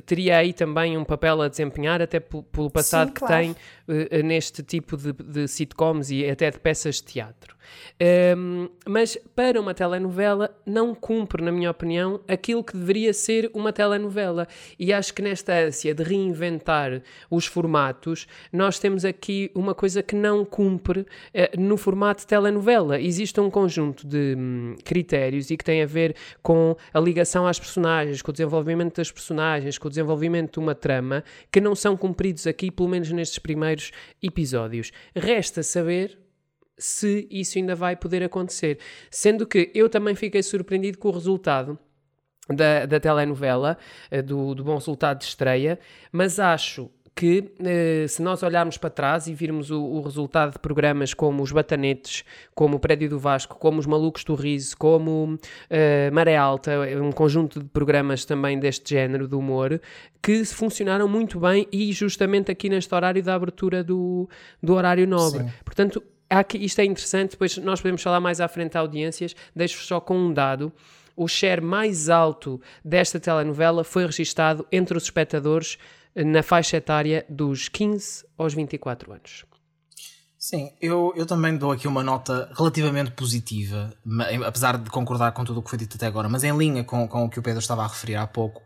teria 0.05 0.37
aí 0.37 0.51
também 0.53 0.97
um 0.97 1.03
papel 1.03 1.41
a 1.41 1.47
desempenhar, 1.47 2.01
até 2.01 2.19
pe- 2.19 2.41
pelo 2.51 2.69
passado 2.69 3.11
que 3.11 3.19
claro. 3.19 3.33
tem 3.33 3.55
eh, 3.87 4.23
neste 4.23 4.63
tipo 4.63 4.97
de, 4.97 5.13
de 5.13 5.47
sitcoms 5.47 6.09
e 6.11 6.29
até 6.29 6.49
de 6.49 6.59
peças 6.59 6.95
de 6.95 7.03
teatro. 7.03 7.52
Ehm, 7.99 8.67
mas 8.87 9.17
para 9.35 9.59
uma 9.59 9.73
telenovela 9.73 10.55
não 10.65 10.93
cumpre, 10.93 11.43
na 11.43 11.51
minha 11.51 11.71
opinião, 11.71 12.19
aquilo 12.27 12.63
que 12.63 12.75
deveria 12.75 13.13
ser 13.13 13.49
uma 13.53 13.71
telenovela. 13.71 14.47
E 14.79 14.91
acho 14.91 15.13
que 15.13 15.21
nesta 15.21 15.53
ânsia 15.53 15.93
de 15.93 16.03
reinventar 16.03 17.01
os 17.29 17.45
formatos, 17.45 18.27
nós 18.51 18.79
temos 18.79 19.05
aqui 19.05 19.51
uma 19.53 19.73
coisa 19.73 20.01
que 20.01 20.15
não 20.15 20.43
cumpre 20.45 21.05
eh, 21.33 21.51
no 21.57 21.77
formato 21.77 22.21
de 22.21 22.27
telenovela. 22.27 22.99
Existe 22.99 23.39
um 23.39 23.49
conjunto 23.49 24.05
de 24.05 24.35
hum, 24.37 24.75
critérios 24.83 25.49
e 25.49 25.57
que 25.57 25.63
tem 25.63 25.81
a 25.81 25.85
ver 25.85 26.15
com 26.41 26.75
a 26.93 26.99
ligação 26.99 27.47
às 27.47 27.59
personagens, 27.59 28.21
com 28.21 28.31
o 28.31 28.33
desenvolvimento 28.33 28.97
das 28.97 29.11
personagens, 29.11 29.77
com 29.77 29.87
o 29.87 29.89
desenvolvimento 29.89 30.53
de 30.53 30.59
uma 30.59 30.75
trama, 30.75 31.23
que 31.51 31.61
não 31.61 31.75
são 31.75 31.95
cumpridos 31.95 32.47
aqui, 32.47 32.71
pelo 32.71 32.89
menos 32.89 33.11
nestes 33.11 33.39
primeiros 33.39 33.91
episódios. 34.21 34.91
Resta 35.15 35.63
saber 35.63 36.22
se 36.77 37.27
isso 37.29 37.57
ainda 37.57 37.75
vai 37.75 37.95
poder 37.95 38.23
acontecer. 38.23 38.79
Sendo 39.09 39.45
que 39.45 39.71
eu 39.73 39.89
também 39.89 40.15
fiquei 40.15 40.43
surpreendido 40.43 40.97
com 40.97 41.09
o 41.09 41.11
resultado 41.11 41.77
da, 42.49 42.85
da 42.85 42.99
telenovela, 42.99 43.77
eh, 44.11 44.21
do, 44.21 44.53
do 44.53 44.63
bom 44.63 44.75
resultado 44.75 45.19
de 45.19 45.25
estreia, 45.25 45.79
mas 46.11 46.39
acho 46.39 46.89
que 47.15 47.53
eh, 47.59 48.07
se 48.07 48.21
nós 48.21 48.41
olharmos 48.41 48.77
para 48.77 48.89
trás 48.89 49.27
e 49.27 49.33
virmos 49.33 49.69
o, 49.69 49.79
o, 49.79 50.01
resultado 50.01 50.53
de 50.53 50.59
programas 50.59 51.13
como 51.13 51.43
os 51.43 51.51
Batanetes, 51.51 52.23
como 52.55 52.77
o 52.77 52.79
Prédio 52.79 53.07
do 53.07 53.19
Vasco, 53.19 53.55
como 53.59 53.79
os 53.79 53.85
Malucos 53.85 54.23
do 54.23 54.33
Riso, 54.33 54.75
como 54.75 55.35
uh, 55.35 56.13
Maré 56.13 56.35
Alta, 56.35 56.71
um 57.01 57.11
conjunto 57.11 57.59
de 57.59 57.69
programas 57.69 58.25
também 58.25 58.59
deste 58.59 58.95
género 58.95 59.27
de 59.27 59.35
humor, 59.35 59.79
que 60.23 60.43
funcionaram 60.43 61.07
muito 61.07 61.39
bem 61.39 61.67
e 61.71 61.91
justamente 61.93 62.51
aqui 62.51 62.67
neste 62.67 62.93
horário 62.93 63.21
da 63.21 63.35
abertura 63.35 63.83
do, 63.83 64.27
do 64.61 64.73
horário 64.73 65.07
nobre. 65.07 65.43
Sim. 65.43 65.51
Portanto, 65.63 66.03
aqui, 66.39 66.57
isto 66.57 66.79
é 66.79 66.85
interessante, 66.85 67.31
depois 67.31 67.57
nós 67.57 67.81
podemos 67.81 68.01
falar 68.01 68.19
mais 68.19 68.41
à 68.41 68.47
frente 68.47 68.77
a 68.77 68.81
audiências, 68.81 69.35
deixo 69.55 69.83
só 69.83 69.99
com 69.99 70.17
um 70.17 70.33
dado 70.33 70.71
o 71.15 71.27
share 71.27 71.61
mais 71.61 72.09
alto 72.09 72.59
desta 72.83 73.19
telenovela 73.19 73.83
foi 73.83 74.05
registado 74.05 74.65
entre 74.71 74.97
os 74.97 75.03
espectadores 75.03 75.77
na 76.15 76.43
faixa 76.43 76.77
etária 76.77 77.25
dos 77.29 77.69
15 77.69 78.25
aos 78.37 78.53
24 78.53 79.13
anos. 79.13 79.45
Sim, 80.37 80.73
eu, 80.81 81.13
eu 81.15 81.25
também 81.25 81.55
dou 81.55 81.71
aqui 81.71 81.87
uma 81.87 82.03
nota 82.03 82.51
relativamente 82.53 83.11
positiva, 83.11 83.93
apesar 84.45 84.77
de 84.77 84.89
concordar 84.89 85.31
com 85.31 85.45
tudo 85.45 85.61
o 85.61 85.63
que 85.63 85.69
foi 85.69 85.79
dito 85.79 85.95
até 85.95 86.05
agora, 86.05 86.27
mas 86.27 86.43
em 86.43 86.55
linha 86.57 86.83
com, 86.83 87.07
com 87.07 87.23
o 87.23 87.29
que 87.29 87.39
o 87.39 87.41
Pedro 87.41 87.61
estava 87.61 87.83
a 87.83 87.87
referir 87.87 88.17
há 88.17 88.27
pouco. 88.27 88.61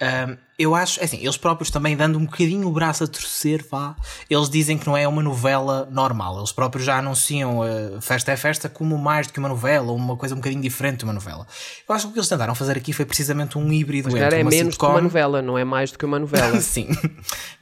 Um, 0.00 0.36
eu 0.56 0.74
acho, 0.74 1.00
é 1.00 1.04
assim, 1.04 1.18
eles 1.18 1.36
próprios 1.36 1.70
também 1.70 1.96
dando 1.96 2.18
um 2.18 2.24
bocadinho 2.24 2.66
o 2.66 2.72
braço 2.72 3.04
a 3.04 3.06
torcer, 3.06 3.64
vá, 3.68 3.94
eles 4.28 4.48
dizem 4.48 4.76
que 4.76 4.86
não 4.86 4.96
é 4.96 5.06
uma 5.06 5.22
novela 5.22 5.88
normal. 5.90 6.38
Eles 6.38 6.50
próprios 6.50 6.84
já 6.84 6.98
anunciam 6.98 7.60
uh, 7.60 8.00
Festa 8.00 8.32
é 8.32 8.36
Festa 8.36 8.68
como 8.68 8.98
mais 8.98 9.28
do 9.28 9.32
que 9.32 9.38
uma 9.38 9.48
novela, 9.48 9.90
ou 9.90 9.96
uma 9.96 10.16
coisa 10.16 10.34
um 10.34 10.38
bocadinho 10.38 10.62
diferente 10.62 10.98
de 10.98 11.04
uma 11.04 11.12
novela. 11.12 11.46
Eu 11.88 11.94
acho 11.94 12.06
que 12.06 12.10
o 12.10 12.12
que 12.12 12.18
eles 12.18 12.28
tentaram 12.28 12.54
fazer 12.56 12.76
aqui 12.76 12.92
foi 12.92 13.04
precisamente 13.04 13.56
um 13.56 13.72
híbrido 13.72 14.10
mas 14.10 14.20
entre 14.20 14.40
é 14.40 14.42
uma 14.42 14.50
menos 14.50 14.74
sitcom... 14.74 14.90
uma 14.90 15.00
novela, 15.00 15.42
não 15.42 15.56
é 15.56 15.64
mais 15.64 15.92
do 15.92 15.98
que 15.98 16.04
uma 16.04 16.18
novela. 16.18 16.58
Sim, 16.60 16.88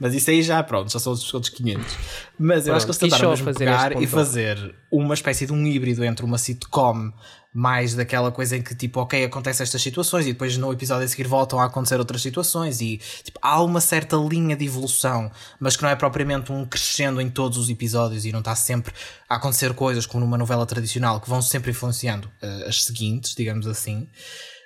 mas 0.00 0.14
isso 0.14 0.30
aí 0.30 0.42
já, 0.42 0.62
pronto, 0.62 0.90
já 0.90 0.98
são 0.98 1.12
os 1.12 1.34
outros 1.34 1.52
500. 1.52 1.84
Mas 2.38 2.66
eu 2.66 2.74
acho 2.74 2.86
que 2.86 2.90
eles 2.90 2.98
tentaram 2.98 3.30
mesmo 3.30 3.44
fazer 3.44 3.58
pegar 3.58 4.00
e 4.00 4.06
fazer 4.06 4.74
uma 4.90 5.14
espécie 5.14 5.46
de 5.46 5.52
um 5.52 5.66
híbrido 5.66 6.02
entre 6.04 6.24
uma 6.24 6.38
sitcom 6.38 7.12
mais 7.56 7.94
daquela 7.94 8.30
coisa 8.30 8.58
em 8.58 8.62
que 8.62 8.74
tipo, 8.74 9.00
ok, 9.00 9.24
acontecem 9.24 9.64
estas 9.64 9.80
situações 9.80 10.26
e 10.26 10.34
depois 10.34 10.58
no 10.58 10.70
episódio 10.70 11.06
a 11.06 11.08
seguir 11.08 11.26
voltam 11.26 11.58
a 11.58 11.64
acontecer 11.64 11.98
outras 11.98 12.20
situações 12.20 12.82
e 12.82 13.00
tipo, 13.24 13.38
há 13.40 13.62
uma 13.62 13.80
certa 13.80 14.14
linha 14.14 14.54
de 14.54 14.66
evolução, 14.66 15.30
mas 15.58 15.74
que 15.74 15.82
não 15.82 15.88
é 15.88 15.96
propriamente 15.96 16.52
um 16.52 16.66
crescendo 16.66 17.18
em 17.18 17.30
todos 17.30 17.56
os 17.56 17.70
episódios 17.70 18.26
e 18.26 18.30
não 18.30 18.40
está 18.40 18.54
sempre 18.54 18.92
a 19.26 19.36
acontecer 19.36 19.72
coisas 19.72 20.04
como 20.04 20.22
numa 20.22 20.36
novela 20.36 20.66
tradicional 20.66 21.18
que 21.18 21.30
vão 21.30 21.40
sempre 21.40 21.70
influenciando 21.70 22.28
uh, 22.42 22.68
as 22.68 22.84
seguintes, 22.84 23.34
digamos 23.34 23.66
assim. 23.66 24.06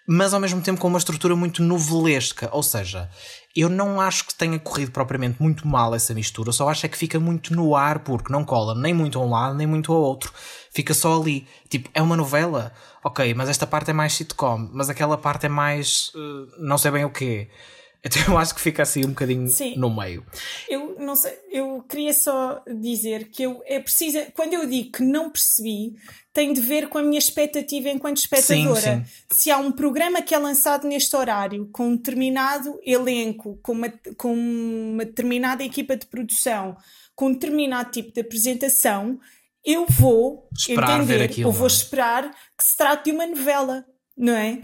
Mas 0.04 0.34
ao 0.34 0.40
mesmo 0.40 0.60
tempo 0.60 0.80
com 0.80 0.88
uma 0.88 0.98
estrutura 0.98 1.36
muito 1.36 1.62
novelesca, 1.62 2.48
ou 2.50 2.64
seja, 2.64 3.08
eu 3.54 3.68
não 3.68 4.00
acho 4.00 4.26
que 4.26 4.34
tenha 4.34 4.58
corrido 4.58 4.90
propriamente 4.90 5.40
muito 5.40 5.64
mal 5.68 5.94
essa 5.94 6.12
mistura, 6.12 6.50
só 6.50 6.68
acho 6.68 6.86
é 6.86 6.88
que 6.88 6.98
fica 6.98 7.20
muito 7.20 7.54
no 7.54 7.76
ar 7.76 8.00
porque 8.00 8.32
não 8.32 8.44
cola 8.44 8.74
nem 8.74 8.92
muito 8.92 9.16
a 9.16 9.24
um 9.24 9.30
lado 9.30 9.54
nem 9.54 9.66
muito 9.68 9.92
ao 9.92 10.02
outro 10.02 10.32
fica 10.70 10.94
só 10.94 11.20
ali. 11.20 11.46
Tipo, 11.68 11.90
é 11.92 12.00
uma 12.00 12.16
novela, 12.16 12.72
ok, 13.04 13.34
mas 13.34 13.48
esta 13.48 13.66
parte 13.66 13.90
é 13.90 13.94
mais 13.94 14.14
sitcom, 14.14 14.68
mas 14.72 14.88
aquela 14.88 15.18
parte 15.18 15.46
é 15.46 15.48
mais. 15.48 16.10
Uh, 16.14 16.48
não 16.58 16.78
sei 16.78 16.90
bem 16.90 17.04
o 17.04 17.10
quê. 17.10 17.48
Então 18.02 18.22
eu 18.28 18.38
acho 18.38 18.54
que 18.54 18.62
fica 18.62 18.82
assim 18.82 19.04
um 19.04 19.10
bocadinho 19.10 19.46
Sim. 19.46 19.76
no 19.76 19.94
meio. 19.94 20.24
Eu 20.66 20.96
não 20.98 21.14
sei, 21.14 21.38
eu 21.50 21.84
queria 21.86 22.14
só 22.14 22.62
dizer 22.66 23.28
que 23.28 23.42
eu 23.42 23.62
é 23.66 23.78
preciso, 23.78 24.18
quando 24.34 24.54
eu 24.54 24.66
digo 24.66 24.92
que 24.92 25.02
não 25.02 25.28
percebi, 25.28 25.94
tem 26.32 26.52
de 26.54 26.62
ver 26.62 26.88
com 26.88 26.96
a 26.96 27.02
minha 27.02 27.18
expectativa 27.18 27.90
enquanto 27.90 28.16
espectadora. 28.16 28.80
Sim, 28.80 29.04
sim. 29.04 29.24
Se 29.30 29.50
há 29.50 29.58
um 29.58 29.70
programa 29.70 30.22
que 30.22 30.34
é 30.34 30.38
lançado 30.38 30.88
neste 30.88 31.14
horário 31.14 31.68
com 31.70 31.88
um 31.88 31.96
determinado 31.96 32.80
elenco, 32.84 33.58
com 33.62 33.72
uma, 33.72 33.92
com 34.16 34.32
uma 34.32 35.04
determinada 35.04 35.62
equipa 35.62 35.94
de 35.94 36.06
produção, 36.06 36.78
com 37.14 37.26
um 37.26 37.32
determinado 37.32 37.90
tipo 37.90 38.14
de 38.14 38.20
apresentação, 38.22 39.20
eu 39.64 39.86
vou 39.86 40.48
esperar 40.52 41.00
entender, 41.00 41.22
aquilo, 41.22 41.48
eu 41.48 41.52
vou 41.52 41.66
é? 41.66 41.70
esperar 41.70 42.30
que 42.56 42.64
se 42.64 42.76
trate 42.76 43.04
de 43.04 43.12
uma 43.12 43.26
novela, 43.26 43.84
não 44.16 44.34
é? 44.34 44.60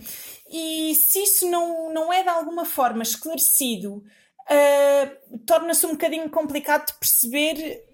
E 0.51 0.94
se 0.94 1.22
isso 1.22 1.51
não, 1.51 1.92
não 1.92 2.12
é 2.12 2.22
de 2.22 2.28
alguma 2.28 2.64
forma 2.64 3.03
esclarecido, 3.03 3.97
uh, 3.97 5.38
torna-se 5.44 5.84
um 5.86 5.90
bocadinho 5.90 6.28
complicado 6.30 6.86
de 6.86 6.94
perceber 6.94 7.84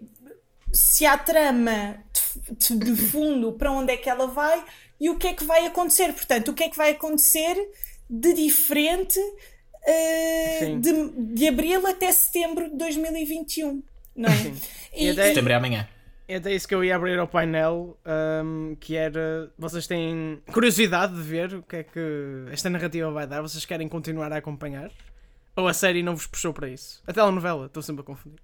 se 0.73 1.05
há 1.05 1.19
trama 1.19 2.03
de, 2.51 2.77
de, 2.77 2.97
fundo 2.97 3.53
para 3.53 3.73
onde 3.73 3.93
é 3.93 3.97
que 3.97 4.09
ela 4.09 4.27
vai 4.27 4.65
e 5.01 5.11
o 5.11 5.19
que 5.19 5.29
é 5.29 5.33
que 5.35 5.45
vai 5.45 5.67
acontecer. 5.67 6.13
Portanto, 6.13 6.49
o 6.49 6.55
que 6.55 6.65
é 6.65 6.69
que 6.69 6.77
vai 6.77 6.93
acontecer 6.93 7.57
de 8.09 8.33
diferente 8.35 9.19
uh, 9.19 10.81
de, 10.81 11.35
de 11.35 11.49
abril 11.49 11.87
até 11.87 12.13
setembro 12.13 12.71
de 12.71 12.77
2021, 12.77 13.83
não 14.15 14.31
é? 14.31 14.37
Sim. 14.37 14.55
E, 14.95 15.09
e 15.09 15.15
setembro 15.15 15.53
é 15.53 15.57
amanhã. 15.57 15.89
É 16.29 16.37
até 16.37 16.53
isso 16.53 16.67
que 16.67 16.75
eu 16.75 16.85
ia 16.85 16.97
abrir 16.97 17.19
ao 17.19 17.27
painel, 17.27 17.99
um, 18.45 18.77
que 18.79 18.97
era. 18.97 19.51
Vocês 19.59 19.87
têm 19.87 20.41
curiosidade 20.53 21.15
de 21.15 21.23
ver 21.23 21.55
o 21.55 21.63
que 21.63 21.77
é 21.77 21.83
que 21.83 22.45
esta 22.51 22.71
narrativa 22.71 23.11
vai 23.11 23.27
dar? 23.27 23.43
Vocês 23.43 23.65
querem 23.65 23.89
continuar 23.89 24.33
a 24.33 24.37
acompanhar? 24.37 24.91
Ou 25.57 25.69
a 25.69 25.75
série 25.75 26.03
não 26.03 26.17
vos 26.17 26.27
puxou 26.27 26.53
para 26.53 26.69
isso? 26.69 27.03
A 27.07 27.13
telenovela, 27.13 27.67
estou 27.67 27.83
sempre 27.83 28.03
a 28.03 28.05
confundir. 28.05 28.41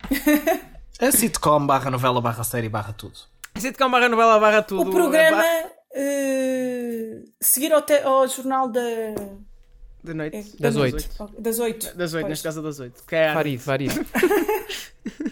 a 1.01 1.11
sitcom 1.13 1.67
barra 1.67 1.91
novela 1.91 2.21
barra 2.21 2.45
série 2.45 2.69
barra 2.69 2.93
tudo. 2.93 3.19
A 3.55 3.61
sitcom 3.61 3.91
barra 3.91 4.09
novela 4.09 4.39
barra 4.39 4.63
tudo. 4.63 4.89
O 4.89 4.93
programa. 4.93 5.43
Uh, 5.91 7.25
seguir 7.41 7.73
ao, 7.73 7.81
te, 7.81 7.95
ao 8.03 8.29
jornal 8.29 8.69
da. 8.69 8.81
Da 10.09 10.15
noite. 10.15 10.37
É, 10.37 10.63
das 10.63 10.77
oito. 10.77 11.09
Das 11.39 11.59
oito. 11.59 11.97
Das 11.97 12.15
oito, 12.15 12.29
neste 12.29 12.45
caso 12.45 12.63
das 12.63 12.81
oito. 12.81 13.03
É 13.11 13.33
Farid, 13.35 13.59
Farid. 13.59 13.93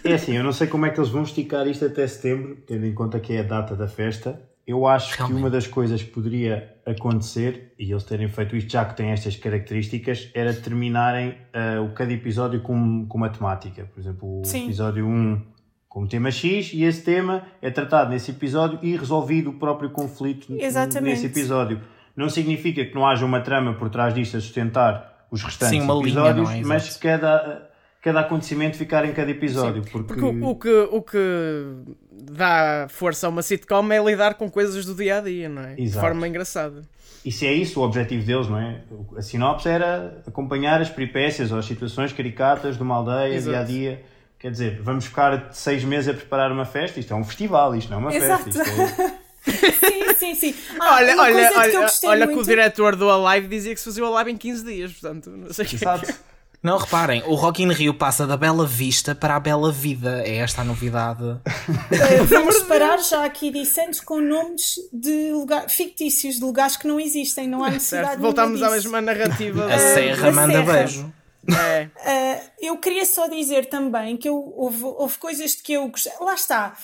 É 0.05 0.15
assim, 0.15 0.37
eu 0.37 0.45
não 0.45 0.53
sei 0.53 0.67
como 0.67 0.87
é 0.87 0.91
que 0.91 1.01
eles 1.01 1.11
vão 1.11 1.23
esticar 1.23 1.67
isto 1.67 1.85
até 1.85 2.07
setembro, 2.07 2.57
tendo 2.67 2.87
em 2.87 2.95
conta 2.95 3.19
que 3.19 3.33
é 3.33 3.41
a 3.41 3.43
data 3.43 3.75
da 3.75 3.89
festa. 3.89 4.41
Eu 4.67 4.87
acho 4.87 5.17
Realmente. 5.17 5.37
que 5.37 5.43
uma 5.43 5.51
das 5.51 5.67
coisas 5.67 6.03
que 6.03 6.11
poderia 6.11 6.77
acontecer, 6.85 7.73
e 7.79 7.91
eles 7.91 8.05
terem 8.05 8.29
feito 8.29 8.57
isto 8.57 8.71
já 8.71 8.85
que 8.85 8.97
têm 8.97 9.11
estas 9.11 9.37
características, 9.37 10.31
era 10.35 10.53
terminarem 10.53 11.31
uh, 11.31 11.85
o 11.85 11.95
cada 11.95 12.13
episódio 12.13 12.61
com, 12.63 13.07
com 13.07 13.17
uma 13.17 13.29
temática. 13.29 13.89
Por 13.93 14.01
exemplo, 14.01 14.41
o 14.41 14.45
Sim. 14.45 14.65
episódio 14.65 15.07
1 15.07 15.43
com 15.89 16.07
tema 16.07 16.31
X 16.31 16.73
e 16.75 16.85
esse 16.85 17.03
tema 17.03 17.47
é 17.63 17.71
tratado 17.71 18.11
nesse 18.11 18.31
episódio 18.31 18.79
e 18.83 18.97
resolvido 18.97 19.51
o 19.51 19.55
próprio 19.55 19.89
conflito 19.89 20.55
Exatamente. 20.59 21.15
nesse 21.15 21.27
episódio. 21.27 21.81
Não 22.17 22.31
significa 22.31 22.85
que 22.85 22.95
não 22.95 23.07
haja 23.07 23.25
uma 23.25 23.41
trama 23.41 23.75
por 23.75 23.91
trás 23.91 24.15
disto 24.15 24.37
a 24.37 24.41
sustentar 24.41 25.27
os 25.31 25.43
restantes 25.43 25.83
Sim, 25.83 26.01
episódios, 26.01 26.49
linha, 26.49 26.63
é? 26.63 26.65
mas 26.65 26.97
cada 26.97 27.67
cada 28.07 28.21
acontecimento 28.21 28.77
ficar 28.77 29.05
em 29.05 29.13
cada 29.13 29.33
episódio. 29.33 29.83
Sim, 29.83 29.91
porque, 29.91 30.15
porque 30.15 30.25
o, 30.25 30.49
o, 30.49 30.55
que, 30.55 30.69
o 30.93 31.03
que 31.03 31.75
dá 32.13 32.87
força 32.89 33.27
a 33.27 33.31
uma 33.31 33.43
sitcom 33.43 33.91
é 33.91 33.99
lidar 33.99 34.35
com 34.35 34.49
coisas 34.49 34.87
do 34.87 34.95
dia 34.95 35.19
a 35.19 35.21
dia, 35.21 35.49
não 35.49 35.63
é? 35.63 35.73
Exato. 35.73 35.83
De 35.83 35.93
forma 35.93 36.29
engraçada. 36.29 36.83
E 37.25 37.33
se 37.33 37.45
é 37.45 37.53
isso 37.53 37.81
o 37.81 37.83
objetivo 37.83 38.25
deles, 38.25 38.47
não 38.47 38.61
é? 38.61 38.83
A 39.17 39.23
sinopse 39.23 39.69
era 39.69 40.23
acompanhar 40.25 40.81
as 40.81 40.89
peripécias 40.89 41.51
ou 41.51 41.59
as 41.59 41.65
situações 41.65 42.13
caricatas 42.13 42.77
de 42.77 42.83
uma 42.85 42.95
aldeia, 42.95 43.35
Exato. 43.35 43.51
dia 43.51 43.59
a 43.59 43.65
dia. 43.65 44.05
Quer 44.39 44.53
dizer, 44.53 44.81
vamos 44.81 45.07
ficar 45.07 45.49
seis 45.53 45.83
meses 45.83 46.09
a 46.09 46.15
preparar 46.15 46.53
uma 46.53 46.65
festa. 46.65 47.01
Isto 47.01 47.13
é 47.13 47.17
um 47.17 47.25
festival, 47.25 47.75
isto 47.75 47.91
não 47.91 47.99
é 47.99 48.01
uma 48.03 48.15
Exato. 48.15 48.53
festa. 48.53 49.19
Sim, 49.47 50.15
sim, 50.19 50.35
sim. 50.35 50.55
Ah, 50.81 50.97
olha, 50.97 51.17
olha, 51.17 51.53
olha, 51.57 51.87
olha 52.05 52.27
muito... 52.27 52.39
que 52.39 52.43
o 52.43 52.47
diretor 52.47 52.97
do 52.97 53.11
Alive 53.11 53.49
dizia 53.49 53.75
que 53.75 53.81
se 53.81 53.85
fazia 53.85 54.05
o 54.05 54.15
Alive 54.15 54.33
em 54.33 54.37
15 54.37 54.65
dias, 54.65 54.93
portanto, 54.93 55.31
não 55.31 55.53
sei 55.53 55.65
o 55.65 55.69
que 55.69 55.77
Exato. 55.77 56.15
Não, 56.63 56.79
reparem, 56.79 57.23
o 57.27 57.35
Rock 57.35 57.63
in 57.63 57.71
Rio 57.71 57.95
passa 57.95 58.27
da 58.27 58.37
bela 58.37 58.67
vista 58.67 59.15
para 59.15 59.37
a 59.37 59.41
bela 59.41 59.71
vida. 59.71 60.23
É 60.27 60.39
esta 60.39 60.63
a 60.63 60.65
novidade. 60.65 61.23
Uh, 61.23 62.25
vamos 62.27 62.61
parar 62.63 62.99
já 62.99 63.25
aqui 63.25 63.53
discentes 63.53 64.01
com 64.01 64.21
nomes 64.21 64.75
de 64.93 65.31
lugar, 65.31 65.71
fictícios, 65.71 66.37
de 66.37 66.41
lugares 66.41 66.77
que 66.77 66.89
não 66.89 66.99
existem, 66.99 67.47
não 67.47 67.63
há 67.63 67.71
necessidade 67.71 68.09
certo, 68.09 68.21
Voltamos 68.21 68.63
à 68.63 68.71
mesma 68.71 69.01
narrativa. 69.01 69.73
a 69.73 69.79
Serra 69.79 70.33
manda 70.33 70.55
serra. 70.55 70.73
beijo. 70.73 71.15
É. 71.49 71.85
Uh, 71.85 72.51
eu 72.61 72.79
queria 72.79 73.07
só 73.07 73.29
dizer 73.29 73.67
também 73.67 74.17
que 74.17 74.29
eu, 74.29 74.53
houve, 74.57 74.83
houve 74.83 75.19
coisas 75.19 75.53
de 75.53 75.63
que 75.63 75.75
eu 75.75 75.87
gostei. 75.87 76.13
Lá 76.21 76.35
está. 76.35 76.77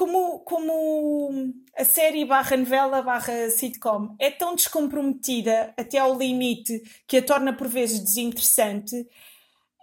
Como, 0.00 0.40
como 0.44 1.52
a 1.76 1.84
série 1.84 2.24
barra 2.24 2.56
novela 2.56 3.02
barra 3.02 3.50
sitcom 3.50 4.16
é 4.18 4.30
tão 4.30 4.54
descomprometida 4.54 5.74
até 5.76 5.98
ao 5.98 6.16
limite 6.16 6.82
que 7.06 7.18
a 7.18 7.22
torna 7.22 7.52
por 7.52 7.68
vezes 7.68 8.00
desinteressante, 8.00 9.06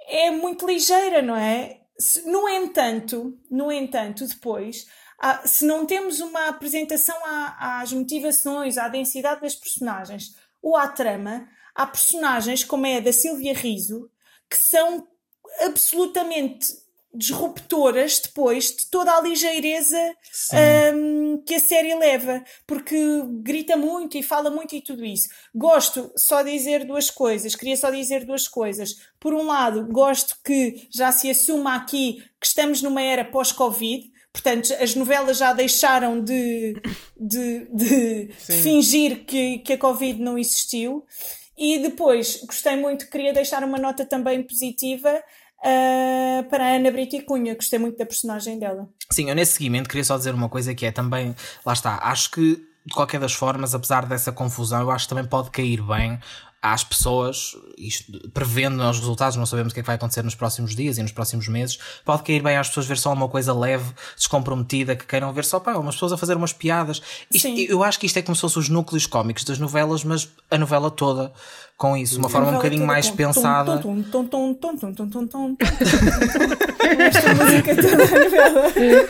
é 0.07 0.31
muito 0.31 0.65
ligeira, 0.65 1.21
não 1.21 1.35
é? 1.35 1.81
No 2.25 2.49
entanto, 2.49 3.37
no 3.51 3.71
entanto, 3.71 4.25
depois, 4.25 4.87
se 5.45 5.63
não 5.67 5.85
temos 5.85 6.19
uma 6.19 6.47
apresentação 6.47 7.15
às 7.59 7.93
motivações, 7.93 8.79
à 8.79 8.87
densidade 8.87 9.41
das 9.41 9.53
personagens 9.53 10.35
ou 10.63 10.75
à 10.75 10.87
trama, 10.87 11.47
há 11.75 11.85
personagens 11.85 12.63
como 12.63 12.87
é 12.87 12.97
a 12.97 13.01
da 13.01 13.13
Silvia 13.13 13.53
Riso 13.53 14.09
que 14.49 14.57
são 14.57 15.07
absolutamente 15.61 16.86
disruptoras 17.17 18.19
depois 18.19 18.75
de 18.75 18.85
toda 18.87 19.11
a 19.11 19.21
ligeireza 19.21 20.15
um, 20.93 21.41
que 21.45 21.55
a 21.55 21.59
série 21.59 21.95
leva, 21.95 22.43
porque 22.65 22.95
grita 23.41 23.75
muito 23.75 24.17
e 24.17 24.23
fala 24.23 24.51
muito 24.51 24.75
e 24.75 24.81
tudo 24.81 25.03
isso. 25.03 25.27
Gosto 25.53 26.11
só 26.15 26.41
de 26.41 26.51
dizer 26.51 26.85
duas 26.85 27.09
coisas, 27.09 27.55
queria 27.55 27.75
só 27.75 27.89
dizer 27.89 28.25
duas 28.25 28.47
coisas. 28.47 28.95
Por 29.19 29.33
um 29.33 29.47
lado, 29.47 29.87
gosto 29.87 30.37
que 30.45 30.87
já 30.93 31.11
se 31.11 31.29
assuma 31.29 31.75
aqui 31.75 32.23
que 32.39 32.47
estamos 32.47 32.81
numa 32.81 33.01
era 33.01 33.25
pós-Covid, 33.25 34.11
Portanto, 34.31 34.71
as 34.79 34.93
novelas 34.93 35.39
já 35.39 35.51
deixaram 35.51 36.23
de, 36.23 36.79
de, 37.19 37.67
de 37.73 38.29
fingir 38.37 39.25
que, 39.25 39.57
que 39.59 39.73
a 39.73 39.77
Covid 39.79 40.21
não 40.21 40.37
existiu. 40.37 41.03
E 41.57 41.79
depois, 41.79 42.43
gostei 42.45 42.75
muito, 42.75 43.09
queria 43.09 43.33
deixar 43.33 43.63
uma 43.63 43.79
nota 43.79 44.05
também 44.05 44.43
positiva 44.43 45.23
uh, 45.59 46.43
para 46.49 46.65
a 46.65 46.75
Ana 46.75 46.91
Brito 46.91 47.15
e 47.15 47.21
Cunha. 47.21 47.55
Gostei 47.55 47.79
muito 47.79 47.97
da 47.97 48.05
personagem 48.05 48.59
dela. 48.59 48.89
Sim, 49.11 49.29
eu 49.29 49.35
nesse 49.35 49.53
seguimento 49.53 49.89
queria 49.89 50.03
só 50.03 50.17
dizer 50.17 50.33
uma 50.33 50.49
coisa 50.49 50.73
que 50.73 50.85
é 50.85 50.91
também, 50.91 51.35
lá 51.65 51.73
está, 51.73 51.99
acho 52.03 52.31
que 52.31 52.67
de 52.87 52.93
qualquer 52.93 53.19
das 53.19 53.33
formas, 53.33 53.75
apesar 53.75 54.05
dessa 54.05 54.31
confusão, 54.31 54.81
eu 54.81 54.91
acho 54.91 55.05
que 55.05 55.09
também 55.09 55.25
pode 55.25 55.51
cair 55.51 55.81
bem 55.81 56.17
às 56.73 56.83
pessoas, 56.83 57.55
isto, 57.77 58.29
prevendo 58.29 58.81
os 58.83 58.99
resultados, 58.99 59.37
não 59.37 59.45
sabemos 59.45 59.71
o 59.71 59.73
que 59.73 59.79
é 59.79 59.83
que 59.83 59.87
vai 59.87 59.95
acontecer 59.95 60.23
nos 60.23 60.35
próximos 60.35 60.75
dias 60.75 60.97
e 60.97 61.01
nos 61.01 61.11
próximos 61.11 61.47
meses, 61.47 61.77
pode 62.03 62.23
cair 62.23 62.41
bem 62.41 62.57
às 62.57 62.67
pessoas 62.67 62.85
ver 62.85 62.97
só 62.97 63.13
uma 63.13 63.29
coisa 63.29 63.53
leve, 63.53 63.91
descomprometida, 64.15 64.95
que 64.95 65.05
queiram 65.05 65.31
ver 65.31 65.45
só 65.45 65.59
pá, 65.59 65.73
umas 65.73 65.95
pessoas 65.95 66.13
a 66.13 66.17
fazer 66.17 66.35
umas 66.35 66.53
piadas. 66.53 67.01
Isto, 67.33 67.47
eu 67.47 67.83
acho 67.83 67.99
que 67.99 68.05
isto 68.05 68.17
é 68.17 68.21
como 68.21 68.35
se 68.35 68.41
fossem 68.41 68.61
os 68.61 68.69
núcleos 68.69 69.05
cómicos 69.05 69.43
das 69.43 69.59
novelas, 69.59 70.03
mas 70.03 70.29
a 70.49 70.57
novela 70.57 70.91
toda 70.91 71.31
com 71.77 71.95
isso, 71.95 72.17
uma 72.17 72.27
forma 72.27 72.49
um 72.49 72.55
bocadinho 72.55 72.87
mais 72.87 73.09
pensada. 73.09 73.73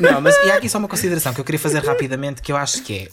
Não, 0.01 0.19
mas 0.19 0.35
e 0.45 0.51
há 0.51 0.55
aqui 0.55 0.67
só 0.67 0.77
uma 0.77 0.89
consideração 0.89 1.33
que 1.33 1.39
eu 1.39 1.45
queria 1.45 1.59
fazer 1.59 1.81
rapidamente 1.83 2.41
que 2.41 2.51
eu 2.51 2.57
acho 2.57 2.83
que 2.83 2.93
é 2.93 3.07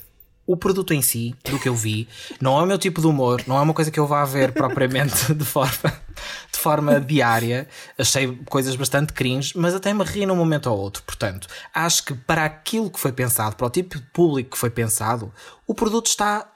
o 0.46 0.56
produto 0.56 0.92
em 0.92 1.00
si, 1.00 1.34
do 1.44 1.58
que 1.58 1.68
eu 1.68 1.74
vi, 1.74 2.06
não 2.40 2.58
é 2.58 2.62
o 2.62 2.66
meu 2.66 2.78
tipo 2.78 3.00
de 3.00 3.06
humor, 3.06 3.42
não 3.46 3.56
é 3.56 3.60
uma 3.60 3.72
coisa 3.72 3.90
que 3.90 3.98
eu 3.98 4.06
vá 4.06 4.24
ver 4.24 4.52
propriamente 4.52 5.32
de 5.32 5.44
forma, 5.44 5.92
de 6.52 6.58
forma 6.58 7.00
diária. 7.00 7.66
Achei 7.98 8.38
coisas 8.48 8.76
bastante 8.76 9.12
cringe, 9.12 9.52
mas 9.56 9.74
até 9.74 9.92
me 9.94 10.04
ri 10.04 10.26
num 10.26 10.36
momento 10.36 10.70
ou 10.70 10.78
outro. 10.78 11.02
Portanto, 11.04 11.48
acho 11.72 12.04
que 12.04 12.14
para 12.14 12.44
aquilo 12.44 12.90
que 12.90 13.00
foi 13.00 13.12
pensado, 13.12 13.56
para 13.56 13.66
o 13.66 13.70
tipo 13.70 13.96
de 13.96 14.02
público 14.12 14.50
que 14.50 14.58
foi 14.58 14.70
pensado, 14.70 15.32
o 15.66 15.74
produto 15.74 16.06
está 16.06 16.50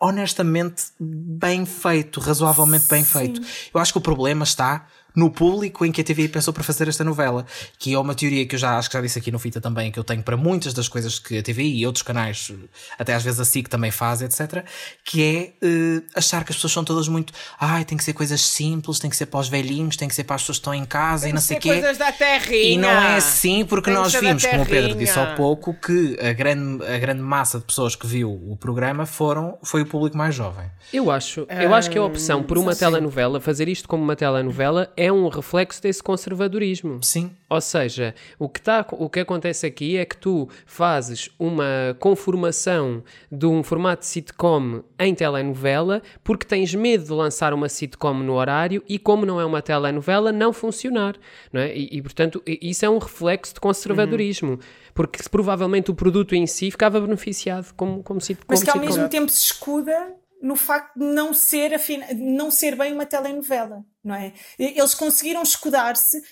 honestamente 0.00 0.84
bem 0.98 1.64
feito, 1.64 2.20
razoavelmente 2.20 2.86
bem 2.88 3.04
Sim. 3.04 3.18
feito. 3.18 3.40
Eu 3.72 3.80
acho 3.80 3.92
que 3.92 3.98
o 3.98 4.02
problema 4.02 4.44
está 4.44 4.86
no 5.14 5.30
público 5.30 5.84
em 5.84 5.92
que 5.92 6.00
a 6.00 6.04
TVI 6.04 6.28
pensou 6.28 6.52
para 6.52 6.64
fazer 6.64 6.88
esta 6.88 7.04
novela, 7.04 7.46
que 7.78 7.94
é 7.94 7.98
uma 7.98 8.14
teoria 8.14 8.44
que 8.46 8.56
eu 8.56 8.58
já 8.58 8.76
acho 8.76 8.88
que 8.88 8.96
já 8.96 9.00
disse 9.00 9.18
aqui 9.18 9.30
no 9.30 9.38
Fita 9.38 9.60
também, 9.60 9.92
que 9.92 9.98
eu 9.98 10.04
tenho 10.04 10.22
para 10.22 10.36
muitas 10.36 10.74
das 10.74 10.88
coisas 10.88 11.18
que 11.18 11.38
a 11.38 11.42
TVI 11.42 11.78
e 11.78 11.86
outros 11.86 12.02
canais, 12.02 12.50
até 12.98 13.14
às 13.14 13.22
vezes 13.22 13.40
a 13.40 13.44
SIC 13.44 13.68
também 13.68 13.90
faz, 13.90 14.22
etc., 14.22 14.64
que 15.04 15.22
é 15.22 15.66
uh, 15.66 16.04
achar 16.16 16.44
que 16.44 16.50
as 16.50 16.56
pessoas 16.56 16.72
são 16.72 16.84
todas 16.84 17.06
muito, 17.08 17.32
ai, 17.58 17.84
tem 17.84 17.96
que 17.96 18.04
ser 18.04 18.12
coisas 18.12 18.40
simples, 18.40 18.98
tem 18.98 19.08
que 19.08 19.16
ser 19.16 19.26
para 19.26 19.40
os 19.40 19.48
velhinhos, 19.48 19.96
tem 19.96 20.08
que 20.08 20.14
ser 20.14 20.24
para 20.24 20.36
as 20.36 20.42
pessoas 20.42 20.58
que 20.58 20.62
estão 20.62 20.74
em 20.74 20.84
casa 20.84 21.22
tem 21.22 21.30
e 21.30 21.34
não 21.34 21.40
sei 21.40 21.58
o 21.58 21.60
quê. 21.60 21.68
coisas 21.68 21.98
da 21.98 22.10
terrinha. 22.10 22.74
E 22.74 22.76
não 22.76 22.88
é 22.88 23.16
assim, 23.16 23.64
porque 23.64 23.90
tem 23.90 23.94
nós 23.94 24.12
vimos, 24.14 24.44
como 24.44 24.62
o 24.62 24.66
Pedro 24.66 24.94
disse 24.96 25.18
há 25.18 25.34
pouco, 25.34 25.74
que 25.74 26.18
a 26.20 26.32
grande, 26.32 26.84
a 26.84 26.98
grande 26.98 27.22
massa 27.22 27.58
de 27.58 27.64
pessoas 27.64 27.94
que 27.94 28.06
viu 28.06 28.30
o 28.30 28.56
programa 28.56 29.06
foram, 29.06 29.58
foi 29.62 29.82
o 29.82 29.86
público 29.86 30.16
mais 30.16 30.34
jovem. 30.34 30.66
Eu 30.92 31.10
acho, 31.10 31.46
eu 31.48 31.74
acho 31.74 31.90
que 31.90 31.98
a 31.98 32.02
opção 32.02 32.42
por 32.42 32.58
uma 32.58 32.74
telenovela, 32.74 33.40
fazer 33.40 33.68
isto 33.68 33.88
como 33.88 34.02
uma 34.02 34.16
telenovela, 34.16 34.92
é 34.96 35.03
um 35.12 35.28
reflexo 35.28 35.82
desse 35.82 36.02
conservadorismo. 36.02 37.02
Sim. 37.02 37.30
Ou 37.48 37.60
seja, 37.60 38.14
o 38.38 38.48
que, 38.48 38.60
tá, 38.60 38.84
o 38.92 39.08
que 39.08 39.20
acontece 39.20 39.66
aqui 39.66 39.96
é 39.96 40.04
que 40.04 40.16
tu 40.16 40.48
fazes 40.66 41.30
uma 41.38 41.96
conformação 41.98 43.02
de 43.30 43.46
um 43.46 43.62
formato 43.62 44.00
de 44.00 44.06
sitcom 44.06 44.82
em 44.98 45.14
telenovela 45.14 46.02
porque 46.22 46.46
tens 46.46 46.74
medo 46.74 47.04
de 47.04 47.12
lançar 47.12 47.52
uma 47.54 47.68
sitcom 47.68 48.14
no 48.14 48.34
horário 48.34 48.82
e, 48.88 48.98
como 48.98 49.24
não 49.24 49.40
é 49.40 49.44
uma 49.44 49.62
telenovela, 49.62 50.32
não 50.32 50.52
funcionar. 50.52 51.16
Não 51.52 51.60
é? 51.60 51.76
e, 51.76 51.98
e 51.98 52.02
portanto, 52.02 52.42
isso 52.46 52.84
é 52.84 52.90
um 52.90 52.98
reflexo 52.98 53.54
de 53.54 53.60
conservadorismo. 53.60 54.52
Uhum. 54.52 54.58
Porque 54.94 55.20
provavelmente 55.28 55.90
o 55.90 55.94
produto 55.94 56.34
em 56.34 56.46
si 56.46 56.70
ficava 56.70 57.00
beneficiado 57.00 57.72
como, 57.74 58.02
como 58.02 58.20
sitcom. 58.20 58.46
Mas 58.48 58.62
que 58.62 58.70
ao 58.70 58.78
mesmo 58.78 59.08
tempo 59.08 59.30
se 59.30 59.46
escuda 59.46 60.14
no 60.44 60.56
facto 60.56 60.98
de 60.98 61.06
não 61.06 61.32
ser, 61.32 61.80
não 62.14 62.50
ser 62.50 62.76
bem 62.76 62.92
uma 62.92 63.06
telenovela, 63.06 63.82
não 64.04 64.14
é? 64.14 64.34
Eles 64.58 64.94
conseguiram 64.94 65.42
escudar-se 65.42 66.22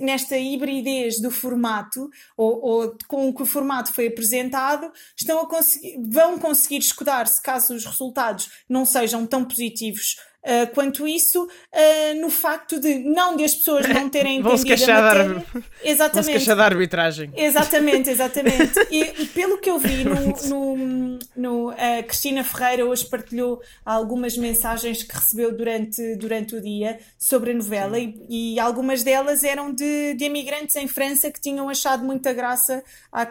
nesta 0.00 0.38
hibridez 0.38 1.20
do 1.20 1.28
formato, 1.28 2.08
ou, 2.36 2.64
ou, 2.64 2.96
com 3.08 3.34
que 3.34 3.42
o 3.42 3.46
formato 3.46 3.92
foi 3.92 4.06
apresentado, 4.06 4.92
estão 5.16 5.40
a 5.40 5.48
conseguir, 5.48 6.00
vão 6.08 6.38
conseguir 6.38 6.78
escudar-se 6.78 7.42
caso 7.42 7.74
os 7.74 7.84
resultados 7.84 8.48
não 8.68 8.84
sejam 8.84 9.26
tão 9.26 9.44
positivos 9.44 10.16
Uh, 10.48 10.66
quanto 10.72 11.06
isso, 11.06 11.44
uh, 11.44 12.20
no 12.22 12.30
facto 12.30 12.80
de 12.80 13.00
não 13.00 13.36
de 13.36 13.44
as 13.44 13.54
pessoas 13.54 13.86
não 13.86 14.08
terem 14.08 14.38
entendido 14.38 14.90
a 14.90 15.02
matéria. 15.02 15.44
Exatamente. 15.84 16.32
Vão 16.32 16.40
se 16.40 16.54
da 16.54 16.64
arbitragem. 16.64 17.30
Exatamente, 17.36 18.08
exatamente. 18.08 18.80
e, 18.90 19.26
pelo 19.26 19.58
que 19.58 19.68
eu 19.68 19.78
vi, 19.78 20.04
no, 20.04 20.14
no, 20.48 21.18
no 21.36 21.70
a 21.72 22.02
Cristina 22.02 22.42
Ferreira 22.42 22.86
hoje 22.86 23.04
partilhou 23.04 23.60
algumas 23.84 24.38
mensagens 24.38 25.02
que 25.02 25.14
recebeu 25.14 25.54
durante, 25.54 26.16
durante 26.16 26.56
o 26.56 26.62
dia 26.62 26.98
sobre 27.18 27.50
a 27.50 27.54
novela 27.54 27.98
e, 27.98 28.14
e, 28.54 28.58
algumas 28.58 29.02
delas 29.02 29.44
eram 29.44 29.70
de, 29.70 30.14
de 30.14 30.24
imigrantes 30.24 30.76
em 30.76 30.88
França 30.88 31.30
que 31.30 31.42
tinham 31.42 31.68
achado 31.68 32.02
muita 32.02 32.32
graça 32.32 32.82
à 33.12 33.26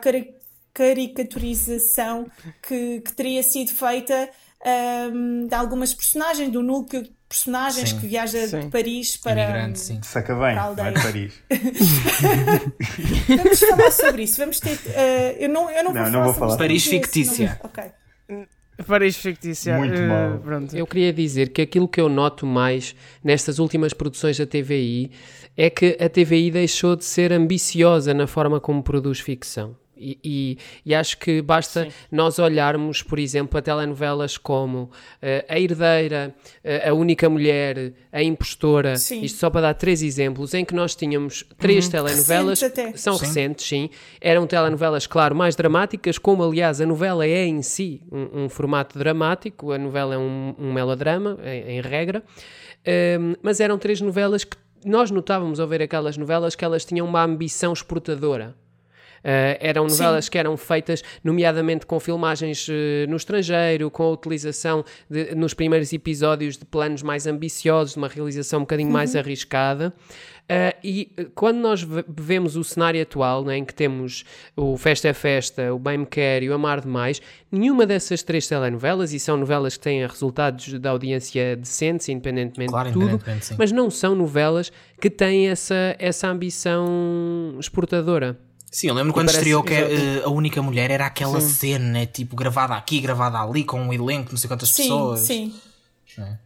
caricaturização 0.71 2.29
que, 2.61 3.01
que 3.01 3.13
teria 3.13 3.41
sido 3.41 3.71
feita 3.71 4.29
um, 4.65 5.47
de 5.47 5.55
algumas 5.55 5.93
personagens, 5.93 6.49
do 6.51 6.63
núcleo 6.63 7.03
de 7.03 7.11
personagens 7.29 7.89
sim, 7.89 7.99
que 7.99 8.07
viaja 8.07 8.47
sim. 8.47 8.59
de 8.61 8.67
Paris 8.67 9.17
para. 9.17 9.75
sim. 9.75 9.99
Saca 10.01 10.33
bem, 10.33 10.55
para 10.55 10.71
vai 10.71 10.93
de 10.93 11.01
Paris. 11.01 11.33
vamos 13.27 13.59
falar 13.59 13.91
sobre 13.91 14.23
isso. 14.23 14.37
Vamos 14.37 14.59
ter. 14.59 14.75
Uh, 14.75 15.37
eu 15.39 15.49
não, 15.49 15.69
eu 15.69 15.83
não, 15.83 15.93
não, 15.93 16.01
vou, 16.03 16.11
não 16.11 16.11
falar 16.11 16.25
vou 16.25 16.33
falar. 16.33 16.57
Paris 16.57 16.85
fictícia. 16.85 17.59
Ok. 17.63 17.83
Paris 18.85 19.17
fictícia. 19.17 19.77
Muito 19.77 19.99
uh, 19.99 20.07
mal. 20.07 20.39
Pronto. 20.39 20.75
Eu 20.75 20.87
queria 20.87 21.11
dizer 21.11 21.49
que 21.49 21.61
aquilo 21.61 21.87
que 21.87 21.99
eu 21.99 22.09
noto 22.09 22.45
mais 22.45 22.95
nestas 23.23 23.59
últimas 23.59 23.93
produções 23.93 24.37
da 24.37 24.45
TVI 24.45 25.11
é 25.55 25.69
que 25.69 25.97
a 25.99 26.07
TVI 26.07 26.51
deixou 26.51 26.95
de 26.95 27.03
ser 27.03 27.33
ambiciosa 27.33 28.13
na 28.13 28.27
forma 28.27 28.59
como 28.59 28.83
produz 28.83 29.19
ficção. 29.19 29.75
E, 29.99 30.19
e, 30.23 30.57
e, 30.85 30.95
acho 30.95 31.17
que 31.17 31.41
basta 31.41 31.83
Sim. 31.83 31.91
nós 32.11 32.39
olharmos, 32.39 33.01
por 33.01 33.19
exemplo, 33.19 33.57
a 33.57 33.61
telenovelas 33.61 34.37
como 34.37 34.83
uh, 34.83 34.89
A 35.47 35.59
Herdeira, 35.59 36.35
uh, 36.63 36.89
A 36.89 36.93
Única 36.93 37.29
Mulher, 37.29 37.93
A 38.11 38.21
Impostora, 38.21 38.95
sim. 38.95 39.21
isto 39.21 39.39
só 39.39 39.49
para 39.49 39.61
dar 39.61 39.73
três 39.73 40.01
exemplos, 40.01 40.53
em 40.53 40.63
que 40.63 40.73
nós 40.73 40.95
tínhamos 40.95 41.43
três 41.57 41.85
uhum. 41.85 41.91
telenovelas, 41.91 42.59
são 42.95 43.17
sim. 43.17 43.25
recentes, 43.25 43.67
sim, 43.67 43.89
eram 44.21 44.45
telenovelas, 44.45 45.07
claro, 45.07 45.35
mais 45.35 45.55
dramáticas, 45.55 46.17
como 46.17 46.43
aliás 46.43 46.79
a 46.81 46.85
novela 46.85 47.25
é 47.25 47.45
em 47.45 47.61
si 47.61 48.01
um, 48.11 48.43
um 48.43 48.49
formato 48.49 48.97
dramático, 48.97 49.71
a 49.71 49.77
novela 49.77 50.15
é 50.15 50.17
um, 50.17 50.55
um 50.57 50.73
melodrama, 50.73 51.37
em, 51.43 51.77
em 51.77 51.81
regra, 51.81 52.21
uh, 52.21 53.37
mas 53.41 53.59
eram 53.59 53.77
três 53.77 54.01
novelas 54.01 54.43
que 54.43 54.57
nós 54.85 55.11
notávamos 55.11 55.59
ao 55.59 55.67
ver 55.67 55.81
aquelas 55.81 56.17
novelas 56.17 56.55
que 56.55 56.63
elas 56.63 56.85
tinham 56.85 57.05
uma 57.05 57.23
ambição 57.23 57.73
exportadora 57.73 58.55
eram 59.23 59.87
novelas 59.87 60.25
Sim. 60.25 60.31
que 60.31 60.37
eram 60.37 60.55
feitas, 60.57 61.03
nomeadamente 61.23 61.85
com 61.85 61.99
filmagens 61.99 62.67
uh, 62.67 62.71
no 63.07 63.15
estrangeiro, 63.15 63.89
com 63.89 64.03
a 64.03 64.11
utilização 64.11 64.83
de, 65.09 65.35
nos 65.35 65.53
primeiros 65.53 65.91
episódios 65.93 66.57
de 66.57 66.65
planos 66.65 67.01
mais 67.03 67.27
ambiciosos, 67.27 67.93
de 67.93 67.99
uma 67.99 68.07
realização 68.07 68.59
um 68.59 68.63
bocadinho 68.63 68.89
uhum. 68.89 68.93
mais 68.93 69.15
arriscada. 69.15 69.93
Uh, 70.47 70.71
e 70.81 71.11
quando 71.35 71.57
nós 71.57 71.85
vemos 72.07 72.55
o 72.55 72.63
cenário 72.63 73.01
atual, 73.01 73.43
né, 73.43 73.57
em 73.57 73.65
que 73.65 73.73
temos 73.73 74.23
o 74.55 74.77
Festa 74.77 75.09
é 75.09 75.13
Festa, 75.13 75.73
o 75.73 75.79
Bem 75.79 75.97
Me 75.97 76.05
Quer 76.05 76.41
e 76.41 76.49
o 76.49 76.53
Amar 76.53 76.79
Demais, 76.79 77.21
nenhuma 77.51 77.85
dessas 77.85 78.23
três 78.23 78.47
telenovelas, 78.47 79.11
e 79.11 79.19
são 79.19 79.35
novelas 79.35 79.75
que 79.75 79.83
têm 79.83 80.07
resultados 80.07 80.79
da 80.79 80.91
audiência 80.91 81.57
decentes, 81.57 82.07
independentemente 82.07 82.71
claro, 82.71 82.87
de 82.87 82.93
tudo, 82.93 83.21
mas 83.57 83.73
não 83.73 83.91
são 83.91 84.15
novelas 84.15 84.71
que 85.01 85.09
têm 85.09 85.49
essa, 85.49 85.95
essa 85.99 86.29
ambição 86.29 87.57
exportadora. 87.59 88.39
Sim, 88.71 88.87
eu 88.89 88.93
lembro 88.93 89.13
quando 89.13 89.29
estreou 89.29 89.63
que 89.63 89.73
uh, 89.73 90.25
a 90.25 90.29
única 90.29 90.61
mulher 90.61 90.91
era 90.91 91.05
aquela 91.05 91.39
sim. 91.39 91.47
cena, 91.47 92.05
tipo, 92.05 92.35
gravada 92.35 92.75
aqui, 92.75 92.99
gravada 92.99 93.39
ali, 93.39 93.63
com 93.63 93.81
um 93.81 93.93
elenco, 93.93 94.31
não 94.31 94.37
sei 94.37 94.47
quantas 94.47 94.69
sim, 94.69 94.83
pessoas. 94.83 95.21
Sim, 95.21 95.53
é. 96.17 96.37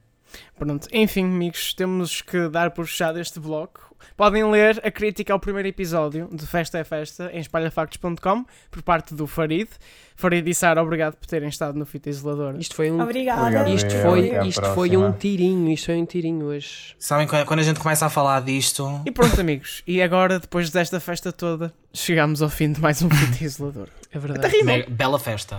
Pronto, 0.58 0.88
enfim, 0.92 1.24
amigos, 1.24 1.74
temos 1.74 2.22
que 2.22 2.48
dar 2.48 2.72
por 2.72 2.86
fechado 2.86 3.20
este 3.20 3.40
bloco. 3.40 3.92
Podem 4.16 4.44
ler 4.50 4.80
a 4.84 4.92
crítica 4.92 5.34
ao 5.34 5.40
primeiro 5.40 5.68
episódio 5.68 6.30
de 6.32 6.46
Festa 6.46 6.78
é 6.78 6.84
Festa 6.84 7.32
em 7.34 7.40
espalhafactos.com 7.40 8.46
por 8.70 8.84
parte 8.84 9.16
do 9.16 9.26
Farid. 9.26 9.70
Farid 10.16 10.48
e 10.48 10.54
Sara, 10.54 10.82
obrigado 10.82 11.16
por 11.16 11.26
terem 11.26 11.50
estado 11.50 11.78
no 11.78 11.86
Fita 11.86 12.10
Isolador. 12.10 12.56
Isto 12.60 12.76
foi 12.76 12.92
um, 12.92 13.02
Obrigada. 13.02 13.42
Obrigado. 13.42 13.70
isto 13.70 13.90
foi, 13.90 14.36
até 14.36 14.48
isto 14.48 14.66
foi 14.74 14.96
um 14.96 15.12
tirinho, 15.12 15.72
isto 15.72 15.88
foi 15.88 15.98
um 15.98 16.06
tirinho 16.06 16.46
hoje. 16.46 16.96
Sabem, 17.00 17.28
quando 17.28 17.60
a 17.60 17.64
gente 17.64 17.80
começa 17.80 18.06
a 18.06 18.10
falar 18.10 18.42
disto. 18.42 19.02
E 19.06 19.12
pronto, 19.12 19.42
amigos, 19.42 19.82
e 19.88 20.02
agora, 20.02 20.40
depois 20.40 20.70
desta 20.70 21.00
festa 21.00 21.32
toda, 21.32 21.74
chegamos 21.94 22.42
ao 22.42 22.50
fim 22.50 22.72
de 22.72 22.80
mais 22.82 23.02
um 23.02 23.10
Fita 23.10 23.44
Isolador. 23.44 23.88
É 24.14 24.20
verdade. 24.20 24.64
me- 24.64 24.84
Bela 24.84 25.18
festa. 25.18 25.56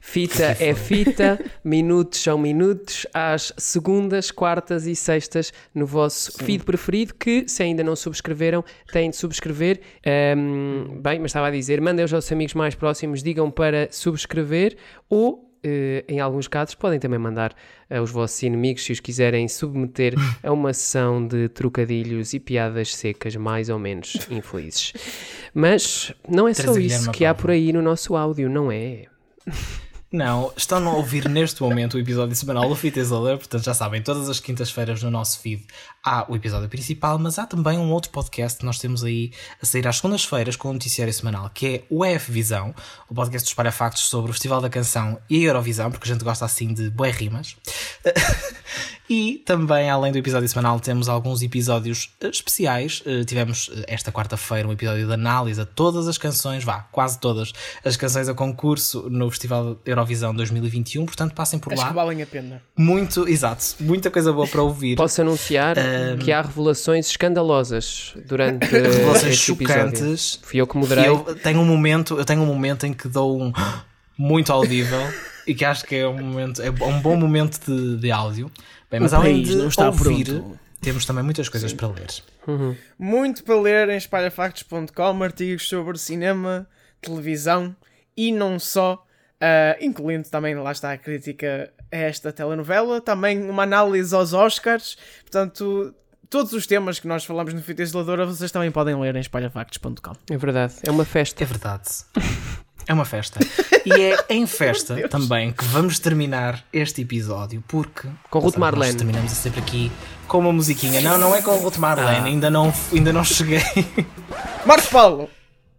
Fita 0.00 0.56
é 0.60 0.74
fita, 0.74 1.38
minutos 1.64 2.20
são 2.20 2.38
minutos, 2.38 3.04
às 3.12 3.52
segundas, 3.56 4.30
quartas 4.30 4.86
e 4.86 4.94
sextas 4.94 5.52
no 5.74 5.86
vosso 5.86 6.32
feed 6.44 6.62
preferido, 6.64 7.14
que 7.14 7.48
se 7.48 7.62
ainda 7.64 7.82
não 7.82 7.96
subscreveram, 7.96 8.64
têm 8.92 9.10
de 9.10 9.16
subscrever. 9.16 9.80
Ahm, 10.06 11.00
bem, 11.00 11.18
mas 11.18 11.30
estava 11.30 11.48
a 11.48 11.50
dizer, 11.50 11.80
mandem 11.80 12.02
aos 12.02 12.10
vossos 12.12 12.30
amigos 12.30 12.54
mais 12.54 12.74
próximos, 12.74 13.22
digam 13.22 13.50
para 13.50 13.88
subscrever 13.90 14.76
ou. 15.08 15.45
Eh, 15.62 16.04
em 16.08 16.20
alguns 16.20 16.48
casos, 16.48 16.74
podem 16.74 16.98
também 16.98 17.18
mandar 17.18 17.54
aos 17.90 18.10
vossos 18.10 18.42
inimigos 18.42 18.84
se 18.84 18.92
os 18.92 19.00
quiserem 19.00 19.48
submeter 19.48 20.14
a 20.42 20.52
uma 20.52 20.72
sessão 20.72 21.26
de 21.26 21.48
trocadilhos 21.48 22.34
e 22.34 22.40
piadas 22.40 22.94
secas, 22.94 23.36
mais 23.36 23.68
ou 23.68 23.78
menos 23.78 24.14
infelizes. 24.30 24.92
Mas 25.54 26.12
não 26.28 26.46
é 26.46 26.54
só 26.54 26.76
isso 26.78 27.10
que 27.10 27.24
há 27.24 27.34
por 27.34 27.50
aí 27.50 27.72
no 27.72 27.82
nosso 27.82 28.16
áudio, 28.16 28.48
não 28.48 28.70
é? 28.70 29.06
Não, 30.12 30.52
estão 30.56 30.88
a 30.88 30.94
ouvir 30.94 31.28
neste 31.28 31.60
momento 31.60 31.94
o 31.94 32.00
episódio 32.00 32.34
semanal 32.36 32.68
do 32.68 32.76
Fita 32.76 33.00
Isolador, 33.00 33.38
portanto 33.38 33.64
já 33.64 33.74
sabem, 33.74 34.00
todas 34.00 34.28
as 34.28 34.38
quintas-feiras 34.38 35.02
no 35.02 35.10
nosso 35.10 35.40
feed 35.40 35.66
há 36.06 36.24
o 36.28 36.36
episódio 36.36 36.68
principal, 36.68 37.18
mas 37.18 37.36
há 37.36 37.46
também 37.46 37.76
um 37.76 37.90
outro 37.90 38.12
podcast 38.12 38.60
que 38.60 38.64
nós 38.64 38.78
temos 38.78 39.02
aí 39.02 39.32
a 39.60 39.66
sair 39.66 39.88
às 39.88 39.96
segundas-feiras 39.96 40.54
com 40.54 40.70
o 40.70 40.72
noticiário 40.72 41.12
semanal, 41.12 41.50
que 41.52 41.66
é 41.66 41.84
o 41.90 42.04
EF 42.04 42.30
Visão, 42.30 42.72
o 43.08 43.14
podcast 43.14 43.44
dos 43.44 43.54
Parafactos 43.54 44.04
sobre 44.04 44.30
o 44.30 44.32
Festival 44.32 44.60
da 44.60 44.70
Canção 44.70 45.18
e 45.28 45.44
a 45.44 45.48
Eurovisão, 45.48 45.90
porque 45.90 46.08
a 46.08 46.12
gente 46.12 46.22
gosta 46.22 46.44
assim 46.44 46.72
de 46.72 46.88
boé 46.90 47.10
rimas. 47.10 47.56
E 49.08 49.40
também, 49.44 49.88
além 49.88 50.10
do 50.10 50.18
episódio 50.18 50.48
semanal, 50.48 50.80
temos 50.80 51.08
alguns 51.08 51.40
episódios 51.40 52.10
eh, 52.20 52.26
especiais. 52.26 53.02
Eh, 53.06 53.22
tivemos 53.24 53.70
eh, 53.72 53.84
esta 53.86 54.10
quarta-feira 54.10 54.66
um 54.66 54.72
episódio 54.72 55.06
de 55.06 55.12
análise 55.12 55.60
a 55.60 55.64
todas 55.64 56.08
as 56.08 56.18
canções, 56.18 56.64
vá, 56.64 56.80
quase 56.90 57.20
todas 57.20 57.52
as 57.84 57.96
canções 57.96 58.28
a 58.28 58.34
concurso 58.34 59.08
no 59.08 59.30
Festival 59.30 59.78
Eurovisão 59.86 60.34
2021. 60.34 61.06
Portanto, 61.06 61.34
passem 61.34 61.58
por 61.58 61.72
Acho 61.72 61.82
lá. 61.82 61.88
que 61.88 61.94
valem 61.94 62.20
a 62.20 62.26
pena. 62.26 62.60
Muito, 62.76 63.28
exato, 63.28 63.76
muita 63.78 64.10
coisa 64.10 64.32
boa 64.32 64.48
para 64.48 64.62
ouvir. 64.62 64.96
Posso 64.96 65.20
anunciar 65.20 65.78
que 66.22 66.32
há 66.32 66.42
revelações 66.42 67.06
escandalosas 67.08 68.14
durante 68.26 68.64
Revelações 68.70 69.48
episódio. 69.48 69.66
chocantes. 69.66 70.38
Fui 70.42 70.60
eu 70.60 70.66
que 70.66 70.76
moderei. 70.76 71.06
eu 71.06 71.18
tenho 71.42 71.60
um 71.60 71.64
momento, 71.64 72.18
eu 72.18 72.24
tenho 72.24 72.42
um 72.42 72.46
momento 72.46 72.86
em 72.86 72.92
que 72.92 73.08
dou 73.08 73.40
um 73.40 73.52
muito 74.18 74.52
audível 74.52 75.00
e 75.46 75.54
que 75.54 75.64
acho 75.64 75.84
que 75.84 75.94
é 75.96 76.08
um 76.08 76.18
momento, 76.22 76.60
é 76.62 76.70
um 76.70 77.00
bom 77.00 77.16
momento 77.16 77.58
de, 77.66 77.96
de 77.98 78.10
áudio. 78.10 78.50
Bem, 78.90 79.00
mas 79.00 79.12
O 79.12 79.16
além 79.16 79.42
de 79.42 79.54
não 79.56 79.68
está 79.68 79.86
ouvir, 79.86 80.24
pronto. 80.26 80.58
temos 80.80 81.04
também 81.04 81.22
muitas 81.24 81.48
coisas 81.48 81.72
para 81.72 81.88
ler. 81.88 82.06
Muito 82.98 83.42
para 83.44 83.60
ler 83.60 83.88
em 83.88 83.96
espalhafactos.com, 83.96 85.22
artigos 85.22 85.68
sobre 85.68 85.98
cinema, 85.98 86.68
televisão 87.00 87.74
e 88.16 88.32
não 88.32 88.58
só, 88.58 89.04
ah, 89.40 89.76
incluindo 89.80 90.28
também, 90.28 90.54
lá 90.54 90.72
está 90.72 90.92
a 90.92 90.96
crítica 90.98 91.72
a 91.92 91.96
esta 91.96 92.32
telenovela, 92.32 93.00
também 93.00 93.48
uma 93.48 93.62
análise 93.62 94.14
aos 94.14 94.32
Oscars, 94.32 94.96
portanto, 95.22 95.94
todos 96.28 96.52
os 96.52 96.66
temas 96.66 96.98
que 96.98 97.06
nós 97.06 97.24
falamos 97.24 97.54
no 97.54 97.62
Fita 97.62 97.82
Isoladora 97.82 98.26
vocês 98.26 98.50
também 98.50 98.70
podem 98.70 98.98
ler 98.98 99.16
em 99.16 99.20
espalhafactos.com. 99.20 100.12
É 100.30 100.36
verdade, 100.36 100.74
é 100.82 100.90
uma 100.90 101.04
festa. 101.04 101.42
É 101.42 101.46
verdade. 101.46 101.88
É 102.88 102.94
uma 102.94 103.04
festa. 103.04 103.40
E 103.84 104.02
é 104.02 104.16
em 104.30 104.46
festa 104.48 105.08
também 105.08 105.52
que 105.52 105.64
vamos 105.66 106.00
terminar 106.00 106.64
este 106.72 107.02
episódio, 107.02 107.62
porque. 107.68 108.08
Com 108.28 108.40
Ruth 108.40 108.54
Sabe, 108.54 108.60
nós 108.60 108.70
Marlene. 108.74 108.96
Terminamos 108.96 109.30
sempre 109.30 109.60
aqui 109.60 109.92
com 110.26 110.38
uma 110.38 110.52
musiquinha. 110.52 111.00
Não, 111.00 111.16
não 111.16 111.32
é 111.34 111.40
com 111.40 111.54
Ruth 111.56 111.76
Marlene, 111.76 112.28
ainda, 112.28 112.50
não, 112.50 112.72
ainda 112.92 113.12
não 113.12 113.22
cheguei. 113.22 113.60
Marcos 114.64 114.88
Paulo! 114.88 115.30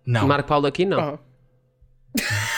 Não. 0.06 0.26
Marco 0.26 0.48
Paulo 0.48 0.68
aqui 0.68 0.86
não. 0.86 1.16
Oh, 1.16 2.18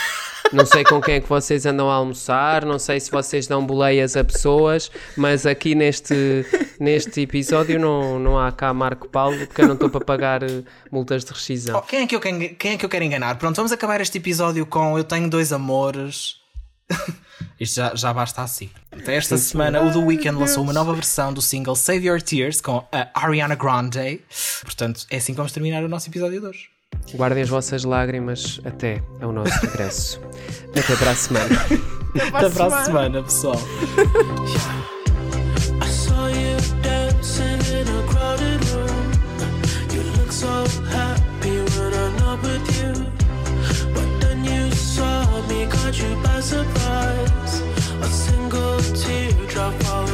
Não 0.51 0.65
sei 0.65 0.83
com 0.83 0.99
quem 0.99 1.15
é 1.15 1.19
que 1.21 1.29
vocês 1.29 1.65
andam 1.65 1.89
a 1.89 1.93
almoçar, 1.93 2.65
não 2.65 2.79
sei 2.79 2.99
se 2.99 3.11
vocês 3.11 3.45
dão 3.47 3.65
boleias 3.65 4.17
a 4.17 4.23
pessoas, 4.23 4.91
mas 5.15 5.45
aqui 5.45 5.75
neste, 5.75 6.43
neste 6.79 7.21
episódio 7.21 7.79
não, 7.79 8.17
não 8.19 8.39
há 8.39 8.51
cá 8.51 8.73
Marco 8.73 9.07
Paulo, 9.07 9.37
porque 9.45 9.61
eu 9.61 9.67
não 9.67 9.75
estou 9.75 9.89
para 9.89 10.03
pagar 10.03 10.41
eh, 10.43 10.63
multas 10.91 11.23
de 11.23 11.31
Oh, 11.31 11.35
rescisão. 11.35 11.81
quem, 11.83 12.01
é 12.01 12.07
que 12.07 12.15
eu, 12.15 12.19
quem, 12.19 12.55
quem 12.55 12.71
é 12.73 12.77
que 12.77 12.85
eu 12.85 12.89
quero 12.89 13.03
enganar? 13.05 13.35
Pronto, 13.37 13.55
vamos 13.55 13.71
acabar 13.71 14.01
este 14.01 14.17
episódio 14.17 14.65
com 14.65 14.97
Eu 14.97 15.03
Tenho 15.03 15.29
Dois 15.29 15.53
Amores. 15.53 16.37
Isto 17.59 17.75
já, 17.75 17.93
já 17.95 18.11
basta 18.13 18.41
assim. 18.41 18.69
Até 18.91 19.15
esta 19.15 19.37
semana, 19.37 19.81
o 19.81 19.91
The 19.91 19.99
Weeknd 19.99 20.37
lançou 20.39 20.63
uma 20.63 20.73
nova 20.73 20.93
versão 20.93 21.31
do 21.31 21.41
single 21.41 21.75
Save 21.75 22.07
Your 22.07 22.21
Tears 22.21 22.59
com 22.59 22.83
a 22.91 23.07
Ariana 23.13 23.53
Grande. 23.53 24.21
Portanto, 24.63 25.05
é 25.11 25.17
assim 25.17 25.33
que 25.33 25.37
vamos 25.37 25.51
terminar 25.51 25.83
o 25.83 25.87
nosso 25.87 26.09
episódio 26.09 26.41
de 26.41 26.47
hoje. 26.47 26.78
Guardem 27.13 27.43
as 27.43 27.49
vossas 27.49 27.83
lágrimas 27.83 28.61
até 28.63 29.01
ao 29.19 29.31
nosso 29.31 29.59
regresso. 29.65 30.21
até 30.69 30.95
para 30.95 31.11
a 31.11 31.15
semana. 31.15 31.55
Até 32.33 32.49
para 32.49 32.65
a 32.65 32.85
semana, 32.85 33.23
pessoal. 33.23 33.55
you 45.99 46.15
by 46.23 46.39
surprise. 46.39 47.61
A 48.01 48.05
single 48.05 48.79
teardrop 48.95 49.73
falls. 49.83 50.09